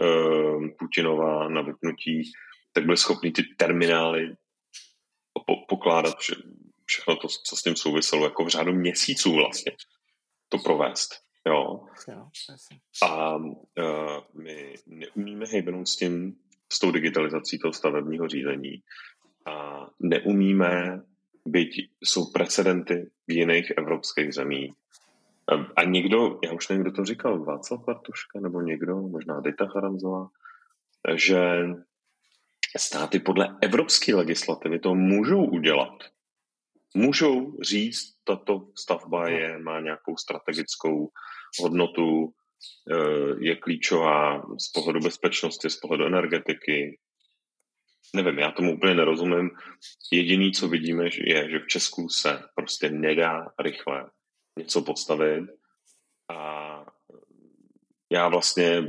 eh, 0.01 0.69
Putinova 0.79 1.49
na 1.49 1.61
vypnutí, 1.61 2.31
tak 2.73 2.85
byli 2.85 2.97
schopní 2.97 3.31
ty 3.31 3.43
terminály 3.57 4.35
pokládat 5.67 6.15
všechno 6.85 7.15
to, 7.15 7.27
co 7.27 7.55
s 7.55 7.63
tím 7.63 7.75
souviselo, 7.75 8.23
jako 8.23 8.45
v 8.45 8.47
řádu 8.47 8.73
měsíců 8.73 9.33
vlastně 9.33 9.71
to 10.49 10.57
provést. 10.57 11.24
Jo. 11.47 11.87
A 13.03 13.35
uh, 13.35 13.43
my 14.43 14.75
neumíme 14.87 15.45
hejbnout 15.45 15.87
s 15.87 15.95
tím, 15.95 16.35
s 16.73 16.79
tou 16.79 16.91
digitalizací 16.91 17.59
toho 17.59 17.73
stavebního 17.73 18.27
řízení 18.27 18.83
a 19.45 19.87
neumíme, 19.99 21.01
byť 21.45 21.89
jsou 22.03 22.31
precedenty 22.31 23.11
v 23.27 23.31
jiných 23.31 23.71
evropských 23.77 24.33
zemích. 24.33 24.73
A 25.75 25.83
někdo, 25.83 26.39
já 26.43 26.53
už 26.53 26.67
nevím, 26.69 26.81
kdo 26.81 26.91
to 26.91 27.05
říkal, 27.05 27.43
Václav 27.43 27.85
Bartuška 27.85 28.39
nebo 28.39 28.61
někdo, 28.61 28.95
možná 28.95 29.41
Dita 29.41 29.67
Charanzová, 29.67 30.27
že 31.15 31.39
státy 32.77 33.19
podle 33.19 33.57
evropské 33.61 34.15
legislativy 34.15 34.79
to 34.79 34.95
můžou 34.95 35.45
udělat, 35.45 36.03
můžou 36.95 37.57
říct, 37.61 38.15
tato 38.23 38.67
stavba 38.75 39.29
je, 39.29 39.59
má 39.59 39.79
nějakou 39.79 40.17
strategickou 40.17 41.11
hodnotu, 41.61 42.33
eh, 42.91 43.35
je 43.39 43.55
klíčová 43.55 44.41
z 44.59 44.71
pohledu 44.71 44.99
bezpečnosti, 44.99 45.69
z 45.69 45.75
pohledu 45.75 46.05
energetiky. 46.05 46.99
Nevím, 48.15 48.39
já 48.39 48.51
tomu 48.51 48.75
úplně 48.75 48.95
nerozumím. 48.95 49.49
Jediný, 50.11 50.51
co 50.51 50.67
vidíme, 50.67 51.09
je, 51.13 51.49
že 51.49 51.59
v 51.59 51.67
Česku 51.67 52.09
se 52.09 52.43
prostě 52.55 52.89
nedá 52.89 53.47
rychle 53.59 54.09
něco 54.59 54.81
podstavit 54.81 55.43
a 56.31 56.85
já 58.11 58.27
vlastně 58.27 58.83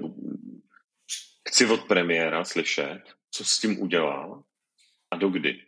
chci 1.49 1.67
od 1.67 1.85
premiéra 1.85 2.45
slyšet, 2.45 3.03
co 3.31 3.45
s 3.45 3.59
tím 3.59 3.83
udělá 3.83 4.45
a 5.11 5.17
dokdy. 5.17 5.63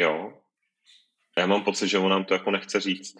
Jo, 0.00 0.42
já 1.38 1.46
mám 1.46 1.64
pocit, 1.64 1.88
že 1.88 1.98
on 1.98 2.10
nám 2.10 2.24
to 2.24 2.34
jako 2.34 2.50
nechce 2.50 2.80
říct. 2.80 3.14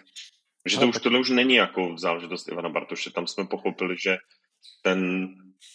Že 0.65 0.79
to 0.79 0.87
už, 0.87 0.99
tohle 0.99 1.19
už 1.19 1.29
není 1.29 1.55
jako 1.55 1.95
záležitost 1.97 2.47
Ivana 2.47 2.69
Bartoše. 2.69 3.11
Tam 3.11 3.27
jsme 3.27 3.45
pochopili, 3.47 3.95
že 3.99 4.17
ten 4.81 5.27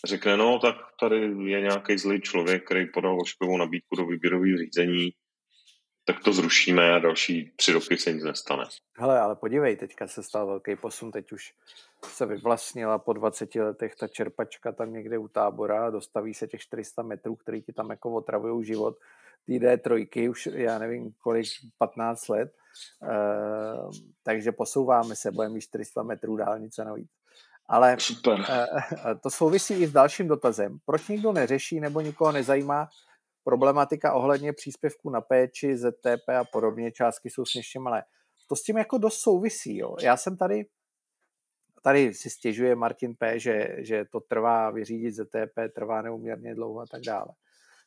řekne, 0.07 0.36
no 0.36 0.59
tak 0.59 0.76
tady 1.01 1.16
je 1.51 1.61
nějaký 1.61 1.99
zlý 1.99 2.20
člověk, 2.20 2.64
který 2.64 2.86
podal 2.86 3.20
oškovou 3.20 3.57
nabídku 3.57 3.97
do 3.97 4.07
výběrového 4.07 4.59
řízení, 4.59 5.11
tak 6.05 6.20
to 6.24 6.32
zrušíme 6.32 6.93
a 6.93 6.99
další 6.99 7.53
tři 7.57 7.72
roky 7.72 7.97
se 7.97 8.12
nic 8.12 8.24
nestane. 8.24 8.64
Hele, 8.99 9.20
ale 9.20 9.36
podívej, 9.36 9.76
teďka 9.76 10.07
se 10.07 10.22
stal 10.22 10.47
velký 10.47 10.76
posun, 10.76 11.11
teď 11.11 11.32
už 11.32 11.53
se 12.05 12.26
vyvlastnila 12.26 12.99
po 12.99 13.12
20 13.12 13.55
letech 13.55 13.95
ta 13.95 14.09
čerpačka 14.09 14.72
tam 14.72 14.93
někde 14.93 15.18
u 15.18 15.28
tábora, 15.28 15.90
dostaví 15.90 16.34
se 16.34 16.49
těch 16.49 16.61
400 16.61 17.03
metrů, 17.03 17.36
který 17.36 17.62
ti 17.62 17.72
tam 17.72 17.90
jako 17.90 18.14
otravují 18.14 18.66
život 18.66 18.99
té 19.47 19.53
D3 19.53 20.30
už, 20.30 20.47
já 20.47 20.78
nevím, 20.78 21.12
kolik, 21.18 21.47
15 21.78 22.28
let, 22.28 22.53
uh, 23.03 23.90
takže 24.22 24.53
posouváme 24.53 25.16
se, 25.16 25.30
budeme 25.30 25.55
mít 25.55 25.61
400 25.61 26.03
metrů 26.03 26.36
dálnice 26.36 26.84
navíc. 26.84 27.11
Ale 27.66 27.97
Super. 28.01 28.40
Uh, 28.40 28.47
to 29.22 29.30
souvisí 29.30 29.74
i 29.74 29.86
s 29.86 29.93
dalším 29.93 30.28
dotazem. 30.28 30.78
Proč 30.86 31.09
nikdo 31.09 31.32
neřeší 31.32 31.80
nebo 31.80 32.01
nikoho 32.01 32.32
nezajímá 32.32 32.88
problematika 33.45 34.12
ohledně 34.12 34.53
příspěvku 34.53 35.11
na 35.11 35.20
péči, 35.20 35.76
ZTP 35.76 36.28
a 36.40 36.45
podobně, 36.45 36.93
částky 36.93 37.30
jsou 37.30 37.45
směšně 37.45 37.80
malé. 37.80 38.05
To 38.49 38.57
s 38.57 38.62
tím 38.62 38.78
jako 38.78 38.99
dost 38.99 39.20
souvisí. 39.20 39.76
Jo. 39.76 39.97
Já 40.03 40.16
jsem 40.16 40.36
tady, 40.36 40.66
tady 41.82 42.14
si 42.14 42.30
stěžuje 42.30 42.74
Martin 42.74 43.14
P., 43.14 43.38
že, 43.38 43.68
že 43.78 44.05
to 44.12 44.20
trvá 44.20 44.70
vyřídit 44.70 45.14
ZTP, 45.14 45.74
trvá 45.74 46.03
neuměrně 46.03 46.55
dlouho 46.55 46.80
a 46.80 46.86
tak 46.86 47.03
dále 47.03 47.28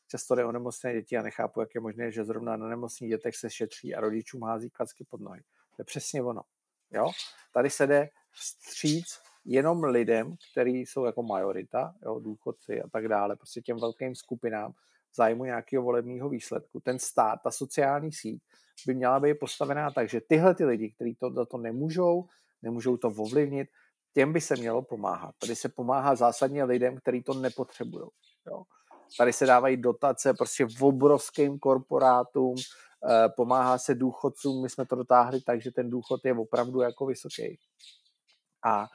často 0.08 0.34
jde 0.34 0.44
o 0.44 0.52
nemocné 0.52 0.92
děti 0.92 1.16
a 1.16 1.22
nechápu, 1.22 1.60
jak 1.60 1.74
je 1.74 1.80
možné, 1.80 2.12
že 2.12 2.24
zrovna 2.24 2.56
na 2.56 2.68
nemocných 2.68 3.10
dětech 3.10 3.36
se 3.36 3.50
šetří 3.50 3.94
a 3.94 4.00
rodičům 4.00 4.42
hází 4.42 4.70
klacky 4.70 5.04
pod 5.04 5.20
nohy. 5.20 5.40
To 5.76 5.80
je 5.80 5.84
přesně 5.84 6.22
ono. 6.22 6.42
Jo? 6.90 7.10
Tady 7.52 7.70
se 7.70 7.86
jde 7.86 8.08
vstříc 8.30 9.06
jenom 9.44 9.84
lidem, 9.84 10.34
kteří 10.52 10.80
jsou 10.80 11.04
jako 11.04 11.22
majorita, 11.22 11.94
jo, 12.04 12.20
důchodci 12.20 12.82
a 12.82 12.88
tak 12.88 13.08
dále, 13.08 13.36
prostě 13.36 13.60
těm 13.60 13.80
velkým 13.80 14.14
skupinám 14.14 14.72
v 15.12 15.16
zájmu 15.16 15.44
nějakého 15.44 15.84
volebního 15.84 16.28
výsledku. 16.28 16.80
Ten 16.80 16.98
stát, 16.98 17.38
ta 17.44 17.50
sociální 17.50 18.12
síť 18.12 18.42
by 18.86 18.94
měla 18.94 19.20
být 19.20 19.34
postavená 19.34 19.90
tak, 19.90 20.08
že 20.08 20.20
tyhle 20.20 20.54
ty 20.54 20.64
lidi, 20.64 20.90
kteří 20.90 21.14
to, 21.14 21.46
to 21.46 21.58
nemůžou, 21.58 22.26
nemůžou 22.62 22.96
to 22.96 23.08
ovlivnit, 23.08 23.68
těm 24.12 24.32
by 24.32 24.40
se 24.40 24.56
mělo 24.56 24.82
pomáhat. 24.82 25.34
Tady 25.40 25.56
se 25.56 25.68
pomáhá 25.68 26.14
zásadně 26.14 26.64
lidem, 26.64 26.96
kteří 26.96 27.22
to 27.22 27.34
nepotřebují. 27.34 28.06
Tady 29.18 29.32
se 29.32 29.46
dávají 29.46 29.76
dotace 29.76 30.34
prostě 30.34 30.66
v 30.66 30.82
obrovským 30.82 31.58
korporátům, 31.58 32.54
eh, 33.10 33.28
pomáhá 33.28 33.78
se 33.78 33.94
důchodcům, 33.94 34.62
my 34.62 34.70
jsme 34.70 34.86
to 34.86 34.96
dotáhli 34.96 35.40
tak, 35.40 35.62
že 35.62 35.70
ten 35.70 35.90
důchod 35.90 36.24
je 36.24 36.34
opravdu 36.34 36.80
jako 36.80 37.06
vysoký. 37.06 37.58
A 38.64 38.86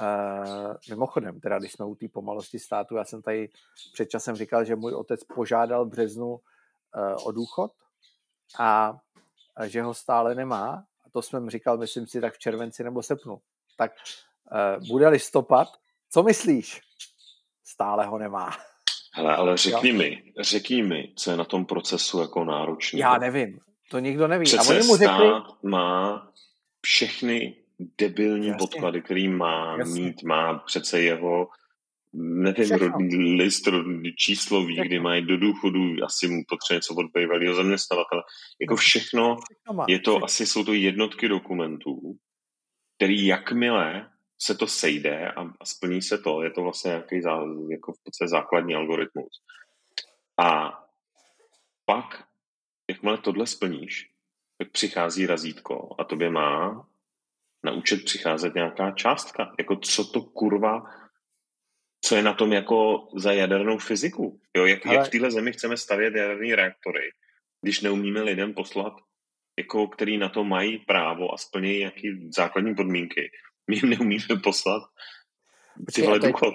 Uh, 0.00 0.74
mimochodem, 0.90 1.40
teda 1.40 1.58
když 1.58 1.72
jsme 1.72 1.86
u 1.86 1.94
té 1.94 2.08
pomalosti 2.08 2.58
státu, 2.58 2.96
já 2.96 3.04
jsem 3.04 3.22
tady 3.22 3.48
před 3.92 4.06
časem 4.10 4.36
říkal, 4.36 4.64
že 4.64 4.76
můj 4.76 4.94
otec 4.94 5.24
požádal 5.24 5.86
březnu 5.86 6.28
uh, 6.28 6.40
o 7.24 7.32
důchod 7.32 7.72
a, 8.58 8.98
a 9.56 9.66
že 9.66 9.82
ho 9.82 9.94
stále 9.94 10.34
nemá. 10.34 10.84
A 11.06 11.10
to 11.10 11.22
jsem 11.22 11.50
říkal, 11.50 11.78
myslím 11.78 12.06
si, 12.06 12.20
tak 12.20 12.34
v 12.34 12.38
červenci 12.38 12.84
nebo 12.84 13.02
srpnu. 13.02 13.40
Tak 13.76 13.92
uh, 14.80 14.88
bude 14.88 15.08
listopad, 15.08 15.68
co 16.10 16.22
myslíš? 16.22 16.80
Stále 17.64 18.06
ho 18.06 18.18
nemá. 18.18 18.50
Hele, 19.14 19.36
ale 19.36 19.56
řekni 19.56 19.90
jo. 19.90 19.96
mi, 19.96 20.22
řekni 20.40 20.82
mi, 20.82 21.12
co 21.16 21.30
je 21.30 21.36
na 21.36 21.44
tom 21.44 21.64
procesu 21.64 22.20
jako 22.20 22.44
náročný. 22.44 23.00
Já 23.00 23.18
nevím, 23.18 23.58
to 23.90 23.98
nikdo 23.98 24.28
neví. 24.28 24.44
Přece 24.44 24.74
a 24.74 24.78
oni 24.78 24.86
mu 24.86 24.96
řekli... 24.96 25.26
má 25.62 26.28
všechny 26.80 27.56
debilní 27.98 28.46
Jasně. 28.46 28.58
podklady, 28.58 29.02
který 29.02 29.28
má 29.28 29.76
Jasně. 29.78 30.00
mít, 30.00 30.22
má 30.22 30.58
přece 30.58 31.00
jeho 31.00 31.48
nevím, 32.14 32.64
Všechno. 32.64 32.88
rodný 32.88 33.36
list, 33.36 33.66
rodný 33.66 34.12
číslo 34.12 34.64
ví, 34.64 34.76
kdy 34.84 35.00
mají 35.00 35.26
do 35.26 35.36
důchodu, 35.36 35.80
asi 36.04 36.28
mu 36.28 36.42
potřebuje 36.48 36.76
něco 36.76 36.94
od 36.94 37.06
bývalého 37.14 37.54
zaměstnavatele. 37.54 38.22
Jako 38.60 38.76
všechno, 38.76 39.36
všechno 39.36 39.84
je 39.88 39.98
to, 39.98 40.10
všechno. 40.10 40.24
asi 40.24 40.46
jsou 40.46 40.64
to 40.64 40.72
jednotky 40.72 41.28
dokumentů, 41.28 42.16
který 42.96 43.26
jakmile 43.26 44.11
se 44.44 44.54
to 44.54 44.66
sejde 44.66 45.30
a, 45.30 45.42
a 45.60 45.64
splní 45.64 46.02
se 46.02 46.18
to, 46.18 46.42
je 46.42 46.50
to 46.50 46.62
vlastně 46.62 46.88
nějaký 46.88 47.22
zá, 47.22 47.40
jako 47.70 47.92
v 47.92 48.02
podstatě 48.04 48.28
základní 48.28 48.74
algoritmus. 48.74 49.42
A 50.38 50.78
pak, 51.84 52.24
jakmile 52.90 53.18
tohle 53.18 53.46
splníš, 53.46 54.10
tak 54.58 54.70
přichází 54.70 55.26
razítko 55.26 55.96
a 55.98 56.04
tobě 56.04 56.30
má 56.30 56.86
na 57.64 57.72
účet 57.72 58.04
přicházet 58.04 58.54
nějaká 58.54 58.90
částka. 58.90 59.54
Jako 59.58 59.76
co 59.76 60.04
to 60.04 60.22
kurva, 60.22 60.82
co 62.04 62.16
je 62.16 62.22
na 62.22 62.34
tom 62.34 62.52
jako 62.52 63.08
za 63.16 63.32
jadernou 63.32 63.78
fyziku? 63.78 64.40
Jo, 64.56 64.66
jak, 64.66 64.86
Ale... 64.86 64.94
jak 64.94 65.06
v 65.06 65.10
téhle 65.10 65.30
zemi 65.30 65.52
chceme 65.52 65.76
stavět 65.76 66.14
jaderné 66.14 66.56
reaktory, 66.56 67.10
když 67.60 67.80
neumíme 67.80 68.22
lidem 68.22 68.54
poslat, 68.54 68.92
jako, 69.58 69.88
který 69.88 70.18
na 70.18 70.28
to 70.28 70.44
mají 70.44 70.78
právo 70.78 71.34
a 71.34 71.36
splnějí 71.36 71.78
nějaké 71.78 72.08
základní 72.36 72.74
podmínky, 72.74 73.30
my 73.70 73.76
jim 73.76 73.90
neumíme 73.90 74.40
poslat 74.42 74.82
tyhle 75.94 76.18
důchod. 76.18 76.54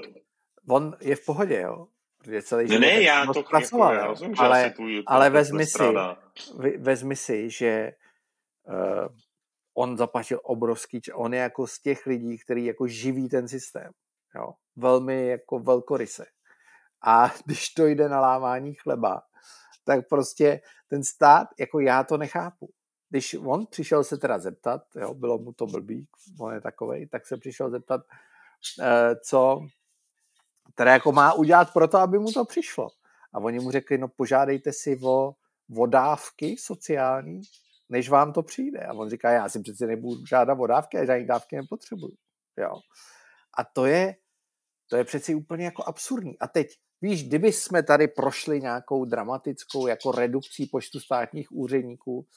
On 0.69 0.97
je 1.01 1.15
v 1.15 1.25
pohodě, 1.25 1.61
jo? 1.61 1.87
protože 2.27 2.41
celý 2.41 2.67
život... 2.67 2.79
Ne, 2.79 2.87
ne, 2.87 3.01
já 3.01 3.25
to 3.25 3.43
pracoval, 3.43 3.93
jako, 3.93 4.03
já 4.03 4.07
rozumím, 4.07 4.35
ale, 4.37 4.73
ale 5.05 5.29
vezmi, 5.29 5.65
si, 5.65 5.83
vezmi 6.77 7.15
si, 7.15 7.49
že 7.49 7.91
uh, 8.67 9.07
on 9.73 9.97
zaplatil 9.97 10.39
obrovský, 10.43 11.01
on 11.13 11.33
je 11.33 11.39
jako 11.39 11.67
z 11.67 11.81
těch 11.81 12.05
lidí, 12.05 12.37
který 12.37 12.65
jako 12.65 12.87
živí 12.87 13.29
ten 13.29 13.47
systém, 13.47 13.91
jo, 14.35 14.53
velmi 14.75 15.27
jako 15.27 15.59
velkoryse. 15.59 16.25
A 17.01 17.33
když 17.45 17.69
to 17.69 17.85
jde 17.85 18.09
na 18.09 18.19
lávání 18.19 18.73
chleba, 18.73 19.21
tak 19.83 20.07
prostě 20.09 20.61
ten 20.89 21.03
stát, 21.03 21.47
jako 21.59 21.79
já 21.79 22.03
to 22.03 22.17
nechápu. 22.17 22.69
Když 23.09 23.33
on 23.33 23.65
přišel 23.65 24.03
se 24.03 24.17
teda 24.17 24.39
zeptat, 24.39 24.81
jo, 24.95 25.13
bylo 25.13 25.37
mu 25.37 25.53
to 25.53 25.65
blbý, 25.65 26.07
on 26.39 26.53
je 26.53 26.61
takovej, 26.61 27.07
tak 27.07 27.27
se 27.27 27.37
přišel 27.37 27.69
zeptat, 27.69 28.01
eh, 28.81 29.15
co 29.15 29.59
teda 30.75 30.91
jako 30.91 31.11
má 31.11 31.33
udělat 31.33 31.73
pro 31.73 31.87
to, 31.87 31.97
aby 31.97 32.19
mu 32.19 32.31
to 32.31 32.45
přišlo. 32.45 32.87
A 33.33 33.39
oni 33.39 33.59
mu 33.59 33.71
řekli, 33.71 33.97
no 33.97 34.07
požádejte 34.07 34.73
si 34.73 34.99
o, 35.03 35.33
o 35.77 35.85
dávky 35.85 36.55
sociální, 36.59 37.41
než 37.89 38.09
vám 38.09 38.33
to 38.33 38.43
přijde. 38.43 38.79
A 38.79 38.93
on 38.93 39.09
říká, 39.09 39.31
já 39.31 39.49
si 39.49 39.59
přece 39.59 39.87
nebudu 39.87 40.25
žádat 40.25 40.57
o 40.59 40.67
dávky, 40.67 40.97
já 40.97 41.05
žádný 41.05 41.25
dávky 41.25 41.55
nepotřebuju. 41.55 42.13
Jo. 42.57 42.71
A 43.57 43.63
to 43.63 43.85
je, 43.85 44.15
to 44.89 44.95
je 44.97 45.03
přeci 45.03 45.35
úplně 45.35 45.65
jako 45.65 45.83
absurdní. 45.83 46.39
A 46.39 46.47
teď, 46.47 46.67
víš, 47.01 47.27
kdyby 47.27 47.51
jsme 47.51 47.83
tady 47.83 48.07
prošli 48.07 48.61
nějakou 48.61 49.05
dramatickou 49.05 49.87
jako 49.87 50.11
redukcí 50.11 50.65
počtu 50.65 50.99
státních 50.99 51.51
úředníků, 51.51 52.27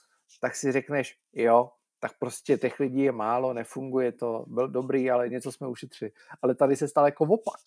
tak 0.40 0.56
si 0.56 0.72
řekneš, 0.72 1.16
jo, 1.32 1.70
tak 2.00 2.18
prostě 2.18 2.56
těch 2.56 2.80
lidí 2.80 3.02
je 3.02 3.12
málo, 3.12 3.52
nefunguje 3.52 4.12
to, 4.12 4.44
byl 4.46 4.68
dobrý, 4.68 5.10
ale 5.10 5.28
něco 5.28 5.52
jsme 5.52 5.68
ušetřili. 5.68 6.10
Ale 6.42 6.54
tady 6.54 6.76
se 6.76 6.88
stalo 6.88 7.06
jako 7.06 7.24
opak. 7.24 7.60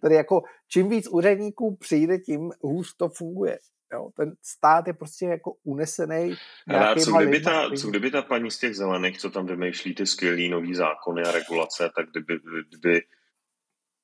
Tady 0.00 0.14
jako 0.14 0.42
čím 0.68 0.88
víc 0.88 1.08
úředníků 1.08 1.76
přijde, 1.76 2.18
tím 2.18 2.50
hůř 2.60 2.96
to 2.96 3.08
funguje. 3.08 3.58
Jo? 3.92 4.10
Ten 4.16 4.32
stát 4.42 4.86
je 4.86 4.92
prostě 4.92 5.26
jako 5.26 5.54
unesený. 5.64 6.34
Ale 6.68 6.96
co 6.96 7.12
kdyby, 7.12 7.40
ta, 7.40 7.70
co 7.76 7.88
kdyby 7.88 8.10
ta 8.10 8.22
paní 8.22 8.50
z 8.50 8.58
těch 8.58 8.76
zelených, 8.76 9.18
co 9.18 9.30
tam 9.30 9.46
vymýšlí 9.46 9.94
ty 9.94 10.06
skvělý 10.06 10.48
nový 10.48 10.74
zákony 10.74 11.22
a 11.22 11.32
regulace, 11.32 11.90
tak 11.96 12.10
kdyby, 12.10 12.38
kdyby 12.68 13.02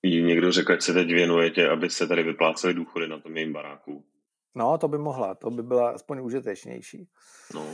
jí 0.03 0.23
někdo 0.23 0.53
řekl, 0.53 0.73
ať 0.73 0.83
se 0.83 0.93
teď 0.93 1.07
věnujete, 1.07 1.69
aby 1.69 1.91
se 1.91 2.07
tady 2.07 2.23
vyplácely 2.23 2.75
důchody 2.75 3.09
na 3.09 3.21
tom 3.21 3.37
jejím 3.37 3.53
baráku. 3.53 4.05
No, 4.55 4.79
to 4.79 4.89
by 4.89 4.99
mohla, 4.99 5.35
to 5.35 5.51
by 5.51 5.63
byla 5.63 5.91
aspoň 5.91 6.21
užitečnější. 6.21 7.09
No. 7.55 7.67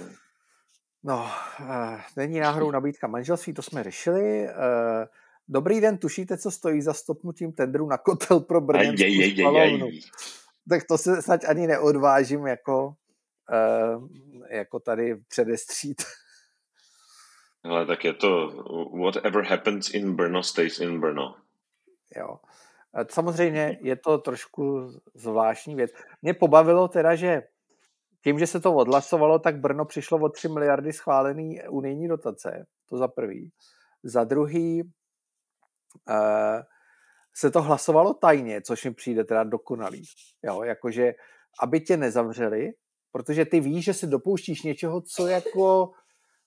No, 1.03 1.31
uh, 1.61 2.01
není 2.17 2.41
náhodou 2.41 2.71
nabídka 2.71 3.07
manželství, 3.07 3.55
to 3.55 3.63
jsme 3.63 3.85
řešili. 3.85 4.49
Uh, 4.49 5.05
dobrý 5.49 5.81
den, 5.81 5.99
tušíte, 5.99 6.39
co 6.39 6.51
stojí 6.51 6.83
za 6.83 6.95
stopnutím 6.95 7.53
tendru 7.53 7.87
na 7.87 7.99
kotel 7.99 8.41
pro 8.41 8.61
brněnskou 8.61 9.31
spalovnu? 9.33 9.89
Tak 10.69 10.85
to 10.85 10.99
se 10.99 11.23
snad 11.23 11.45
ani 11.45 11.67
neodvážím 11.67 12.47
jako, 12.47 12.95
uh, 13.97 14.09
jako 14.51 14.81
tady 14.81 15.17
předestřít. 15.29 16.03
Ale 17.65 17.87
tak 17.87 18.05
je 18.05 18.13
to 18.13 18.49
whatever 19.05 19.45
happens 19.45 19.91
in 19.95 20.17
Brno 20.17 20.43
stays 20.43 20.81
in 20.81 21.01
Brno. 21.01 21.37
Jo. 22.17 22.39
Samozřejmě 23.11 23.79
je 23.83 23.97
to 23.97 24.19
trošku 24.19 24.91
zvláštní 25.15 25.75
věc. 25.75 25.91
Mě 26.23 26.35
pobavilo 26.35 26.89
teda, 26.89 27.15
že 27.15 27.43
tím, 28.25 28.39
že 28.39 28.47
se 28.47 28.61
to 28.61 28.75
odhlasovalo, 28.75 29.39
tak 29.39 29.61
Brno 29.61 29.85
přišlo 29.85 30.19
o 30.19 30.29
3 30.29 30.49
miliardy 30.49 30.93
schválený 30.93 31.61
unijní 31.71 32.09
dotace. 32.09 32.67
To 32.89 32.97
za 32.97 33.09
prvý. 33.09 33.53
Za 34.03 34.25
druhý 34.25 34.83
uh, 34.83 34.91
se 37.35 37.51
to 37.51 37.63
hlasovalo 37.63 38.15
tajně, 38.15 38.63
což 38.63 38.85
mi 38.85 38.95
přijde 38.95 39.25
teda 39.25 39.45
dokonalý. 39.45 40.03
Jo, 40.43 40.63
jakože, 40.63 41.13
aby 41.63 41.81
tě 41.81 41.97
nezavřeli, 41.97 42.71
protože 43.13 43.45
ty 43.45 43.61
víš, 43.61 43.85
že 43.85 43.95
se 43.95 44.07
dopouštíš 44.07 44.63
něčeho, 44.63 45.01
co 45.01 45.27
jako 45.27 45.91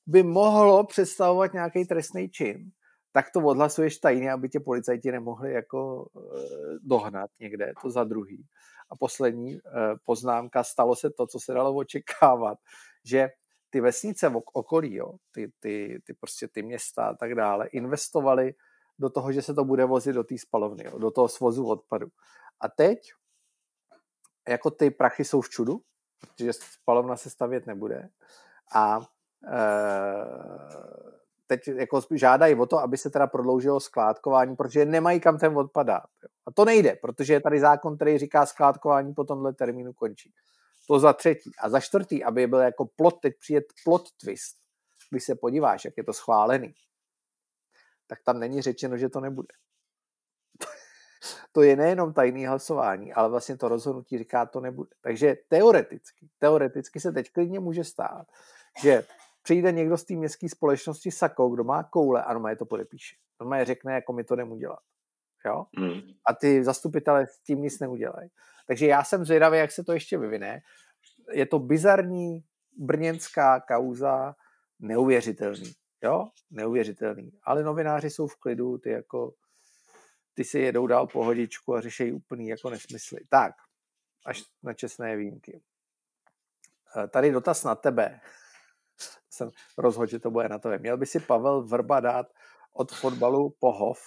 by 0.08 0.24
mohlo 0.24 0.86
představovat 0.86 1.54
nějaký 1.54 1.86
trestný 1.86 2.30
čin, 2.30 2.72
tak 3.12 3.32
to 3.32 3.40
odhlasuješ 3.40 3.98
tajně, 3.98 4.32
aby 4.32 4.50
tě 4.50 4.60
policajti 4.60 5.12
nemohli 5.12 5.54
jako 5.54 6.10
uh, 6.14 6.34
dohnat 6.82 7.30
někde, 7.40 7.74
to 7.82 7.90
za 7.90 8.04
druhý. 8.04 8.46
A 8.90 8.96
poslední 8.96 9.56
uh, 9.56 9.62
poznámka, 10.06 10.64
stalo 10.64 10.96
se 10.96 11.10
to, 11.10 11.28
co 11.28 11.40
se 11.40 11.54
dalo 11.54 11.76
očekávat, 11.76 12.58
že 13.06 13.30
ty 13.70 13.82
vesnice 13.82 14.30
v 14.30 14.42
okolí, 14.54 14.96
jo, 14.96 15.14
ty, 15.32 15.52
ty, 15.60 16.02
ty 16.06 16.14
prostě 16.14 16.48
ty 16.48 16.64
města 16.64 17.06
a 17.06 17.14
tak 17.14 17.36
dále, 17.36 17.68
investovali 17.68 18.54
do 19.00 19.10
toho, 19.10 19.32
že 19.32 19.42
se 19.42 19.54
to 19.54 19.66
bude 19.66 19.86
vozit 19.86 20.16
do 20.16 20.24
té 20.24 20.38
spalovny, 20.38 20.84
jo, 20.86 21.00
do 21.00 21.12
toho 21.12 21.28
svozu 21.28 21.68
odpadu. 21.68 22.08
A 22.62 22.70
teď, 22.70 23.00
jako 24.48 24.72
ty 24.72 24.92
prachy 24.92 25.26
jsou 25.26 25.42
v 25.42 25.50
čudu, 25.50 25.82
protože 26.20 26.54
spalovna 26.54 27.18
se 27.18 27.30
stavět 27.30 27.68
nebude 27.68 28.10
a 28.76 29.00
e, 29.00 29.60
teď 31.50 31.68
jako 31.68 32.02
žádají 32.16 32.56
o 32.56 32.66
to, 32.66 32.78
aby 32.80 32.98
se 32.98 33.10
teda 33.10 33.28
prodloužilo 33.28 33.80
skládkování, 33.80 34.56
protože 34.56 34.86
nemají 34.86 35.20
kam 35.20 35.38
ten 35.38 35.58
odpad 35.58 35.88
dát. 35.88 36.10
A 36.46 36.52
to 36.52 36.66
nejde, 36.66 36.96
protože 37.02 37.34
je 37.34 37.42
tady 37.42 37.60
zákon, 37.60 37.96
který 37.96 38.18
říká 38.18 38.46
skládkování 38.46 39.14
po 39.14 39.24
tomhle 39.24 39.54
termínu 39.54 39.94
končí. 39.94 40.34
To 40.88 41.00
za 41.00 41.14
třetí. 41.14 41.52
A 41.62 41.70
za 41.70 41.80
čtvrtý, 41.80 42.24
aby 42.24 42.48
byl 42.48 42.60
jako 42.60 42.86
plot, 42.86 43.20
teď 43.22 43.34
přijet 43.40 43.66
plot 43.84 44.04
twist, 44.22 44.58
když 45.12 45.24
se 45.24 45.36
podíváš, 45.36 45.86
jak 45.86 45.94
je 45.98 46.04
to 46.04 46.14
schválený, 46.14 46.74
tak 48.08 48.20
tam 48.24 48.40
není 48.40 48.62
řečeno, 48.62 48.98
že 48.98 49.10
to 49.10 49.20
nebude. 49.20 49.54
to 51.52 51.62
je 51.62 51.76
nejenom 51.76 52.14
tajný 52.14 52.46
hlasování, 52.46 53.14
ale 53.14 53.30
vlastně 53.30 53.58
to 53.58 53.68
rozhodnutí 53.68 54.18
říká, 54.18 54.46
to 54.46 54.60
nebude. 54.60 54.90
Takže 55.02 55.38
teoreticky, 55.48 56.30
teoreticky 56.40 57.00
se 57.00 57.12
teď 57.12 57.32
klidně 57.32 57.60
může 57.60 57.84
stát, 57.84 58.28
že 58.82 59.04
přijde 59.42 59.72
někdo 59.72 59.98
z 59.98 60.04
té 60.04 60.14
městské 60.14 60.50
společnosti 60.50 61.12
Sako, 61.12 61.50
kdo 61.50 61.64
má 61.64 61.84
koule 61.84 62.24
a 62.24 62.50
je 62.50 62.56
to 62.56 62.66
podepíše. 62.66 63.16
je 63.56 63.66
řekne, 63.66 63.94
jako 63.94 64.14
mi 64.14 64.24
to 64.24 64.36
neudělat. 64.36 64.80
Jo? 65.46 65.66
Hmm. 65.78 66.02
A 66.26 66.34
ty 66.34 66.64
zastupitelé 66.64 67.28
s 67.28 67.40
tím 67.40 67.62
nic 67.62 67.80
neudělají. 67.80 68.30
Takže 68.68 68.88
já 68.88 69.04
jsem 69.04 69.26
zvědavý, 69.26 69.58
jak 69.58 69.72
se 69.72 69.84
to 69.84 69.94
ještě 69.94 70.18
vyvine. 70.18 70.62
Je 71.32 71.46
to 71.46 71.60
bizarní 71.60 72.44
brněnská 72.78 73.60
kauza, 73.60 74.36
neuvěřitelný. 74.80 75.74
Jo, 76.04 76.28
neuvěřitelný. 76.52 77.32
Ale 77.44 77.64
novináři 77.64 78.10
jsou 78.10 78.28
v 78.28 78.36
klidu, 78.36 78.78
ty 78.78 78.90
jako 78.90 79.34
ty 80.34 80.44
si 80.44 80.60
jedou 80.60 80.88
dál 80.88 81.08
pohodičku 81.08 81.76
a 81.76 81.82
řešejí 81.82 82.12
úplný 82.12 82.48
jako 82.48 82.70
nesmysly. 82.70 83.20
Tak, 83.30 83.54
až 84.26 84.44
na 84.64 84.74
čestné 84.74 85.16
výjimky. 85.16 85.62
Eh, 86.98 87.08
tady 87.08 87.32
dotaz 87.32 87.64
na 87.64 87.76
tebe. 87.76 88.20
Jsem 89.40 89.50
rozhodl, 89.78 90.08
že 90.08 90.20
to 90.20 90.32
bude 90.32 90.50
na 90.50 90.60
tebe. 90.60 90.78
Měl 90.78 90.98
by 90.98 91.06
si 91.06 91.20
Pavel 91.20 91.64
Vrba 91.64 92.00
dát 92.00 92.28
od 92.74 92.92
fotbalu 92.92 93.56
pohov 93.60 94.00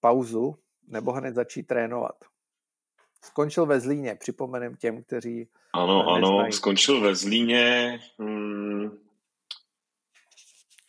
pauzu 0.00 0.54
nebo 0.88 1.12
hned 1.12 1.34
začít 1.34 1.66
trénovat? 1.66 2.16
Skončil 3.24 3.66
ve 3.66 3.80
Zlíně, 3.80 4.14
připomenem 4.14 4.76
těm, 4.76 5.02
kteří 5.02 5.48
Ano, 5.72 6.08
ano, 6.08 6.52
skončil 6.52 7.00
ve 7.00 7.14
Zlíně. 7.14 7.98
Hmm, 8.18 8.98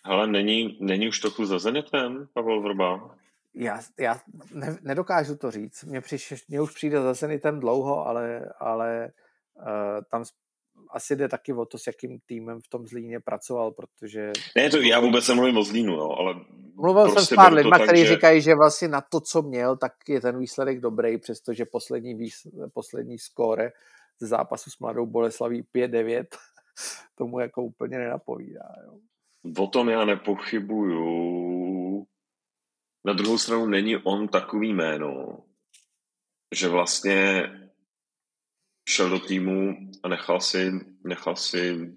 ale 0.03 0.27
není, 0.27 0.77
není 0.81 1.07
už 1.07 1.19
trochu 1.19 1.45
za 1.45 1.59
Zenitem, 1.59 2.27
Pavel 2.33 2.61
Vrba? 2.61 3.15
Já, 3.53 3.79
já 3.99 4.19
ne, 4.53 4.77
nedokážu 4.81 5.37
to 5.37 5.51
říct. 5.51 5.83
Mně, 5.83 6.01
přiš, 6.01 6.47
mně 6.47 6.61
už 6.61 6.73
přijde 6.73 7.01
za 7.01 7.13
Zenitem 7.13 7.59
dlouho, 7.59 8.07
ale, 8.07 8.53
ale 8.59 9.11
uh, 9.53 10.03
tam 10.11 10.23
asi 10.93 11.15
jde 11.15 11.27
taky 11.27 11.53
o 11.53 11.65
to, 11.65 11.77
s 11.77 11.87
jakým 11.87 12.19
týmem 12.25 12.61
v 12.61 12.67
tom 12.67 12.87
Zlíně 12.87 13.19
pracoval, 13.19 13.71
protože... 13.71 14.31
Ne, 14.55 14.69
to 14.69 14.77
já 14.77 14.99
vůbec 14.99 15.27
nemluvím 15.27 15.57
o 15.57 15.63
Zlínu, 15.63 15.95
no, 15.95 16.11
ale... 16.11 16.35
Mluvil 16.75 17.03
prostě 17.03 17.19
jsem 17.19 17.25
s 17.25 17.35
pár 17.35 17.53
lidma, 17.53 17.79
kteří 17.79 18.05
že... 18.05 18.15
říkají, 18.15 18.41
že 18.41 18.55
vlastně 18.55 18.87
na 18.87 19.01
to, 19.01 19.21
co 19.21 19.41
měl, 19.41 19.77
tak 19.77 19.93
je 20.07 20.21
ten 20.21 20.39
výsledek 20.39 20.79
dobrý, 20.79 21.17
přestože 21.17 21.65
poslední, 21.65 22.15
výs... 22.15 22.47
poslední 22.73 23.19
skóre 23.19 23.71
z 24.19 24.27
zápasu 24.27 24.69
s 24.69 24.79
Mladou 24.79 25.05
Boleslaví 25.05 25.63
5-9 25.75 26.25
tomu 27.15 27.39
jako 27.39 27.63
úplně 27.63 27.97
nenapovídá. 27.97 28.75
Jo. 28.85 28.97
O 29.57 29.67
tom 29.67 29.89
já 29.89 30.05
nepochybuju. 30.05 32.05
Na 33.05 33.13
druhou 33.13 33.37
stranu 33.37 33.65
není 33.65 33.97
on 33.97 34.27
takový 34.27 34.73
jméno, 34.73 35.39
že 36.55 36.67
vlastně 36.67 37.43
šel 38.89 39.09
do 39.09 39.19
týmu 39.19 39.77
a 40.03 40.07
nechal 40.07 40.39
si, 40.39 40.71
nechal 41.03 41.35
si 41.35 41.95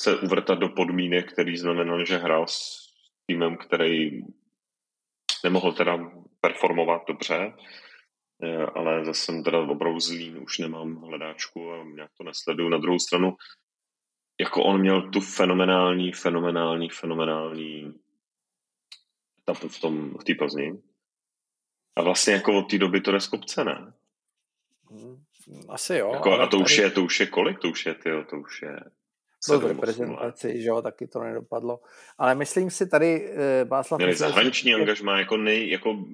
se 0.00 0.20
uvrtat 0.20 0.58
do 0.58 0.68
podmínek, 0.68 1.32
který 1.32 1.56
znamenal, 1.56 2.04
že 2.04 2.16
hrál 2.16 2.46
s 2.46 2.88
týmem, 3.26 3.56
který 3.56 4.20
nemohl 5.44 5.72
teda 5.72 5.98
performovat 6.40 7.02
dobře, 7.08 7.52
eh, 8.42 8.66
ale 8.66 9.04
zase 9.04 9.20
jsem 9.20 9.44
teda 9.44 9.58
opravdu 9.58 10.00
zlý, 10.00 10.34
už 10.34 10.58
nemám 10.58 10.96
hledáčku 10.96 11.72
a 11.72 11.84
nějak 11.84 12.10
to 12.18 12.24
nesleduju. 12.24 12.68
Na 12.68 12.78
druhou 12.78 12.98
stranu 12.98 13.36
jako 14.40 14.64
on 14.64 14.80
měl 14.80 15.10
tu 15.10 15.20
fenomenální, 15.20 16.12
fenomenální, 16.12 16.88
fenomenální 16.88 17.94
etapu 19.38 19.68
v 19.68 19.80
tom, 19.80 20.18
v 20.18 20.24
té 20.24 20.34
Plzni. 20.34 20.82
A 21.96 22.02
vlastně 22.02 22.32
jako 22.32 22.58
od 22.58 22.70
té 22.70 22.78
doby 22.78 23.00
to 23.00 23.12
jde 23.12 23.20
z 23.20 23.28
kopce, 23.28 23.64
ne? 23.64 23.92
Asi 25.68 25.96
jo. 25.96 26.10
Jako, 26.14 26.32
a 26.32 26.46
to 26.46 26.50
tady... 26.50 26.62
už 26.62 26.78
je, 26.78 26.90
to 26.90 27.02
už 27.02 27.20
je 27.20 27.26
kolik? 27.26 27.58
To 27.58 27.68
už 27.68 27.86
je, 27.86 27.94
tyjo, 27.94 28.24
to 28.24 28.36
už 28.36 28.62
je... 28.62 28.76
Byl 29.48 29.60
v 29.60 29.66
reprezentaci, 29.66 30.62
že 30.62 30.68
jo, 30.68 30.82
taky 30.82 31.06
to 31.06 31.22
nedopadlo. 31.22 31.80
Ale 32.18 32.34
myslím 32.34 32.70
si 32.70 32.88
tady, 32.88 33.30
eh, 33.30 33.64
Václav... 33.64 33.98
Měli 33.98 34.14
zahraniční 34.14 34.70
si... 34.70 34.74
angažma, 34.74 35.18
jako, 35.18 35.36
nej, 35.36 35.70
jako 35.70 36.04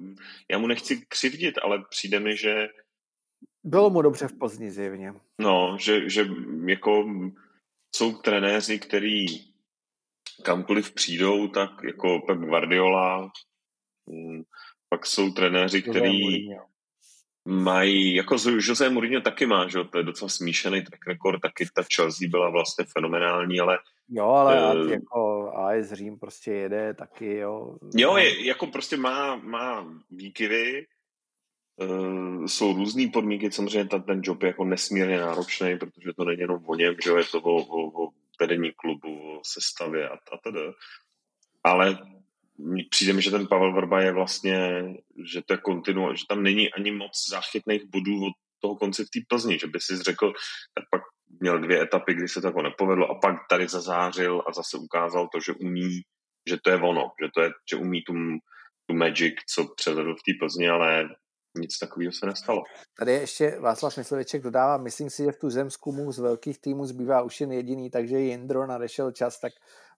já 0.51 0.57
mu 0.57 0.67
nechci 0.67 1.05
křivdit, 1.07 1.55
ale 1.63 1.83
přijde 1.89 2.19
mi, 2.19 2.37
že... 2.37 2.67
Bylo 3.63 3.89
mu 3.89 4.01
dobře 4.01 4.27
v 4.27 4.37
Plzni 4.37 4.71
zjevně. 4.71 5.13
No, 5.41 5.77
že, 5.79 6.09
že 6.09 6.27
jako 6.65 7.05
jsou 7.95 8.17
trenéři, 8.17 8.79
který 8.79 9.25
kamkoliv 10.43 10.91
přijdou, 10.91 11.47
tak 11.47 11.69
jako 11.83 12.19
Pep 12.27 12.37
Guardiola, 12.37 13.31
mm, 14.05 14.43
pak 14.89 15.05
jsou 15.05 15.31
trenéři, 15.31 15.81
který 15.81 16.47
mají, 17.45 18.15
jako 18.15 18.35
Jose 18.67 18.89
Mourinho 18.89 19.21
taky 19.21 19.45
má, 19.45 19.67
že 19.67 19.83
to 19.83 19.97
je 19.97 20.03
docela 20.03 20.29
smíšený 20.29 20.81
track 20.81 21.07
record, 21.07 21.41
taky 21.41 21.65
ta 21.75 21.83
Chelsea 21.95 22.29
byla 22.29 22.49
vlastně 22.49 22.85
fenomenální, 22.93 23.59
ale 23.59 23.77
Jo, 24.09 24.27
ale 24.27 24.83
uh, 24.85 24.91
jako 24.91 25.51
AS 25.55 25.91
Řím 25.91 26.19
prostě 26.19 26.51
jede 26.51 26.93
taky, 26.93 27.35
jo. 27.35 27.77
Jo, 27.95 28.17
je, 28.17 28.45
jako 28.45 28.67
prostě 28.67 28.97
má, 28.97 29.35
má 29.35 29.87
výkyvy, 30.11 30.85
uh, 31.75 32.45
jsou 32.45 32.73
různé 32.73 33.07
podmínky, 33.13 33.51
samozřejmě 33.51 33.89
ten, 33.89 34.03
ten 34.03 34.21
job 34.23 34.43
je 34.43 34.47
jako 34.47 34.65
nesmírně 34.65 35.19
náročný, 35.19 35.77
protože 35.77 36.13
to 36.17 36.25
není 36.25 36.41
jenom 36.41 36.63
o 36.65 36.75
něm, 36.75 36.95
že 37.03 37.11
je 37.11 37.23
to 37.31 37.41
o, 37.41 37.55
o, 37.55 38.05
o 38.05 38.09
vedení 38.39 38.71
klubu, 38.71 39.37
o 39.37 39.41
sestavě 39.43 40.09
a, 40.09 40.13
a 40.13 40.37
tedy. 40.43 40.59
Ale 41.63 41.97
přijde 42.89 43.13
mi, 43.13 43.21
že 43.21 43.31
ten 43.31 43.47
Pavel 43.47 43.73
Vrba 43.73 44.01
je 44.01 44.11
vlastně, 44.11 44.83
že 45.31 45.41
to 45.41 45.53
je 45.53 45.57
kontinua, 45.57 46.13
že 46.13 46.23
tam 46.29 46.43
není 46.43 46.73
ani 46.73 46.91
moc 46.91 47.29
záchytných 47.29 47.85
bodů 47.85 48.25
od 48.25 48.33
toho 48.61 48.75
konce 48.75 49.03
v 49.03 49.09
té 49.09 49.19
Plzni, 49.29 49.59
že 49.59 49.67
by 49.67 49.79
si 49.79 49.97
řekl, 49.97 50.33
tak 50.73 50.85
pak 50.91 51.01
měl 51.39 51.59
dvě 51.59 51.81
etapy, 51.81 52.13
kdy 52.13 52.27
se 52.27 52.41
to 52.41 52.47
jako 52.47 52.61
nepovedlo 52.61 53.11
a 53.11 53.19
pak 53.19 53.35
tady 53.49 53.67
zazářil 53.67 54.43
a 54.47 54.53
zase 54.53 54.77
ukázal 54.77 55.27
to, 55.33 55.39
že 55.39 55.53
umí, 55.53 56.01
že 56.49 56.57
to 56.63 56.69
je 56.69 56.75
ono, 56.75 57.11
že 57.23 57.29
to 57.35 57.41
je, 57.41 57.51
že 57.69 57.75
umí 57.75 58.01
tu, 58.01 58.13
tu 58.85 58.95
magic, 58.95 59.33
co 59.55 59.67
předvedl 59.75 60.15
v 60.15 60.23
té 60.25 60.31
Plzni, 60.39 60.69
ale 60.69 61.09
nic 61.57 61.79
takového 61.79 62.11
se 62.11 62.25
nestalo. 62.25 62.63
Tady 62.99 63.11
ještě 63.11 63.57
Václav 63.59 63.97
Mysliveček 63.97 64.43
dodává, 64.43 64.77
myslím 64.77 65.09
si, 65.09 65.23
že 65.23 65.31
v 65.31 65.39
tu 65.39 65.49
zemsku 65.49 65.91
mu 65.91 66.11
z 66.11 66.19
velkých 66.19 66.61
týmů 66.61 66.85
zbývá 66.85 67.21
už 67.21 67.41
jen 67.41 67.51
jediný, 67.51 67.89
takže 67.89 68.19
Jindro 68.19 68.67
nadešel 68.67 69.11
čas, 69.11 69.39
tak 69.39 69.53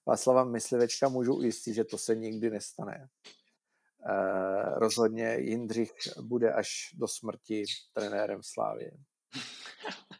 Václava 0.08 0.44
Myslivečka 0.44 1.08
můžu 1.08 1.34
ujistit, 1.34 1.74
že 1.74 1.84
to 1.84 1.98
se 1.98 2.16
nikdy 2.16 2.50
nestane. 2.50 3.08
Uh, 4.10 4.78
rozhodně 4.78 5.36
Jindřich 5.38 5.92
bude 6.20 6.52
až 6.52 6.94
do 6.94 7.08
smrti 7.08 7.64
trenérem 7.92 8.40
Slávě. 8.42 8.90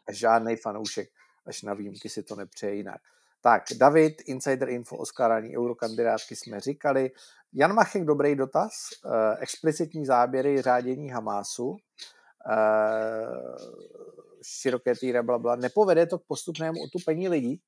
A 0.09 0.13
žádný 0.13 0.57
fanoušek, 0.57 1.09
až 1.47 1.63
na 1.63 1.75
výjimky 1.75 2.09
si 2.09 2.23
to 2.23 2.37
nepřeje 2.37 2.75
jinak. 2.75 3.01
Tak, 3.41 3.63
David, 3.77 4.21
Insider 4.27 4.69
Info 4.69 4.97
o 4.97 5.07
skárání 5.07 5.57
eurokandidátky 5.57 6.37
jsme 6.37 6.61
říkali. 6.61 7.11
Jan 7.53 7.75
Machek, 7.75 8.05
dobrý 8.05 8.37
dotaz. 8.37 8.73
Uh, 9.05 9.13
explicitní 9.39 10.07
záběry 10.07 10.63
řádění 10.63 11.09
Hamásu. 11.09 11.69
Uh, 11.69 11.77
široké 14.43 14.95
týre, 14.95 15.23
bla, 15.23 15.39
bla. 15.39 15.57
Nepovede 15.57 16.07
to 16.07 16.19
k 16.19 16.27
postupnému 16.27 16.83
otupení 16.83 17.29
lidí. 17.29 17.63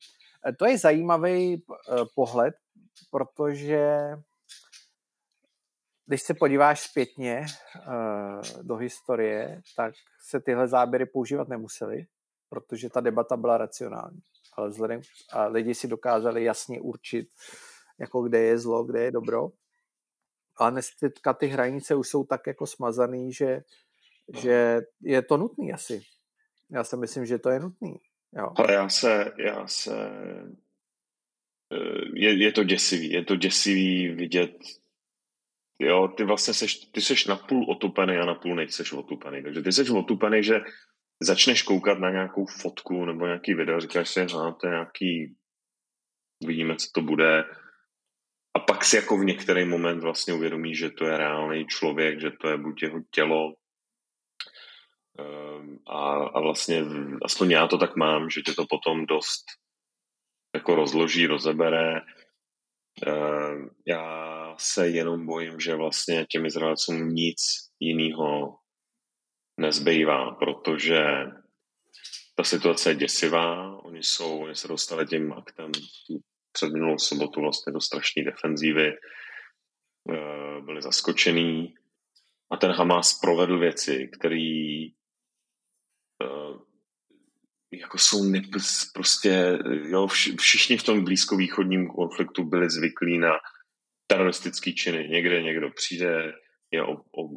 Uh, 0.47 0.53
to 0.59 0.67
je 0.67 0.79
zajímavý 0.79 1.65
uh, 1.67 1.77
pohled, 2.15 2.55
protože 3.11 4.11
když 6.07 6.23
se 6.23 6.35
podíváš 6.35 6.81
zpětně 6.81 7.47
uh, 7.87 8.63
do 8.63 8.77
historie, 8.77 9.63
tak 9.77 9.95
se 10.29 10.41
tyhle 10.41 10.69
záběry 10.69 11.07
používat 11.07 11.49
nemusely, 11.49 12.07
protože 12.49 12.91
ta 12.91 13.01
debata 13.01 13.37
byla 13.37 13.59
racionální. 13.59 14.21
Ale 14.53 14.69
vzhledem 14.69 15.01
a 15.33 15.47
lidi 15.47 15.75
si 15.75 15.89
dokázali 15.89 16.45
jasně 16.45 16.81
určit, 16.81 17.29
jako 17.99 18.23
kde 18.23 18.41
je 18.41 18.59
zlo, 18.59 18.85
kde 18.85 19.03
je 19.03 19.11
dobro. 19.11 19.49
Ale 20.57 20.71
dneska 20.71 21.33
ty 21.33 21.47
hranice 21.47 21.95
už 21.95 22.09
jsou 22.09 22.25
tak 22.25 22.47
jako 22.47 22.67
smazaný, 22.67 23.33
že, 23.33 23.63
že 24.35 24.81
je 25.01 25.23
to 25.23 25.37
nutný 25.37 25.73
asi. 25.73 26.03
Já 26.71 26.85
si 26.85 26.97
myslím, 26.97 27.27
že 27.27 27.39
to 27.39 27.51
je 27.51 27.61
nutný. 27.61 28.01
Jo. 28.37 28.53
Ale 28.57 28.73
já 28.73 28.89
se, 28.89 29.33
já 29.39 29.67
se 29.67 30.11
eh, 31.73 32.09
je, 32.15 32.45
je 32.45 32.53
to 32.53 32.65
děsivý, 32.65 33.11
je 33.11 33.25
to 33.25 33.37
děsivý 33.37 34.09
vidět 34.09 34.57
Jo, 35.83 36.09
ty 36.09 36.25
vlastně 36.25 36.55
seš, 36.55 36.75
ty 36.77 37.01
seš 37.01 37.27
napůl 37.27 37.71
otupený 37.71 38.17
a 38.17 38.27
napůl 38.27 38.55
nejseš 38.55 38.93
otupený. 38.93 39.43
Takže 39.43 39.63
ty 39.63 39.73
seš 39.73 39.91
otupený, 39.91 40.43
že 40.43 40.61
začneš 41.23 41.63
koukat 41.63 41.99
na 41.99 42.11
nějakou 42.11 42.47
fotku 42.47 43.05
nebo 43.05 43.27
nějaký 43.27 43.55
video, 43.55 43.81
říkáš 43.81 44.11
si, 44.11 44.27
no, 44.33 44.55
to 44.55 44.67
je 44.67 44.71
nějaký, 44.71 45.37
uvidíme, 46.45 46.77
co 46.77 46.87
to 46.95 47.03
bude. 47.03 47.45
A 48.55 48.61
pak 48.61 48.85
si 48.85 48.97
jako 48.97 49.19
v 49.19 49.25
některý 49.25 49.65
moment 49.65 50.01
vlastně 50.01 50.35
uvědomíš, 50.35 50.79
že 50.79 50.91
to 50.91 51.05
je 51.05 51.17
reálný 51.17 51.67
člověk, 51.67 52.21
že 52.21 52.31
to 52.31 52.49
je 52.49 52.57
buď 52.57 52.83
jeho 52.83 53.01
tělo, 53.11 53.55
a, 55.87 56.15
a 56.15 56.41
vlastně, 56.41 56.85
aspoň 57.23 57.51
já 57.51 57.67
to 57.67 57.79
tak 57.79 57.97
mám, 57.97 58.31
že 58.31 58.41
tě 58.43 58.53
to 58.53 58.67
potom 58.71 59.07
dost 59.07 59.45
jako 60.55 60.75
rozloží, 60.75 61.27
rozebere. 61.27 62.01
Ehm, 63.07 63.71
já 63.87 64.55
se 64.59 64.89
jenom 64.89 65.27
bojím, 65.27 65.61
že 65.61 65.75
vlastně 65.75 66.27
těm 66.27 66.47
Izraelcům 66.47 67.09
nic 67.09 67.41
jiného 67.81 68.57
nezbývá, 69.61 70.35
protože 70.35 71.03
ta 72.35 72.45
situace 72.45 72.91
je 72.91 72.95
děsivá, 72.95 73.77
oni 73.85 74.03
jsou, 74.03 74.39
oni 74.39 74.55
se 74.55 74.69
dostali 74.69 75.07
tím 75.07 75.33
aktem 75.33 75.73
před 76.53 76.73
minulou 76.73 76.99
sobotu 76.99 77.41
vlastně 77.41 77.73
do 77.73 77.81
strašné 77.81 78.25
defenzívy, 78.25 78.93
eh, 80.13 80.61
byli 80.61 80.83
zaskočený. 80.83 81.75
A 82.51 82.57
ten 82.57 82.71
Hamas 82.71 83.21
provedl 83.21 83.59
věci, 83.59 84.11
které 84.19 84.89
jako 87.73 87.99
jsou 87.99 88.25
ne, 88.25 88.43
prostě, 88.95 89.59
jo, 89.89 90.07
všichni 90.41 90.77
v 90.77 90.83
tom 90.83 91.05
blízkovýchodním 91.05 91.89
konfliktu 91.89 92.45
byli 92.45 92.71
zvyklí 92.71 93.19
na 93.19 93.33
teroristický 94.07 94.75
činy. 94.75 95.09
Někde 95.09 95.43
někdo 95.43 95.71
přijde, 95.71 96.33
je 96.71 96.83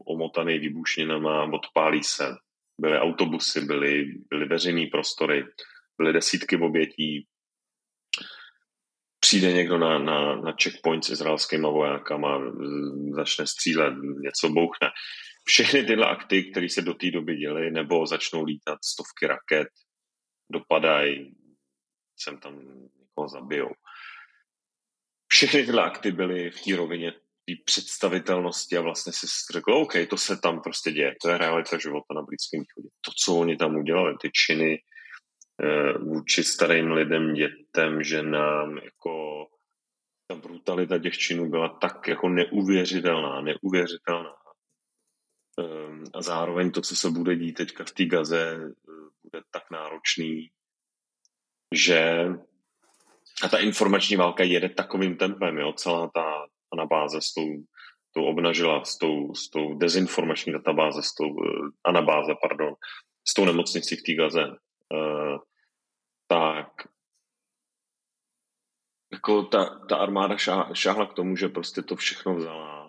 omotaný 0.06 0.60
výbušninama, 0.60 1.44
odpálí 1.54 2.04
se. 2.04 2.36
Byly 2.82 2.98
autobusy, 3.00 3.62
byly, 3.62 4.06
byly 4.30 4.46
veřejné 4.46 4.88
prostory, 4.92 5.46
byly 5.98 6.14
desítky 6.14 6.58
obětí. 6.58 7.28
Přijde 9.20 9.54
někdo 9.54 9.78
na, 9.78 10.00
na, 10.00 10.36
na 10.36 10.54
checkpoint 10.64 11.06
s 11.06 11.10
izraelskými 11.10 11.64
vojákama, 11.64 12.42
začne 13.16 13.48
střílet, 13.48 13.94
něco 14.24 14.50
bouchne. 14.50 14.90
Všechny 15.44 15.84
tyhle 15.84 16.08
akty, 16.08 16.44
které 16.52 16.70
se 16.70 16.82
do 16.82 16.94
té 16.94 17.12
doby 17.12 17.36
děly, 17.36 17.72
nebo 17.72 18.08
začnou 18.08 18.44
lítat 18.44 18.80
stovky 18.86 19.28
raket, 19.28 19.68
dopadají, 20.52 21.36
sem 22.18 22.38
tam 22.38 22.60
někoho 23.00 23.30
zabijou 23.30 23.72
všechny 25.34 25.66
tyhle 25.66 25.84
akty 25.84 26.12
byly 26.12 26.52
v 26.52 26.62
té 26.62 26.76
rovině 26.76 27.12
té 27.12 27.54
představitelnosti 27.66 28.78
a 28.78 28.82
vlastně 28.82 29.14
si 29.14 29.28
řekl, 29.54 29.74
OK, 29.74 29.94
to 30.10 30.18
se 30.18 30.38
tam 30.38 30.62
prostě 30.62 30.91
děje, 30.91 31.16
to 31.22 31.30
je 31.30 31.38
realita 31.38 31.78
života 31.78 32.14
na 32.14 32.22
Blízkém 32.22 32.60
východě. 32.60 32.89
To, 33.06 33.12
co 33.18 33.36
oni 33.36 33.58
tam 33.58 33.76
udělali, 33.76 34.16
ty 34.22 34.32
činy 34.32 34.82
eh, 35.64 35.98
vůči 35.98 36.44
starým 36.44 36.91
lidem, 36.91 37.34
dětem, 37.34 38.04
ženám, 38.04 38.78
jako 38.78 39.46
ta 40.28 40.36
brutalita 40.36 41.00
těch 41.00 41.18
činů 41.18 41.50
byla 41.50 41.70
tak 41.70 42.08
jako 42.08 42.30
neuvěřitelná, 42.30 43.41
neuvěřitelná. 43.41 44.36
Um, 45.58 46.04
a 46.14 46.22
zároveň 46.22 46.72
to, 46.72 46.82
co 46.82 46.95
se 46.95 47.10
bude 47.10 47.36
dít 47.36 47.54
teďka 47.54 47.84
v 47.84 47.91
té 47.91 48.06
Gaze, 48.06 48.56
eh, 48.56 48.74
bude 49.24 49.43
tak 49.51 49.72
náročný, 49.72 50.51
že 51.74 52.28
a 53.43 53.47
ta 53.47 53.58
informační 53.58 54.16
válka 54.16 54.43
jede 54.43 54.70
takovým 54.70 55.18
tempem, 55.18 55.58
jo, 55.58 55.74
celá 55.74 56.08
ta 56.14 56.45
anabáze 56.74 57.22
s 57.22 57.34
tou, 57.34 57.64
tou 58.12 58.26
obnažila, 58.26 58.86
s 58.86 58.97
tou, 58.97 59.34
s 59.34 59.49
tou 59.49 59.78
dezinformační 59.78 60.54
databáze, 60.54 61.04
s 61.04 61.14
tou 61.14 61.30
uh, 61.30 61.70
anabáze, 61.84 62.34
pardon, 62.41 62.74
s 63.28 63.34
tou 63.34 63.45
nemocnicí 63.45 63.95
v 63.95 64.04
té 64.04 64.14
Gaze, 64.14 64.45
uh, 64.45 65.38
tak 66.28 66.88
jako 69.12 69.43
ta, 69.43 69.80
ta 69.89 69.97
armáda 69.97 70.38
šá, 70.38 70.70
šáhla 70.74 71.06
k 71.06 71.14
tomu, 71.14 71.36
že 71.36 71.47
prostě 71.47 71.82
to 71.82 71.95
všechno 71.95 72.36
vzala 72.36 72.83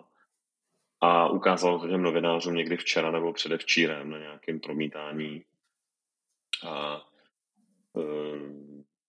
a 1.05 1.29
ukázalo 1.29 1.79
to 1.79 1.87
těm 1.87 2.01
novinářům 2.01 2.55
někdy 2.55 2.77
včera 2.77 3.11
nebo 3.11 3.33
předevčírem 3.33 4.09
na 4.09 4.19
nějakém 4.19 4.59
promítání. 4.59 5.45
A 6.67 7.01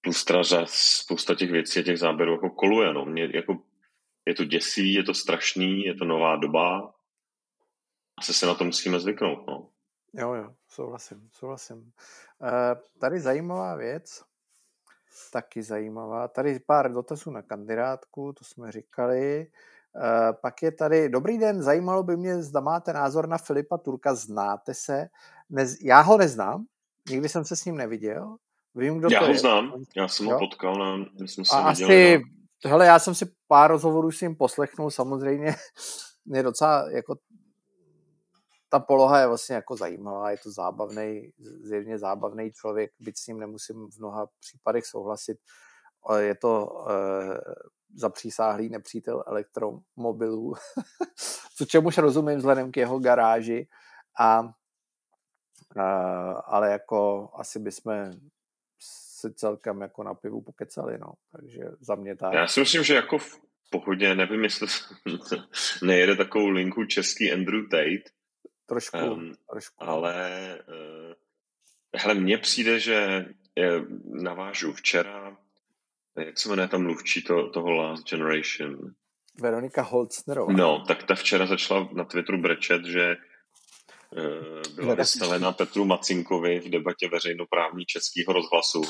plus 0.01 0.25
teda 0.25 0.43
spousta 0.67 1.35
těch 1.35 1.51
věcí 1.51 1.81
a 1.81 1.83
těch 1.83 1.99
záběrů 1.99 2.33
jako 2.33 2.51
koluje, 2.51 2.93
no. 2.93 3.05
Mě, 3.05 3.29
jako, 3.35 3.59
je 4.27 4.35
to 4.35 4.45
děsivý, 4.45 4.95
je 4.95 5.03
to 5.03 5.15
strašný, 5.15 5.85
je 5.85 5.95
to 5.95 6.05
nová 6.05 6.37
doba, 6.37 6.95
asi 8.19 8.35
se 8.35 8.47
na 8.47 8.55
to 8.55 8.65
musíme 8.65 9.01
zvyknout, 9.01 9.47
no. 9.47 9.69
Jo, 10.15 10.35
jo, 10.35 10.55
souhlasím, 10.69 11.29
souhlasím. 11.33 11.93
E, 12.43 12.77
tady 13.01 13.21
zajímavá 13.21 13.77
věc, 13.77 14.23
taky 15.33 15.63
zajímavá. 15.63 16.29
Tady 16.29 16.59
pár 16.59 16.93
dotazů 16.93 17.31
na 17.31 17.43
kandidátku, 17.43 18.33
to 18.33 18.45
jsme 18.45 18.73
říkali. 18.73 19.47
E, 19.97 20.33
pak 20.33 20.63
je 20.63 20.73
tady, 20.73 21.09
dobrý 21.09 21.39
den, 21.39 21.63
zajímalo 21.63 22.03
by 22.03 22.17
mě, 22.17 22.43
zda 22.43 22.61
máte 22.61 22.93
názor 22.93 23.29
na 23.29 23.39
Filipa 23.39 23.79
Turka, 23.79 24.15
znáte 24.15 24.75
se? 24.75 25.07
Nez, 25.51 25.77
já 25.83 26.01
ho 26.01 26.19
neznám, 26.19 26.65
nikdy 27.11 27.29
jsem 27.29 27.45
se 27.45 27.57
s 27.57 27.65
ním 27.65 27.77
neviděl. 27.77 28.37
Vím, 28.75 28.99
kdo 28.99 29.09
já 29.11 29.19
to 29.19 29.27
ho 29.27 29.33
je. 29.33 29.39
znám, 29.39 29.73
já 29.97 30.09
jsem 30.09 30.27
jo? 30.27 30.33
ho 30.33 30.39
potkal, 30.39 30.75
na, 30.75 30.97
my 31.21 31.29
jsme 31.29 31.45
se 31.45 31.57
A 31.57 31.59
asi, 31.59 32.19
na... 32.65 32.71
hele, 32.71 32.87
já 32.87 32.99
jsem 32.99 33.15
si 33.15 33.27
pár 33.49 33.71
rozhovorů 33.71 34.13
s 34.13 34.21
ním 34.21 34.37
poslechnul, 34.37 34.91
samozřejmě 34.91 35.55
je 36.27 36.43
docela 36.43 36.91
jako 36.91 37.17
ta 38.69 38.81
poloha 38.81 39.21
je 39.21 39.27
vlastně 39.27 39.55
jako 39.55 39.77
zajímavá, 39.77 40.31
je 40.31 40.37
to 40.43 40.51
zábavný, 40.51 41.33
zjevně 41.39 41.99
zábavný 41.99 42.53
člověk, 42.53 42.91
byť 43.01 43.19
s 43.19 43.27
ním 43.27 43.39
nemusím 43.41 43.89
v 43.91 43.99
mnoha 43.99 44.27
případech 44.41 44.87
souhlasit. 44.87 45.39
Je 46.19 46.35
to 46.35 46.67
uh, 46.67 47.35
zapřísáhlý 47.95 48.69
nepřítel 48.69 49.25
elektromobilů, 49.27 50.55
co 51.57 51.65
čemuž 51.65 51.99
rozumím 51.99 52.39
vzhledem 52.39 52.73
k 52.73 52.77
jeho 52.77 52.99
garáži. 52.99 53.69
A, 54.21 54.41
uh, 54.41 54.51
ale 56.45 56.71
jako 56.71 57.31
asi 57.35 57.59
bychom 57.59 58.13
se 59.21 59.33
celkem 59.33 59.81
jako 59.81 60.03
na 60.03 60.15
pivu 60.15 60.43
pokecali, 60.43 60.99
no. 60.99 61.13
Takže 61.33 61.63
za 61.81 61.95
mě 61.95 62.17
tak. 62.17 62.35
Já 62.35 62.47
si 62.47 62.61
myslím, 62.61 62.85
že 62.85 62.95
jako 62.95 63.19
v 63.19 63.41
pohodě, 63.71 64.15
nevím, 64.15 64.45
jestli 64.45 64.67
nejede 65.83 66.17
takovou 66.17 66.49
linku 66.49 66.85
český 66.85 67.33
Andrew 67.33 67.69
Tate, 67.71 68.17
Trošku, 68.67 68.99
um, 68.99 69.35
trošku. 69.51 69.85
Ale 69.85 70.59
uh, 70.69 71.13
hele, 71.97 72.15
mně 72.15 72.39
přijde, 72.39 72.81
že 72.81 73.27
je, 73.57 73.85
navážu 74.05 74.73
včera, 74.73 75.37
jak 76.19 76.39
se 76.39 76.49
jmenuje 76.49 76.69
tam 76.69 76.83
mluvčí 76.83 77.23
to, 77.23 77.51
toho 77.51 77.71
Last 77.71 78.11
Generation? 78.11 78.95
Veronika 79.41 79.83
Holznerová. 79.83 80.53
No, 80.53 80.85
tak 80.89 81.03
ta 81.03 81.15
včera 81.15 81.47
začala 81.47 81.89
na 81.93 82.05
Twitteru 82.05 82.39
brečet, 82.39 82.85
že 82.85 83.17
uh, 84.11 84.75
byla 84.75 84.95
vystavena 84.95 85.53
Petru 85.53 85.85
Macinkovi 85.85 86.61
v 86.61 86.71
debatě 86.71 87.09
veřejnoprávní 87.09 87.85
českého 87.85 88.33
rozhlasu. 88.33 88.83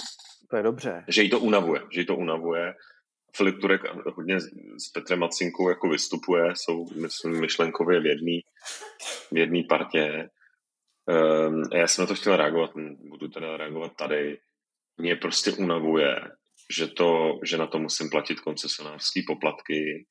To 0.50 0.56
je 0.56 0.62
dobře. 0.62 1.04
Že 1.08 1.22
jí 1.22 1.30
to 1.30 1.40
unavuje, 1.40 1.82
že 1.90 2.00
jí 2.00 2.06
to 2.06 2.16
unavuje. 2.16 2.74
Filip 3.36 3.60
Turek 3.60 3.80
hodně 4.16 4.40
s 4.40 4.88
Petrem 4.94 5.18
Macinkou 5.18 5.68
jako 5.68 5.88
vystupuje, 5.88 6.52
jsou 6.54 6.86
myslím 6.94 7.40
myšlenkově 7.40 8.00
v 8.00 8.06
jedné 8.06 8.40
v 9.32 9.36
jedný 9.36 9.64
partě. 9.64 10.30
Um, 11.06 11.62
já 11.72 11.88
jsem 11.88 12.02
na 12.02 12.06
to 12.06 12.14
chtěl 12.14 12.36
reagovat, 12.36 12.70
budu 13.08 13.28
teda 13.28 13.56
reagovat 13.56 13.92
tady. 13.96 14.38
Mě 14.98 15.16
prostě 15.16 15.52
unavuje, 15.52 16.20
že, 16.72 16.86
to, 16.86 17.38
že 17.44 17.58
na 17.58 17.66
to 17.66 17.78
musím 17.78 18.10
platit 18.10 18.40
koncesionářské 18.40 19.20
poplatky. 19.26 20.06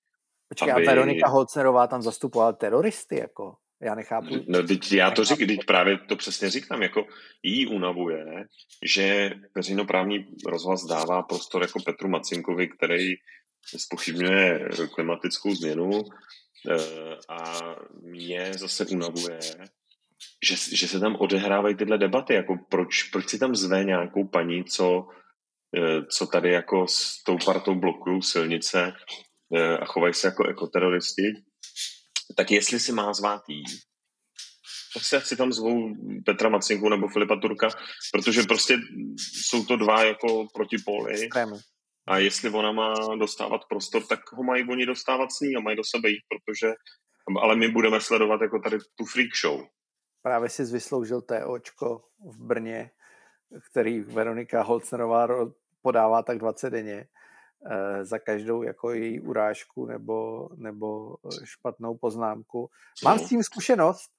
Počkej, 0.50 0.72
aby... 0.72 0.88
a 0.88 0.90
Veronika 0.90 1.30
Holcerová 1.30 1.88
tam 1.88 2.02
zastupovala 2.02 2.54
teroristy, 2.54 3.20
jako? 3.20 3.56
Já 3.82 3.96
nechápu. 3.96 4.28
No, 4.48 4.64
teď 4.64 4.92
já 4.92 5.12
to 5.12 5.24
řík, 5.24 5.38
teď 5.38 5.60
právě 5.68 5.98
to 5.98 6.16
přesně 6.16 6.50
říkám, 6.50 6.82
jako 6.82 7.06
jí 7.44 7.68
unavuje, 7.68 8.26
že 8.86 9.32
veřejnoprávní 9.56 10.26
rozhlas 10.46 10.86
dává 10.86 11.24
prostor 11.24 11.62
jako 11.62 11.80
Petru 11.86 12.10
Macinkovi, 12.10 12.68
který 12.68 13.14
spochybňuje 13.78 14.70
klimatickou 14.94 15.56
změnu 15.56 15.90
eh, 16.70 17.18
a 17.30 17.62
mě 18.02 18.52
zase 18.54 18.86
unavuje, 18.86 19.40
že, 20.44 20.56
že 20.76 20.88
se 20.88 21.00
tam 21.00 21.16
odehrávají 21.16 21.76
tyhle 21.76 21.98
debaty, 21.98 22.34
jako 22.34 22.58
proč, 22.70 23.04
proč 23.04 23.30
si 23.30 23.40
tam 23.40 23.56
zve 23.56 23.84
nějakou 23.84 24.28
paní, 24.28 24.64
co, 24.64 25.08
co 26.10 26.28
tady 26.28 26.52
jako 26.52 26.88
s 26.88 27.24
tou 27.24 27.38
partou 27.46 27.76
blokují 27.76 28.22
silnice 28.22 28.94
eh, 29.56 29.78
a 29.78 29.86
chovají 29.86 30.14
se 30.14 30.28
jako 30.28 30.48
ekoteroristi, 30.48 31.34
tak 32.38 32.52
jestli 32.52 32.80
si 32.80 32.92
má 32.92 33.14
zvát 33.14 33.42
jí, 33.50 33.64
tak 34.94 35.04
se 35.04 35.18
asi 35.18 35.38
tam 35.38 35.54
zvou 35.54 35.96
Petra 36.26 36.50
Macinku 36.50 36.90
nebo 36.90 37.08
Filipa 37.08 37.40
Turka, 37.40 37.68
protože 38.12 38.44
prostě 38.44 38.78
jsou 39.18 39.66
to 39.66 39.76
dva 39.76 40.04
jako 40.04 40.48
protipóly. 40.54 41.30
A 42.08 42.18
jestli 42.18 42.50
ona 42.50 42.72
má 42.72 42.94
dostávat 43.20 43.62
prostor, 43.70 44.04
tak 44.08 44.20
ho 44.32 44.44
mají 44.44 44.64
oni 44.70 44.86
dostávat 44.86 45.32
s 45.32 45.40
ní 45.40 45.56
a 45.56 45.60
mají 45.60 45.78
do 45.78 45.84
sebe 45.84 46.10
jít, 46.10 46.24
protože 46.30 46.74
ale 47.42 47.56
my 47.56 47.68
budeme 47.68 48.02
sledovat 48.02 48.42
jako 48.42 48.60
tady 48.60 48.78
tu 48.96 49.06
freak 49.06 49.30
show. 49.42 49.62
Právě 50.22 50.50
si 50.50 50.64
vysloužil 50.64 51.22
TOčko 51.22 52.02
v 52.32 52.46
Brně, 52.46 52.92
který 53.72 54.00
Veronika 54.00 54.62
Holcnerová 54.62 55.28
podává 55.86 56.24
tak 56.24 56.38
20 56.38 56.70
denně 56.70 57.08
Eh, 57.72 58.06
za 58.06 58.20
každou 58.20 58.64
jako 58.64 58.94
její 58.94 59.22
urážku 59.22 59.86
nebo, 59.86 60.50
nebo 60.56 61.16
eh, 61.16 61.46
špatnou 61.46 61.98
poznámku. 61.98 62.70
Mám 63.04 63.20
s 63.20 63.30
tím 63.30 63.44
zkušenost. 63.44 64.12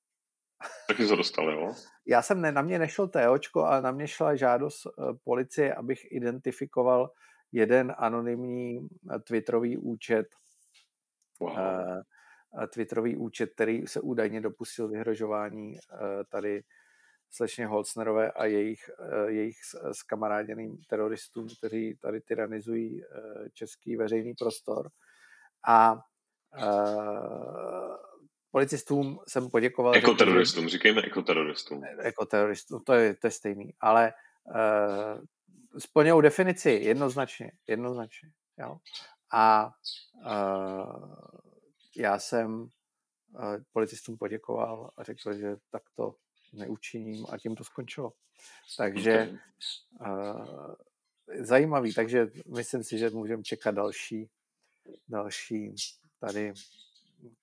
Taky 0.89 1.07
se 1.07 1.17
dostal, 1.17 1.51
jo? 1.51 1.75
Já 2.07 2.23
jsem, 2.23 2.41
ne, 2.41 2.53
na 2.53 2.63
mě 2.63 2.79
nešel 2.79 3.09
TOčko, 3.09 3.65
ale 3.65 3.83
na 3.83 3.91
mě 3.91 4.09
šla 4.09 4.37
žádost 4.37 4.87
eh, 4.87 5.15
policie, 5.25 5.75
abych 5.75 6.13
identifikoval 6.13 7.11
jeden 7.53 7.95
anonymní 7.99 8.89
Twitterový 9.25 9.77
účet, 9.77 10.27
wow. 11.41 11.57
Twitterový 12.73 13.17
účet, 13.17 13.51
který 13.55 13.87
se 13.87 14.01
údajně 14.01 14.41
dopustil 14.41 14.89
vyhrožování 14.89 15.79
tady 16.29 16.63
slečně 17.31 17.67
Holznerové 17.67 18.31
a 18.31 18.45
jejich, 18.45 18.91
eh, 18.99 19.33
jejich 19.33 19.57
skamaráděným 19.93 20.79
teroristům, 20.89 21.49
kteří 21.59 21.99
tady 22.01 22.21
tyranizují 22.21 23.05
eh, 23.05 23.07
český 23.55 23.97
veřejný 23.97 24.35
prostor. 24.35 24.91
A 25.69 25.93
uh, 25.93 26.01
policistům 28.51 29.21
jsem 29.29 29.51
poděkoval. 29.51 29.97
Ekoteroristům, 29.97 30.65
že... 30.65 30.69
říkejme 30.69 31.03
ekoteroristům. 31.03 31.85
Ekoteroristům, 31.99 32.85
to 32.85 32.93
je, 32.93 33.15
to 33.15 33.27
je 33.27 33.31
stejný, 33.31 33.75
ale 33.81 34.13
uh, 34.45 35.25
splňují 35.79 36.23
definici 36.23 36.71
jednoznačně, 36.71 37.53
jednoznačně, 37.67 38.31
jo. 38.59 38.79
A 39.33 39.71
uh, 40.27 41.15
já 41.97 42.19
jsem 42.19 42.63
uh, 42.63 42.69
policistům 43.73 44.19
poděkoval 44.19 44.91
a 44.97 45.03
řekl, 45.03 45.35
že 45.35 45.57
takto 45.71 46.15
neučiním 46.53 47.27
a 47.31 47.39
tím 47.39 47.55
to 47.55 47.65
skončilo. 47.65 48.13
Takže 48.77 49.39
uh, 50.01 50.75
zajímavý, 51.39 51.95
takže 51.95 52.31
myslím 52.47 52.85
si, 52.85 52.99
že 52.99 53.11
můžeme 53.11 53.43
čekat 53.43 53.71
další, 53.71 54.31
další 55.09 55.75
tady 56.21 56.53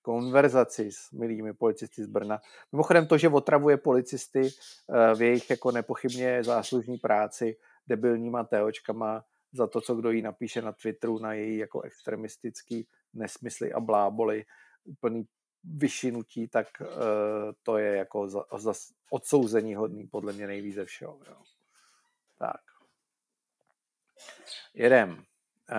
konverzaci 0.02 0.92
s 0.92 1.12
milými 1.12 1.54
policisty 1.54 2.04
z 2.04 2.06
Brna. 2.06 2.40
Mimochodem 2.72 3.06
to, 3.06 3.18
že 3.18 3.28
otravuje 3.28 3.76
policisty 3.76 4.40
uh, 4.40 5.18
v 5.18 5.22
jejich 5.22 5.50
jako 5.50 5.70
nepochybně 5.70 6.44
záslužní 6.44 6.98
práci 6.98 7.56
debilníma 7.86 8.44
teočkama 8.44 9.24
za 9.52 9.66
to, 9.66 9.80
co 9.80 9.94
kdo 9.94 10.10
jí 10.10 10.22
napíše 10.22 10.62
na 10.62 10.72
Twitteru, 10.72 11.18
na 11.18 11.32
její 11.32 11.58
jako 11.58 11.82
extremistický 11.82 12.86
nesmysly 13.12 13.72
a 13.72 13.80
bláboli, 13.80 14.44
úplný 14.84 15.26
vyšinutí, 15.64 16.48
tak 16.48 16.66
uh, 16.80 16.86
to 17.62 17.78
je 17.78 17.96
jako 17.96 18.28
za, 18.28 18.44
za 18.56 18.72
odsouzení 19.10 19.74
hodný 19.74 20.06
podle 20.06 20.32
mě 20.32 20.46
nejvíc 20.46 20.74
ze 20.74 20.84
všeho. 20.84 21.18
Jo. 21.28 21.36
Tak. 22.38 22.60
Jedem. 24.74 25.24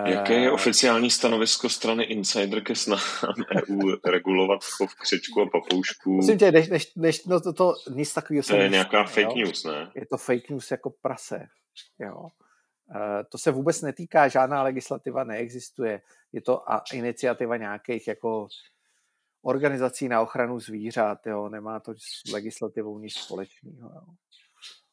Jaké 0.05 0.33
je 0.33 0.47
eh, 0.47 0.51
oficiální 0.51 1.11
stanovisko 1.11 1.69
strany 1.69 2.03
Insider 2.03 2.63
ke 2.63 2.75
snahám 2.75 3.35
EU 3.55 3.95
regulovat 4.05 4.63
chov 4.63 4.95
křečku 4.95 5.41
a 5.41 5.45
papoušku? 5.45 6.17
Myslím 6.17 6.37
tě, 6.37 6.51
než, 6.51 6.69
než, 6.69 6.95
než 6.95 7.25
no 7.25 7.39
to, 7.39 7.53
to 7.53 7.73
nic 7.89 8.13
takového 8.13 8.43
To 8.43 8.55
je 8.55 8.69
nějaká 8.69 8.97
jo? 8.97 9.05
fake 9.07 9.35
news, 9.35 9.63
ne? 9.63 9.91
Je 9.95 10.05
to 10.05 10.17
fake 10.17 10.49
news 10.49 10.71
jako 10.71 10.89
prase. 11.01 11.47
Jo. 11.99 12.15
Uh, 12.15 12.29
to 13.31 13.37
se 13.37 13.51
vůbec 13.51 13.81
netýká, 13.81 14.27
žádná 14.27 14.63
legislativa 14.63 15.23
neexistuje. 15.23 16.01
Je 16.31 16.41
to 16.41 16.71
a 16.71 16.83
iniciativa 16.93 17.57
nějakých 17.57 18.07
jako 18.07 18.47
organizací 19.45 20.07
na 20.07 20.21
ochranu 20.21 20.59
zvířat, 20.59 21.27
jo, 21.27 21.49
nemá 21.49 21.79
to 21.79 21.93
s 21.93 22.31
legislativou 22.31 22.99
nic 22.99 23.13
společného. 23.13 23.89
Jo. 23.95 24.01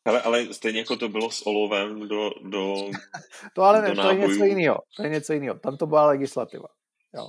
Ale, 0.05 0.22
ale 0.22 0.55
stejně 0.55 0.78
jako 0.78 0.96
to 0.96 1.09
bylo 1.09 1.30
s 1.30 1.46
olovem 1.46 2.09
do, 2.09 2.30
do 2.42 2.74
To 3.55 3.62
ale 3.62 3.82
ne, 3.82 3.94
to 3.94 4.11
je 4.11 4.14
něco 4.14 4.44
jiného. 4.44 4.78
To 4.96 5.03
je 5.03 5.09
něco 5.09 5.32
jiného. 5.32 5.59
Tam 5.59 5.76
to 5.76 5.86
byla 5.86 6.07
legislativa. 6.07 6.68
Jo. 7.14 7.26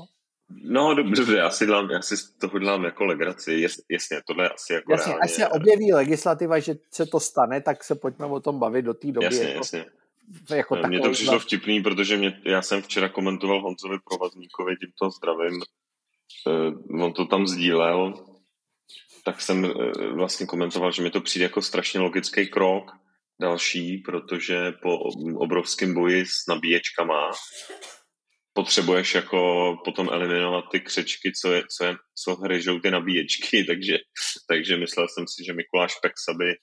No 0.63 0.95
dobře, 0.95 1.38
já 1.38 1.49
si, 1.49 1.65
dám, 1.65 1.89
já 1.91 2.01
si 2.01 2.15
toho 2.38 2.59
dělám 2.59 2.84
jako 2.84 3.05
legraci, 3.05 3.61
Jas, 3.61 3.76
jasně, 3.89 4.21
tohle 4.28 4.49
asi 4.49 4.74
jako 4.74 4.91
jasně, 4.91 5.11
reálně... 5.11 5.21
Až 5.24 5.32
se 5.32 5.47
objeví 5.47 5.93
legislativa, 5.93 6.59
že 6.59 6.76
se 6.91 7.05
to 7.05 7.19
stane, 7.19 7.61
tak 7.61 7.84
se 7.84 7.95
pojďme 7.95 8.26
o 8.26 8.39
tom 8.39 8.59
bavit 8.59 8.82
do 8.82 8.93
té 8.93 9.11
doby. 9.11 9.26
Jasně, 9.26 9.43
jako, 9.43 9.57
jasně. 9.57 9.86
Jako 10.55 10.76
Mně 10.88 10.99
to 10.99 11.11
přišlo 11.11 11.39
vtipný, 11.39 11.82
protože 11.82 12.17
mě, 12.17 12.41
já 12.45 12.61
jsem 12.61 12.82
včera 12.82 13.09
komentoval 13.09 13.61
Honzovi 13.61 13.97
Provazníkovi, 14.09 14.76
tímto 14.76 15.09
zdravím, 15.09 15.61
on 17.01 17.13
to 17.13 17.25
tam 17.25 17.47
sdílel 17.47 18.13
tak 19.23 19.41
jsem 19.41 19.65
eh, 19.65 20.07
vlastně 20.13 20.45
komentoval, 20.45 20.91
že 20.91 21.01
mi 21.01 21.11
to 21.11 21.21
přijde 21.21 21.43
jako 21.43 21.61
strašně 21.61 21.99
logický 21.99 22.47
krok 22.47 22.91
další, 23.41 23.97
protože 23.97 24.71
po 24.71 24.97
obrovském 25.36 25.93
boji 25.93 26.25
s 26.25 26.47
nabíječkama 26.47 27.31
potřebuješ 28.53 29.15
jako 29.15 29.75
potom 29.86 30.09
eliminovat 30.11 30.65
ty 30.71 30.79
křečky, 30.79 31.31
co, 31.41 31.51
je, 31.51 31.63
co, 31.77 31.86
je, 31.86 31.95
co 32.23 32.36
hryžou 32.36 32.79
ty 32.79 32.91
nabíječky, 32.91 33.63
takže, 33.67 33.97
takže 34.49 34.77
myslel 34.77 35.07
jsem 35.07 35.25
si, 35.27 35.45
že 35.45 35.53
Mikuláš 35.53 35.95
Pex 36.01 36.13
by, 36.38 36.53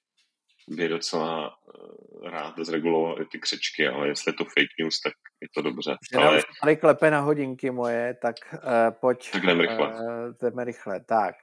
by 0.70 0.88
docela 0.88 1.50
eh, 1.50 2.30
rád 2.30 2.54
zreguloval 2.58 3.22
i 3.22 3.26
ty 3.26 3.38
křečky, 3.38 3.88
ale 3.88 4.08
jestli 4.08 4.30
je 4.30 4.34
to 4.34 4.44
fake 4.44 4.74
news, 4.80 5.00
tak 5.00 5.12
je 5.40 5.48
to 5.54 5.62
dobře. 5.62 5.96
Že 6.12 6.18
ale... 6.18 6.42
tady 6.60 6.76
klepe 6.76 7.10
na 7.10 7.20
hodinky 7.20 7.70
moje, 7.70 8.14
tak 8.22 8.36
uh, 8.54 8.60
pojď. 9.00 9.32
Tak 9.32 9.42
jdeme 9.42 9.62
rychle. 9.62 9.94
Uh, 9.94 10.34
jdeme 10.42 10.64
rychle, 10.64 11.00
tak. 11.00 11.34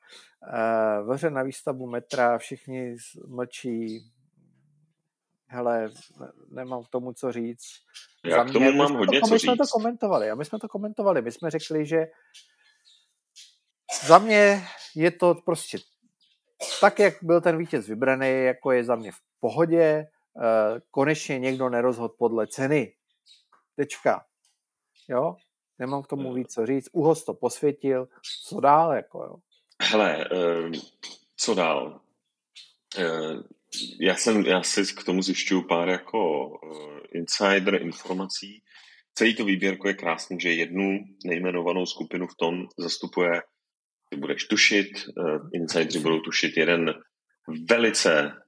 Uh, 0.53 1.07
Veře 1.07 1.30
na 1.30 1.43
výstavbu 1.43 1.89
metra, 1.89 2.38
všichni 2.38 2.95
mlčí, 3.28 4.11
hele, 5.47 5.89
nemám 6.51 6.84
k 6.84 6.89
tomu 6.89 7.13
co 7.13 7.32
říct. 7.32 7.67
Já 8.25 8.43
k 8.43 8.51
tomu 8.51 8.65
mě, 8.65 8.78
mám 8.78 8.93
hodně 8.93 9.19
to, 9.19 9.28
co 9.28 9.34
my 9.34 9.39
říct. 9.39 9.47
jsme 9.49 9.57
to 9.57 9.67
komentovali 9.71 10.30
a 10.30 10.36
my 10.36 10.45
jsme 10.45 10.59
to 10.59 10.67
komentovali. 10.67 11.21
My 11.21 11.32
jsme 11.32 11.49
řekli, 11.49 11.86
že 11.86 12.05
za 14.05 14.17
mě 14.17 14.63
je 14.95 15.11
to 15.11 15.36
prostě 15.45 15.78
tak, 16.82 16.99
jak 16.99 17.13
byl 17.21 17.41
ten 17.41 17.57
vítěz 17.57 17.88
vybraný, 17.88 18.43
jako 18.43 18.71
je 18.71 18.84
za 18.84 18.95
mě 18.95 19.11
v 19.11 19.19
pohodě, 19.39 19.82
eh, 19.82 20.82
konečně 20.91 21.39
někdo 21.39 21.69
nerozhod 21.69 22.11
podle 22.17 22.47
ceny. 22.47 22.93
Tečka. 23.75 24.25
Jo? 25.09 25.36
Nemám 25.80 26.03
k 26.03 26.07
tomu 26.07 26.34
víc 26.34 26.53
co 26.53 26.65
říct. 26.65 26.89
Uhos 26.91 27.25
to 27.25 27.34
posvětil. 27.34 28.07
Co 28.47 28.59
dál? 28.59 28.93
Jako, 28.93 29.23
jo? 29.23 29.36
Hele, 29.82 30.25
eh, 30.25 30.71
co 31.38 31.53
dál? 31.53 32.01
Eh, 32.97 33.36
já, 34.01 34.15
jsem, 34.15 34.45
já 34.45 34.63
si 34.63 34.86
k 34.95 35.03
tomu 35.03 35.21
zjišťuju 35.21 35.61
pár 35.61 35.89
jako 35.89 36.51
insider 37.13 37.82
informací. 37.82 38.63
Celý 39.13 39.36
to 39.36 39.45
výběrko 39.45 39.88
je 39.88 39.93
krásný, 39.93 40.39
že 40.39 40.53
jednu 40.53 40.99
nejmenovanou 41.25 41.86
skupinu 41.86 42.28
v 42.28 42.36
tom 42.36 42.67
zastupuje, 42.78 43.41
ty 44.10 44.18
budeš 44.18 44.43
tušit, 44.43 44.88
uh, 45.18 45.49
insideri 45.53 45.99
budou 45.99 46.20
tušit 46.20 46.58
jeden 46.58 46.93
velice 47.70 48.41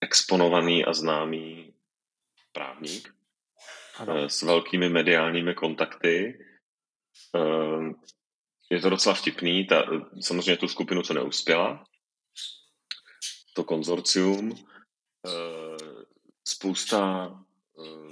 exponovaný 0.00 0.84
a 0.84 0.92
známý 0.92 1.74
právník 2.52 3.14
uh, 4.00 4.26
s 4.26 4.42
velkými 4.42 4.88
mediálními 4.88 5.54
kontakty. 5.54 6.38
Uh, 7.34 7.92
je 8.70 8.80
to 8.80 8.90
docela 8.90 9.14
vtipný, 9.14 9.66
ta, 9.66 9.84
samozřejmě 10.20 10.56
tu 10.56 10.68
skupinu, 10.68 11.02
co 11.02 11.14
neuspěla, 11.14 11.86
to 13.56 13.64
konzorcium, 13.64 14.52
eh, 14.52 15.76
spousta 16.48 17.30
eh, 17.78 18.05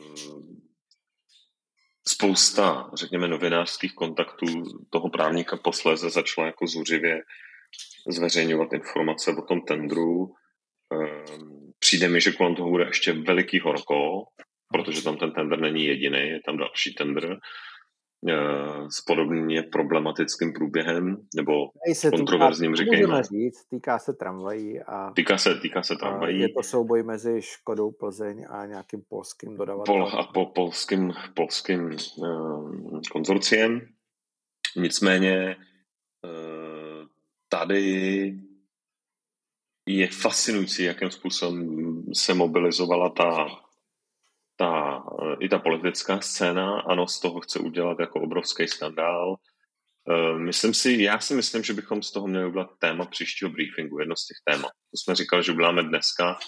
spousta, 2.15 2.91
řekněme, 2.95 3.29
novinářských 3.29 3.95
kontaktů 3.95 4.47
toho 4.91 5.09
právníka 5.11 5.57
posléze 5.57 6.11
začala 6.11 6.47
jako 6.47 6.67
zuřivě 6.67 7.23
zveřejňovat 8.09 8.73
informace 8.73 9.31
o 9.31 9.43
tom 9.43 9.61
tendru. 9.61 10.35
Eh, 10.93 11.25
přijde 11.79 12.09
mi, 12.09 12.21
že 12.21 12.33
kolem 12.33 12.55
toho 12.55 12.71
bude 12.71 12.85
ještě 12.85 13.13
veliký 13.13 13.61
horko, 13.61 14.25
protože 14.73 15.03
tam 15.03 15.17
ten 15.17 15.33
tender 15.33 15.61
není 15.61 15.85
jediný, 15.85 16.19
je 16.19 16.41
tam 16.47 16.57
další 16.57 16.95
tender. 16.95 17.39
Eh, 18.29 18.91
s 18.91 19.01
podobně 19.01 19.63
problematickým 19.63 20.53
průběhem 20.53 21.17
nebo 21.37 21.53
se 21.93 22.11
kontroverzním, 22.11 22.75
týká, 22.75 22.91
Můžeme 22.91 23.23
říct, 23.23 23.65
týká 23.65 23.99
se 23.99 24.13
tramvají. 24.13 24.81
A, 24.81 25.11
týká 25.11 25.39
se, 25.39 25.55
týká 25.55 25.83
se 25.83 25.97
tramvají. 25.97 26.41
Je 26.41 26.49
to 26.49 26.63
souboj 26.63 27.03
mezi 27.03 27.43
Škodou 27.43 27.91
Plzeň 27.91 28.47
a 28.51 28.67
nějakým 28.67 29.03
polským 29.09 29.57
dodavatelem. 29.57 30.03
Pol, 30.03 30.21
a 30.21 30.27
po, 30.27 30.47
polským, 30.47 31.13
polským 31.35 31.97
uh, 32.17 33.01
konzorciem. 33.13 33.81
Nicméně 34.77 35.57
uh, 36.25 37.07
tady 37.49 38.35
je 39.89 40.09
fascinující, 40.09 40.85
jakým 40.85 41.11
způsobem 41.11 42.03
se 42.15 42.35
mobilizovala 42.35 43.09
ta 43.09 43.47
ta, 44.57 45.03
i 45.41 45.49
ta 45.49 45.59
politická 45.59 46.21
scéna, 46.21 46.81
ano, 46.81 47.07
z 47.07 47.21
toho 47.21 47.41
chce 47.41 47.59
udělat 47.59 48.01
jako 48.01 48.21
obrovský 48.21 48.69
skandál. 48.69 49.37
Eh, 50.11 50.39
myslím 50.39 50.75
si, 50.75 51.03
já 51.03 51.21
si 51.21 51.35
myslím, 51.35 51.63
že 51.63 51.73
bychom 51.73 52.03
z 52.03 52.13
toho 52.13 52.27
měli 52.27 52.47
udělat 52.47 52.71
téma 52.79 53.07
příštího 53.07 53.51
briefingu, 53.51 53.99
jedno 53.99 54.17
z 54.17 54.27
těch 54.27 54.37
témat. 54.45 54.71
To 54.71 54.97
jsme 54.97 55.15
říkali, 55.15 55.43
že 55.43 55.53
uděláme 55.53 55.83
dneska, 55.83 56.39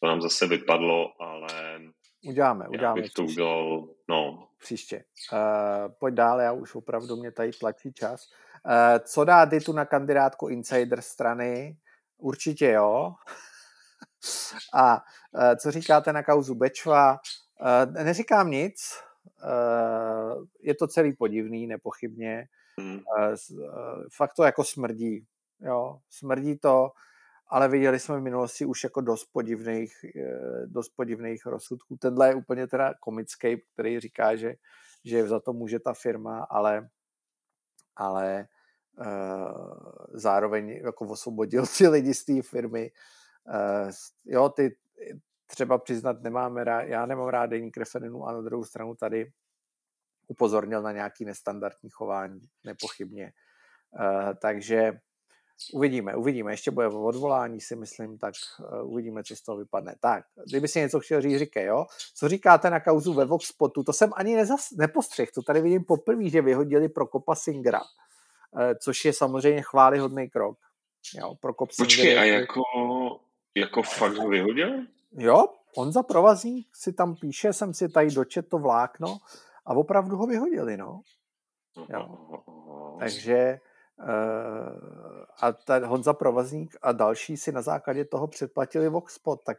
to 0.00 0.06
nám 0.06 0.22
zase 0.22 0.46
vypadlo, 0.46 1.22
ale 1.22 1.80
uděláme, 2.26 2.68
uděláme. 2.68 3.00
Já 3.00 3.02
bych 3.02 3.12
to 3.12 3.22
příště. 3.22 3.42
udělal, 3.42 3.88
no. 4.08 4.48
Příště. 4.58 5.04
Uh, 5.32 5.92
pojď 5.98 6.14
dál, 6.14 6.40
já 6.40 6.52
už 6.52 6.74
opravdu 6.74 7.16
mě 7.16 7.32
tady 7.32 7.50
tlačí 7.52 7.92
čas. 7.92 8.28
Uh, 8.66 8.98
co 9.04 9.24
dá 9.24 9.46
tu 9.64 9.72
na 9.72 9.84
kandidátku 9.84 10.48
insider 10.48 11.02
strany? 11.02 11.76
Určitě 12.18 12.70
jo. 12.70 13.14
A 14.74 14.96
uh, 14.96 15.54
co 15.56 15.70
říkáte 15.70 16.12
na 16.12 16.22
kauzu 16.22 16.54
Bečva? 16.54 17.18
Uh, 17.60 18.04
neříkám 18.04 18.50
nic, 18.50 18.98
uh, 19.44 20.44
je 20.60 20.74
to 20.74 20.86
celý 20.86 21.12
podivný, 21.12 21.66
nepochybně. 21.66 22.48
Uh, 22.78 23.34
fakt 24.12 24.34
to 24.34 24.44
jako 24.44 24.64
smrdí, 24.64 25.26
jo, 25.60 25.98
smrdí 26.10 26.58
to, 26.58 26.90
ale 27.48 27.68
viděli 27.68 27.98
jsme 27.98 28.18
v 28.18 28.22
minulosti 28.22 28.64
už 28.64 28.84
jako 28.84 29.00
dost 29.00 29.24
podivných, 29.32 29.92
dost 30.66 30.88
podivných 30.88 31.46
rozsudků. 31.46 31.96
Tenhle 31.96 32.28
je 32.28 32.34
úplně 32.34 32.66
teda 32.66 32.94
komický, 33.00 33.62
který 33.72 34.00
říká, 34.00 34.36
že, 34.36 34.54
že 35.04 35.28
za 35.28 35.40
to 35.40 35.52
může 35.52 35.78
ta 35.78 35.94
firma, 35.94 36.46
ale, 36.50 36.88
ale 37.96 38.46
zároveň 40.12 40.68
jako 40.68 41.04
osvobodil 41.04 41.64
ty 41.78 41.88
lidi 41.88 42.14
z 42.14 42.24
té 42.24 42.42
firmy. 42.42 42.90
Jo, 44.26 44.48
ty, 44.48 44.76
třeba 45.50 45.78
přiznat 45.78 46.22
nemáme 46.22 46.64
rád, 46.64 46.82
já 46.82 47.06
nemám 47.06 47.28
rád 47.28 47.46
deník 47.46 47.76
referendum 47.76 48.22
a 48.22 48.32
na 48.32 48.40
druhou 48.40 48.64
stranu 48.64 48.94
tady 48.94 49.30
upozornil 50.28 50.82
na 50.82 50.92
nějaký 50.92 51.24
nestandardní 51.24 51.90
chování, 51.90 52.40
nepochybně. 52.64 53.32
Uh, 54.00 54.34
takže 54.42 54.92
uvidíme, 55.72 56.16
uvidíme. 56.16 56.52
Ještě 56.52 56.70
bude 56.70 56.88
o 56.88 57.02
odvolání, 57.02 57.60
si 57.60 57.76
myslím, 57.76 58.18
tak 58.18 58.34
uh, 58.60 58.92
uvidíme, 58.92 59.24
co 59.24 59.36
z 59.36 59.42
toho 59.42 59.58
vypadne. 59.58 59.94
Tak, 60.00 60.24
kdyby 60.48 60.68
si 60.68 60.80
něco 60.80 61.00
chtěl 61.00 61.20
říct, 61.20 61.38
říkej, 61.38 61.66
jo? 61.66 61.86
Co 62.14 62.28
říkáte 62.28 62.70
na 62.70 62.80
kauzu 62.80 63.14
ve 63.14 63.24
Voxpotu? 63.24 63.82
To 63.82 63.92
jsem 63.92 64.10
ani 64.16 64.36
nezas, 64.36 64.70
nepostřeh, 64.70 65.30
to 65.30 65.42
tady 65.42 65.60
vidím 65.60 65.84
poprvé, 65.84 66.28
že 66.28 66.42
vyhodili 66.42 66.88
pro 66.88 67.06
Kopa 67.06 67.34
Singra, 67.34 67.80
uh, 67.80 68.62
což 68.82 69.04
je 69.04 69.12
samozřejmě 69.12 69.62
chválihodný 69.62 70.30
krok. 70.30 70.58
Jo, 71.14 71.34
Prokop 71.40 71.70
Počkej, 71.78 72.18
a 72.18 72.24
jako, 72.24 72.62
jako 73.56 73.82
fakt 73.82 74.14
ho 74.14 74.28
vyhodil? 74.28 74.86
Jo, 75.12 75.44
on 75.76 75.92
za 75.92 76.02
provazník 76.02 76.76
si 76.76 76.92
tam 76.92 77.16
píše, 77.16 77.52
jsem 77.52 77.74
si 77.74 77.88
tady 77.88 78.10
dočet 78.10 78.48
to 78.48 78.58
vlákno 78.58 79.18
a 79.66 79.74
opravdu 79.74 80.16
ho 80.16 80.26
vyhodili, 80.26 80.76
no. 80.76 81.00
Jo. 81.88 82.08
Takže 82.98 83.58
uh, 83.98 85.24
a 85.42 85.52
ten 85.52 85.84
Honza 85.84 86.12
Provazník 86.12 86.76
a 86.82 86.92
další 86.92 87.36
si 87.36 87.52
na 87.52 87.62
základě 87.62 88.04
toho 88.04 88.26
předplatili 88.26 88.88
Voxpot, 88.88 89.44
tak, 89.44 89.58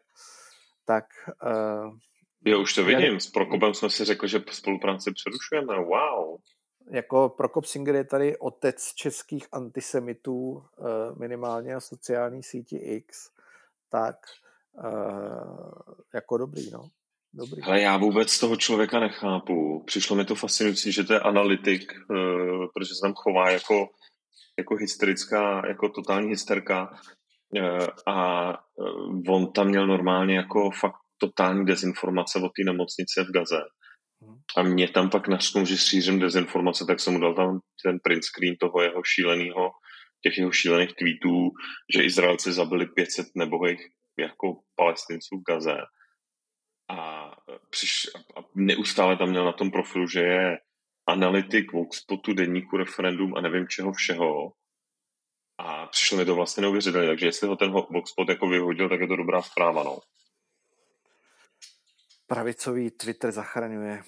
tak 0.85 1.05
uh, 1.43 1.93
Jo, 2.45 2.61
už 2.61 2.73
to 2.73 2.83
vidím. 2.83 3.19
S 3.19 3.27
Prokopem 3.27 3.73
jsme 3.73 3.89
si 3.89 4.05
řekli, 4.05 4.29
že 4.29 4.43
spolupráci 4.51 5.11
přerušujeme. 5.11 5.85
Wow. 5.85 6.39
Jako 6.91 7.29
Prokop 7.29 7.65
Singer 7.65 7.95
je 7.95 8.03
tady 8.03 8.37
otec 8.37 8.93
českých 8.93 9.47
antisemitů, 9.51 10.63
minimálně 11.19 11.73
na 11.73 11.79
sociální 11.79 12.43
síti 12.43 12.77
X, 12.77 13.31
tak 13.89 14.15
jako 16.13 16.37
dobrý, 16.37 16.69
no. 16.71 16.89
Dobrý. 17.33 17.61
Ale 17.63 17.81
já 17.81 17.97
vůbec 17.97 18.39
toho 18.39 18.55
člověka 18.55 18.99
nechápu. 18.99 19.83
Přišlo 19.85 20.15
mi 20.15 20.25
to 20.25 20.35
fascinující, 20.35 20.91
že 20.91 21.03
to 21.03 21.13
je 21.13 21.19
analytik, 21.19 21.93
uh, 22.09 22.65
protože 22.73 22.93
se 22.93 23.01
tam 23.03 23.13
chová 23.13 23.49
jako, 23.49 23.87
jako 24.57 24.75
hysterická, 24.75 25.67
jako 25.67 25.89
totální 25.89 26.29
hysterka 26.29 26.89
uh, 26.89 27.87
a 28.07 28.53
on 29.27 29.51
tam 29.51 29.67
měl 29.67 29.87
normálně 29.87 30.35
jako 30.35 30.71
fakt 30.71 30.99
totální 31.17 31.65
dezinformace 31.65 32.39
o 32.39 32.49
té 32.49 32.63
nemocnici 32.65 33.23
v 33.23 33.31
Gaze. 33.31 33.61
Mhm. 34.21 34.37
A 34.57 34.63
mě 34.63 34.87
tam 34.87 35.09
pak 35.09 35.27
našknul, 35.27 35.65
že 35.65 35.77
šířím 35.77 36.19
dezinformace, 36.19 36.85
tak 36.85 36.99
jsem 36.99 37.13
mu 37.13 37.19
dal 37.19 37.35
tam 37.35 37.59
ten 37.83 37.99
print 38.03 38.23
screen 38.23 38.55
toho 38.59 38.81
jeho 38.81 39.03
šíleného, 39.03 39.71
těch 40.23 40.37
jeho 40.37 40.51
šílených 40.51 40.93
tweetů, 40.95 41.49
že 41.95 42.03
Izraelci 42.03 42.51
zabili 42.51 42.85
500 42.85 43.27
nebohých 43.35 43.89
jako 44.19 44.61
palestinců 44.75 45.37
v 45.37 45.43
Gaze. 45.51 45.77
A, 46.89 47.31
přiš, 47.69 48.07
a 48.15 48.39
neustále 48.55 49.17
tam 49.17 49.29
měl 49.29 49.45
na 49.45 49.53
tom 49.53 49.71
profilu, 49.71 50.07
že 50.07 50.19
je 50.19 50.57
analytik 51.07 51.73
Voxpotu, 51.73 52.33
denníku 52.33 52.77
referendum 52.77 53.37
a 53.37 53.41
nevím 53.41 53.67
čeho 53.67 53.93
všeho. 53.93 54.53
A 55.57 55.87
přišlo 55.87 56.17
mi 56.17 56.25
to 56.25 56.35
vlastně 56.35 56.61
neuvěřitelné, 56.61 57.07
takže 57.07 57.25
jestli 57.25 57.47
ho 57.47 57.55
ten 57.55 57.71
Voxpot 57.71 58.29
jako 58.29 58.47
vyhodil, 58.47 58.89
tak 58.89 58.99
je 58.99 59.07
to 59.07 59.15
dobrá 59.15 59.41
zpráva, 59.41 59.83
no. 59.83 59.99
Pravicový 62.27 62.91
Twitter 62.91 63.31
zachraňuje 63.31 64.03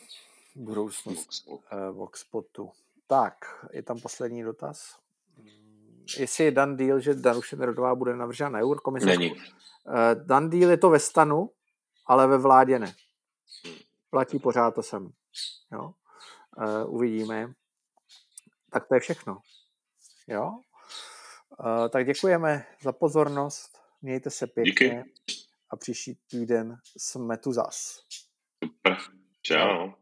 budoucnost 0.56 1.48
Voxpotu. 1.92 2.64
Uh, 2.64 2.72
tak, 3.08 3.36
je 3.74 3.84
tam 3.84 4.00
poslední 4.00 4.44
dotaz. 4.44 5.00
Jestli 6.18 6.44
je 6.44 6.52
dan 6.52 6.78
deal, 6.78 7.00
že 7.00 7.14
Danuše 7.14 7.56
Nerudová 7.56 7.96
bude 7.96 8.16
navržena 8.16 8.50
na 8.50 8.60
Eurokomisařku? 8.60 9.20
Není. 9.20 9.32
Uh, 9.32 9.44
dan 10.26 10.50
deal 10.50 10.72
je 10.72 10.78
to 10.78 10.90
ve 10.90 11.00
stanu, 11.00 11.50
ale 12.06 12.28
ve 12.28 12.38
vládě 12.38 12.80
ne. 12.80 12.94
Platí 14.10 14.40
pořád 14.40 14.76
to 14.76 14.84
samé. 14.84 15.10
Jo? 15.72 15.94
Uh, 16.58 16.96
uvidíme. 16.96 17.54
Tak 18.72 18.88
to 18.88 18.94
je 18.94 19.00
všechno. 19.00 19.38
Jo? 20.28 20.52
Uh, 21.60 21.88
tak 21.90 22.06
děkujeme 22.06 22.66
za 22.82 22.92
pozornost. 22.92 23.78
Mějte 24.02 24.30
se 24.30 24.48
pěkně. 24.48 24.72
Díky. 24.72 25.04
A 25.70 25.76
příští 25.76 26.16
týden 26.28 26.78
jsme 26.98 27.38
tu 27.38 27.52
zas. 27.52 28.00
Super. 28.64 28.98
Čau. 29.42 30.01